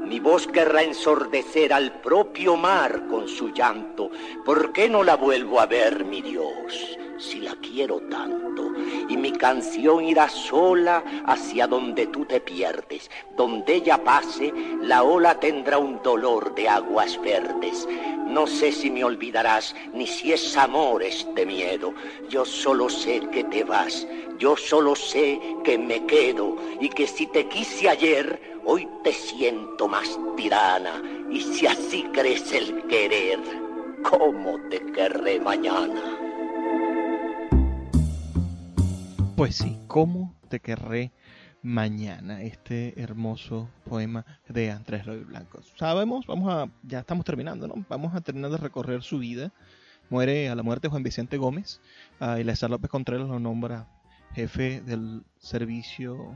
Mi 0.05 0.20
voz 0.20 0.46
querrá 0.46 0.82
ensordecer 0.82 1.72
al 1.72 2.00
propio 2.00 2.57
mar 2.57 3.07
con 3.09 3.28
su 3.28 3.48
llanto. 3.50 4.11
¿Por 4.44 4.72
qué 4.72 4.88
no 4.88 5.03
la 5.03 5.16
vuelvo 5.16 5.61
a 5.61 5.66
ver, 5.66 6.05
mi 6.05 6.20
Dios, 6.20 6.98
si 7.18 7.40
la 7.40 7.55
quiero 7.57 8.00
tanto? 8.11 8.72
Y 9.09 9.16
mi 9.16 9.32
canción 9.32 10.05
irá 10.05 10.28
sola 10.28 11.03
hacia 11.26 11.66
donde 11.66 12.07
tú 12.09 12.24
te 12.24 12.40
pierdes. 12.40 13.11
Donde 13.36 13.76
ella 13.76 14.03
pase, 14.03 14.53
la 14.82 15.03
ola 15.03 15.38
tendrá 15.38 15.78
un 15.78 16.03
dolor 16.03 16.55
de 16.55 16.68
aguas 16.68 17.20
verdes. 17.22 17.88
No 18.26 18.46
sé 18.46 18.72
si 18.72 18.90
me 18.90 19.05
olvidarás, 19.05 19.74
ni 19.92 20.07
si 20.07 20.32
es 20.32 20.57
amor 20.57 21.03
este 21.03 21.46
miedo. 21.46 21.94
Yo 22.28 22.44
solo 22.44 22.88
sé 22.88 23.20
que 23.30 23.44
te 23.44 23.64
vas 23.64 24.07
yo 24.42 24.57
solo 24.57 24.96
sé 24.96 25.40
que 25.62 25.78
me 25.78 26.05
quedo 26.05 26.57
y 26.80 26.88
que 26.88 27.07
si 27.07 27.28
te 27.28 27.46
quise 27.46 27.88
ayer, 27.88 28.51
hoy 28.64 28.88
te 29.04 29.12
siento 29.12 29.88
más 29.88 30.18
tirana. 30.36 31.02
Y 31.30 31.40
si 31.40 31.66
así 31.66 32.04
crees 32.12 32.52
el 32.52 32.86
querer, 32.86 33.38
¿cómo 34.02 34.58
te 34.68 34.80
querré 34.92 35.40
mañana? 35.40 36.02
Pues 39.36 39.56
sí, 39.56 39.78
¿cómo 39.88 40.34
te 40.48 40.60
querré 40.60 41.12
mañana? 41.62 42.42
Este 42.42 43.00
hermoso 43.00 43.68
poema 43.88 44.24
de 44.48 44.70
Andrés 44.70 45.06
Roy 45.06 45.24
Blanco. 45.24 45.60
Sabemos, 45.76 46.26
vamos 46.26 46.52
a, 46.52 46.68
ya 46.82 47.00
estamos 47.00 47.24
terminando, 47.24 47.66
¿no? 47.66 47.84
Vamos 47.88 48.14
a 48.14 48.20
terminar 48.20 48.50
de 48.50 48.58
recorrer 48.58 49.02
su 49.02 49.18
vida. 49.18 49.52
Muere 50.10 50.48
a 50.48 50.54
la 50.54 50.62
muerte 50.62 50.88
Juan 50.88 51.02
Vicente 51.02 51.38
Gómez 51.38 51.80
uh, 52.20 52.36
y 52.36 52.44
Lázaro 52.44 52.72
López 52.72 52.90
Contreras 52.90 53.28
lo 53.28 53.40
nombra 53.40 53.88
jefe 54.34 54.80
del 54.82 55.24
servicio 55.38 56.34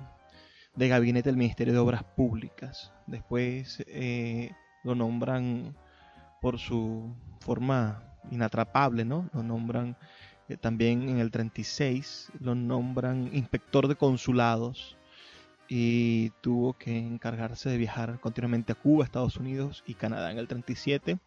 de 0.76 0.88
gabinete 0.88 1.30
del 1.30 1.38
Ministerio 1.38 1.72
de 1.72 1.78
Obras 1.78 2.04
Públicas. 2.04 2.92
Después 3.06 3.82
eh, 3.88 4.52
lo 4.84 4.94
nombran 4.94 5.74
por 6.40 6.58
su 6.58 7.14
forma 7.40 8.02
inatrapable, 8.30 9.04
¿no? 9.04 9.28
Lo 9.32 9.42
nombran 9.42 9.96
eh, 10.48 10.56
también 10.56 11.08
en 11.08 11.18
el 11.18 11.30
36, 11.30 12.30
lo 12.40 12.54
nombran 12.54 13.30
inspector 13.32 13.88
de 13.88 13.96
consulados 13.96 14.96
y 15.68 16.30
tuvo 16.42 16.74
que 16.74 16.96
encargarse 16.96 17.70
de 17.70 17.78
viajar 17.78 18.20
continuamente 18.20 18.72
a 18.72 18.76
Cuba, 18.76 19.04
Estados 19.04 19.38
Unidos 19.38 19.82
y 19.86 19.94
Canadá. 19.94 20.30
En 20.30 20.38
el 20.38 20.46
37, 20.46 21.18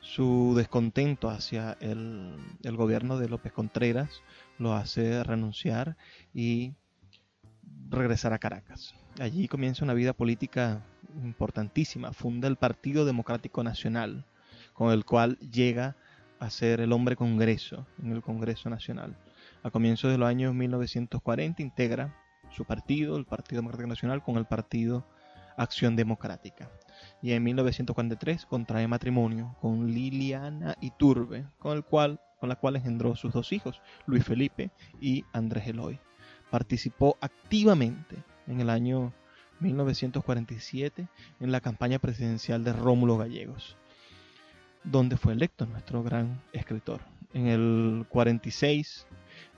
su 0.00 0.54
descontento 0.56 1.28
hacia 1.28 1.76
el, 1.80 2.36
el 2.62 2.76
gobierno 2.76 3.18
de 3.18 3.28
López 3.28 3.52
Contreras 3.52 4.22
lo 4.58 4.72
hace 4.74 5.22
renunciar 5.24 5.96
y 6.32 6.72
regresar 7.90 8.32
a 8.32 8.38
Caracas. 8.38 8.94
Allí 9.20 9.48
comienza 9.48 9.84
una 9.84 9.94
vida 9.94 10.12
política 10.12 10.84
importantísima. 11.24 12.12
Funda 12.12 12.48
el 12.48 12.56
Partido 12.56 13.04
Democrático 13.04 13.62
Nacional, 13.62 14.24
con 14.72 14.92
el 14.92 15.04
cual 15.04 15.38
llega 15.38 15.96
a 16.38 16.50
ser 16.50 16.80
el 16.80 16.92
hombre 16.92 17.16
Congreso 17.16 17.86
en 18.02 18.12
el 18.12 18.22
Congreso 18.22 18.70
Nacional. 18.70 19.16
A 19.62 19.70
comienzos 19.70 20.10
de 20.10 20.18
los 20.18 20.28
años 20.28 20.54
1940 20.54 21.62
integra 21.62 22.14
su 22.50 22.64
partido, 22.64 23.16
el 23.16 23.24
Partido 23.24 23.60
Democrático 23.60 23.88
Nacional, 23.88 24.22
con 24.22 24.36
el 24.36 24.46
Partido 24.46 25.04
Acción 25.56 25.96
Democrática. 25.96 26.70
Y 27.22 27.32
en 27.32 27.42
1943 27.42 28.46
contrae 28.46 28.86
matrimonio 28.86 29.56
con 29.60 29.90
Liliana 29.90 30.76
Iturbe, 30.80 31.46
con 31.58 31.76
el 31.76 31.84
cual 31.84 32.20
con 32.38 32.48
la 32.48 32.56
cual 32.56 32.76
engendró 32.76 33.16
sus 33.16 33.32
dos 33.32 33.52
hijos, 33.52 33.82
Luis 34.06 34.24
Felipe 34.24 34.70
y 35.00 35.24
Andrés 35.32 35.66
Eloy. 35.66 35.98
Participó 36.50 37.16
activamente 37.20 38.16
en 38.46 38.60
el 38.60 38.70
año 38.70 39.12
1947 39.60 41.08
en 41.40 41.52
la 41.52 41.60
campaña 41.60 41.98
presidencial 41.98 42.64
de 42.64 42.72
Rómulo 42.72 43.16
Gallegos, 43.18 43.76
donde 44.84 45.16
fue 45.16 45.32
electo 45.32 45.66
nuestro 45.66 46.02
gran 46.02 46.40
escritor. 46.52 47.00
En 47.34 47.46
el 47.46 48.06
46 48.08 49.06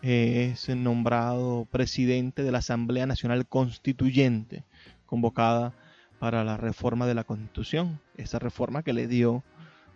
eh, 0.03 0.51
es 0.53 0.69
nombrado 0.77 1.67
presidente 1.71 2.43
de 2.43 2.53
la 2.53 2.59
Asamblea 2.59 3.07
Nacional 3.07 3.47
Constituyente, 3.47 4.65
convocada 5.07 5.75
para 6.19 6.45
la 6.45 6.57
reforma 6.57 7.07
de 7.07 7.15
la 7.15 7.25
Constitución, 7.25 8.01
esa 8.17 8.39
reforma 8.39 8.83
que 8.83 8.93
le 8.93 9.07
dio 9.07 9.43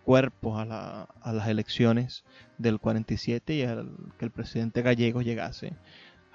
cuerpo 0.04 0.58
a, 0.58 1.08
las 1.24 1.48
elecciones 1.48 2.24
del 2.58 2.78
47 2.78 3.54
y 3.54 3.62
al 3.62 3.90
que 4.18 4.26
el 4.26 4.30
presidente 4.30 4.82
gallego 4.82 5.22
llegase 5.22 5.72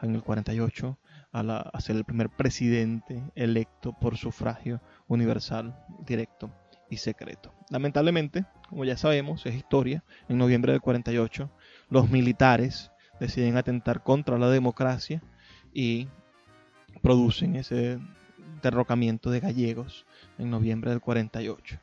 en 0.01 0.15
el 0.15 0.23
48 0.23 0.97
a, 1.31 1.79
ser 1.79 1.95
el 1.95 2.05
primer 2.05 2.29
presidente 2.29 3.23
electo 3.35 3.93
por 3.99 4.17
sufragio 4.17 4.81
universal, 5.07 5.75
directo 6.05 6.51
y 6.89 6.97
secreto. 6.97 7.53
Lamentablemente, 7.69 8.45
como 8.67 8.85
ya 8.85 8.97
sabemos, 8.97 9.45
es 9.45 9.55
historia, 9.55 10.03
en 10.27 10.37
noviembre 10.37 10.71
del 10.71 10.81
48 10.81 11.51
los 11.89 12.09
militares 12.09 12.91
deciden 13.19 13.57
atentar 13.57 14.03
contra 14.03 14.37
la 14.37 14.49
democracia 14.49 15.21
y 15.73 16.07
producen 17.01 17.55
ese 17.55 17.99
derrocamiento 18.61 19.29
de 19.29 19.39
gallegos 19.39 20.05
en 20.37 20.49
noviembre 20.49 20.91
del 20.91 21.01
48. 21.01 21.79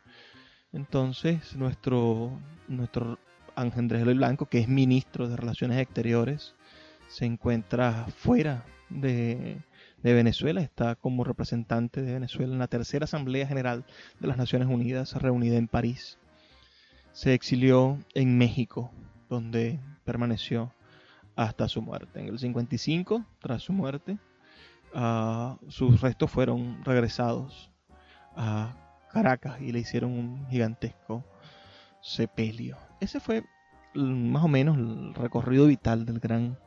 Entonces, 0.72 1.54
nuestro, 1.56 2.38
nuestro 2.68 3.18
Ángel 3.54 3.90
Eloy 3.90 4.14
Blanco, 4.14 4.46
que 4.46 4.58
es 4.58 4.68
ministro 4.68 5.28
de 5.28 5.36
Relaciones 5.36 5.78
Exteriores, 5.78 6.55
se 7.08 7.24
encuentra 7.24 8.06
fuera 8.16 8.64
de, 8.88 9.62
Venezuela, 10.02 10.60
está 10.60 10.94
como 10.94 11.24
representante 11.24 12.02
de 12.02 12.12
Venezuela 12.12 12.52
en 12.52 12.58
la 12.58 12.68
tercera 12.68 13.04
Asamblea 13.04 13.46
General 13.46 13.84
de 14.20 14.28
las 14.28 14.36
Naciones 14.36 14.68
Unidas 14.68 15.14
reunida 15.14 15.56
en 15.56 15.66
París. 15.66 16.18
Se 17.12 17.34
exilió 17.34 17.98
en 18.14 18.38
México, 18.38 18.92
donde 19.28 19.80
permaneció 20.04 20.72
hasta 21.34 21.68
su 21.68 21.82
muerte. 21.82 22.20
En 22.20 22.28
el 22.28 22.38
55, 22.38 23.24
tras 23.40 23.62
su 23.62 23.72
muerte, 23.72 24.18
ah, 24.94 25.58
sus 25.68 26.00
restos 26.00 26.30
fueron 26.30 26.84
regresados 26.84 27.70
a 28.36 28.76
Caracas 29.12 29.60
y 29.60 29.72
le 29.72 29.80
hicieron 29.80 30.12
un 30.12 30.46
gigantesco 30.48 31.24
sepelio. 32.00 32.76
Ese 33.00 33.18
fue 33.18 33.42
más 33.94 34.44
o 34.44 34.48
menos 34.48 34.76
el 34.76 35.14
recorrido 35.14 35.66
vital 35.66 36.04
del 36.04 36.20
gran 36.20 36.58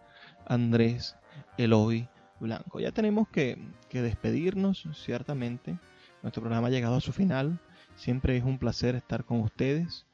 Andrés 0.49 1.15
Eloy 1.57 2.09
Blanco. 2.39 2.79
Ya 2.81 2.91
tenemos 2.91 3.29
que, 3.29 3.57
despedirnos, 3.91 4.85
ciertamente. 4.93 5.77
Nuestro 6.21 6.41
programa 6.41 6.67
ha 6.67 6.71
llegado 6.71 6.95
a 6.95 7.01
su 7.01 7.13
final. 7.13 7.59
Siempre 7.95 8.35
es 8.35 8.43
un 8.43 8.57
placer 8.57 8.95
estar 8.95 9.23
con 9.23 9.39
ustedes. 9.39 10.05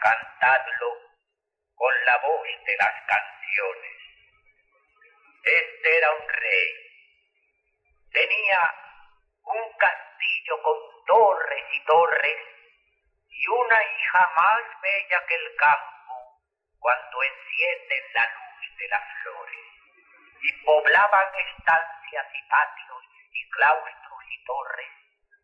Cantadlo 0.00 0.92
con 1.74 2.04
la 2.04 2.16
voz 2.18 2.48
de 2.64 2.76
las 2.76 2.94
canciones. 3.06 3.96
Este 5.44 5.96
era 5.98 6.12
un 6.12 6.28
rey. 6.28 6.72
Tenía 8.12 8.74
un 9.44 9.72
castillo 9.78 10.62
con 10.62 10.76
torres 11.06 11.64
y 11.72 11.84
torres 11.84 12.36
y 13.28 13.48
una 13.48 13.82
hija 13.82 14.32
más 14.34 14.62
bella 14.82 15.26
que 15.26 15.34
el 15.34 15.56
campo 15.56 16.40
cuando 16.78 17.22
encienden 17.22 18.04
la 18.14 18.24
luz 18.26 18.78
de 18.78 18.88
las 18.88 19.02
flores. 19.22 19.66
Y 20.42 20.52
poblaban 20.64 21.28
estancias 21.34 22.26
y 22.34 22.48
patios 22.48 23.04
y 23.32 23.50
claustros 23.50 24.24
y 24.28 24.44
torres, 24.44 24.90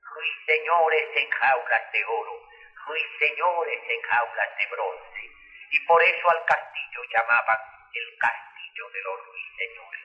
ruiseñores 0.03 1.09
en 1.17 1.31
jaulas 1.31 1.93
de 1.93 2.05
oro, 2.05 2.52
ruiseñores 2.87 3.81
en 3.89 4.03
jaulas 4.03 4.59
de 4.59 4.67
bronce 4.67 5.31
y 5.71 5.81
por 5.87 6.03
eso 6.03 6.31
al 6.31 6.45
castillo 6.45 7.01
llamaban 7.13 7.59
el 7.95 8.19
castillo 8.19 8.89
de 8.91 9.03
los 9.03 9.27
ruiseñores. 9.27 10.01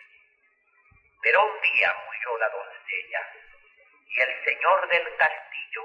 Pero 1.22 1.46
un 1.46 1.62
día 1.62 1.96
murió 2.06 2.38
la 2.38 2.50
doncella 2.50 3.32
y 4.08 4.22
el 4.22 4.44
señor 4.46 4.88
del 4.88 5.16
castillo 5.18 5.84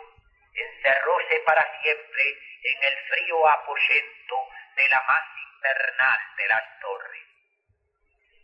encerróse 0.54 1.40
para 1.46 1.82
siempre 1.82 2.38
en 2.62 2.84
el 2.84 2.96
frío 3.08 3.48
aposento 3.48 4.48
de 4.76 4.88
la 4.88 5.02
más 5.02 5.24
infernal 5.36 6.20
de 6.36 6.46
las 6.46 6.80
torres. 6.80 7.22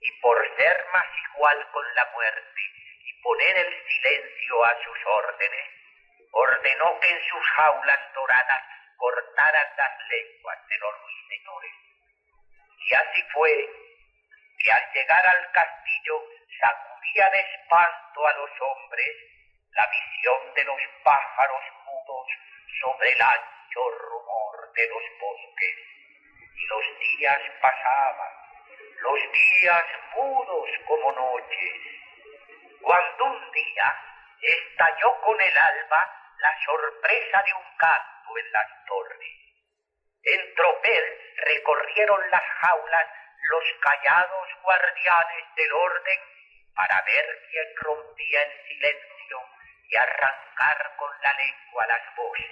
Y 0.00 0.12
por 0.20 0.56
ser 0.56 0.86
más 0.92 1.06
igual 1.32 1.70
con 1.70 1.94
la 1.94 2.04
muerte 2.12 2.60
y 3.04 3.22
poner 3.22 3.58
el 3.58 3.86
silencio 3.86 4.64
a 4.64 4.82
sus 4.82 5.06
órdenes, 5.06 5.77
ordenó 6.30 7.00
que 7.00 7.10
en 7.10 7.20
sus 7.28 7.46
jaulas 7.50 8.00
doradas 8.14 8.62
cortaran 8.96 9.66
las 9.76 9.92
lenguas 10.08 10.58
de 10.68 10.78
los 10.78 10.94
ruiseñores. 11.00 11.72
Y 12.78 12.94
así 12.94 13.22
fue 13.32 13.68
que 14.58 14.72
al 14.72 14.92
llegar 14.92 15.26
al 15.26 15.52
castillo 15.52 16.22
sacudía 16.60 17.30
de 17.30 17.40
espanto 17.40 18.26
a 18.26 18.32
los 18.34 18.50
hombres 18.60 19.16
la 19.72 19.86
visión 19.86 20.54
de 20.54 20.64
los 20.64 20.80
pájaros 21.04 21.62
mudos 21.86 22.26
sobre 22.80 23.12
el 23.12 23.22
ancho 23.22 23.90
rumor 23.90 24.72
de 24.72 24.88
los 24.88 25.02
bosques. 25.20 25.76
y 26.56 26.66
los 26.66 26.84
días 26.98 27.40
pasaban, 27.60 28.32
los 29.00 29.20
días 29.32 29.84
mudos 30.16 30.68
como 30.86 31.12
noches, 31.12 31.74
cuando 32.80 33.24
un 33.24 33.52
día 33.52 33.96
estalló 34.42 35.20
con 35.20 35.40
el 35.40 35.56
alba 35.56 36.17
la 36.38 36.64
sorpresa 36.64 37.42
de 37.46 37.52
un 37.52 37.76
canto 37.76 38.38
en 38.38 38.52
las 38.52 38.84
torres. 38.86 39.38
En 40.22 40.54
tropel 40.54 41.18
recorrieron 41.36 42.30
las 42.30 42.42
jaulas 42.42 43.06
los 43.50 43.64
callados 43.80 44.48
guardianes 44.62 45.44
del 45.56 45.72
orden 45.72 46.18
para 46.74 47.02
ver 47.02 47.48
quién 47.50 47.66
rompía 47.76 48.42
el 48.42 48.66
silencio 48.66 49.40
y 49.88 49.96
arrancar 49.96 50.96
con 50.96 51.10
la 51.22 51.32
lengua 51.34 51.86
las 51.86 52.14
voces. 52.14 52.46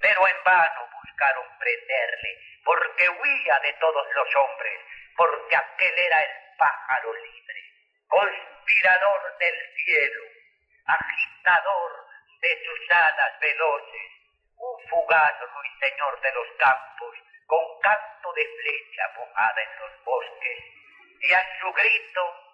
Pero 0.00 0.28
en 0.28 0.44
vano 0.44 0.88
buscaron 0.92 1.58
prenderle, 1.58 2.38
porque 2.64 3.08
huía 3.08 3.58
de 3.60 3.72
todos 3.74 4.06
los 4.14 4.36
hombres, 4.36 4.80
porque 5.16 5.56
aquel 5.56 5.98
era 5.98 6.22
el 6.22 6.56
pájaro 6.56 7.14
libre, 7.14 7.62
conspirador 8.08 9.38
del 9.38 9.74
cielo, 9.74 10.22
agitador 10.86 12.07
de 12.40 12.64
sus 12.64 12.90
alas 12.90 13.40
veloces, 13.40 14.10
un 14.56 14.88
fugaz 14.88 15.34
ruiseñor 15.40 16.20
de 16.20 16.32
los 16.32 16.46
campos, 16.58 17.16
con 17.46 17.80
canto 17.80 18.32
de 18.32 18.46
flecha 18.60 19.02
mojada 19.16 19.62
en 19.62 19.80
los 19.80 20.04
bosques, 20.04 20.58
y 21.20 21.32
a 21.32 21.60
su 21.60 21.72
grito 21.72 22.48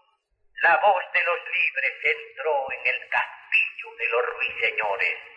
la 0.62 0.76
voz 0.78 1.04
de 1.12 1.22
los 1.24 1.38
libres 1.52 1.92
entró 2.02 2.72
en 2.72 2.86
el 2.86 3.08
castillo 3.08 3.96
de 3.98 4.08
los 4.08 4.26
ruiseñores. 4.26 5.33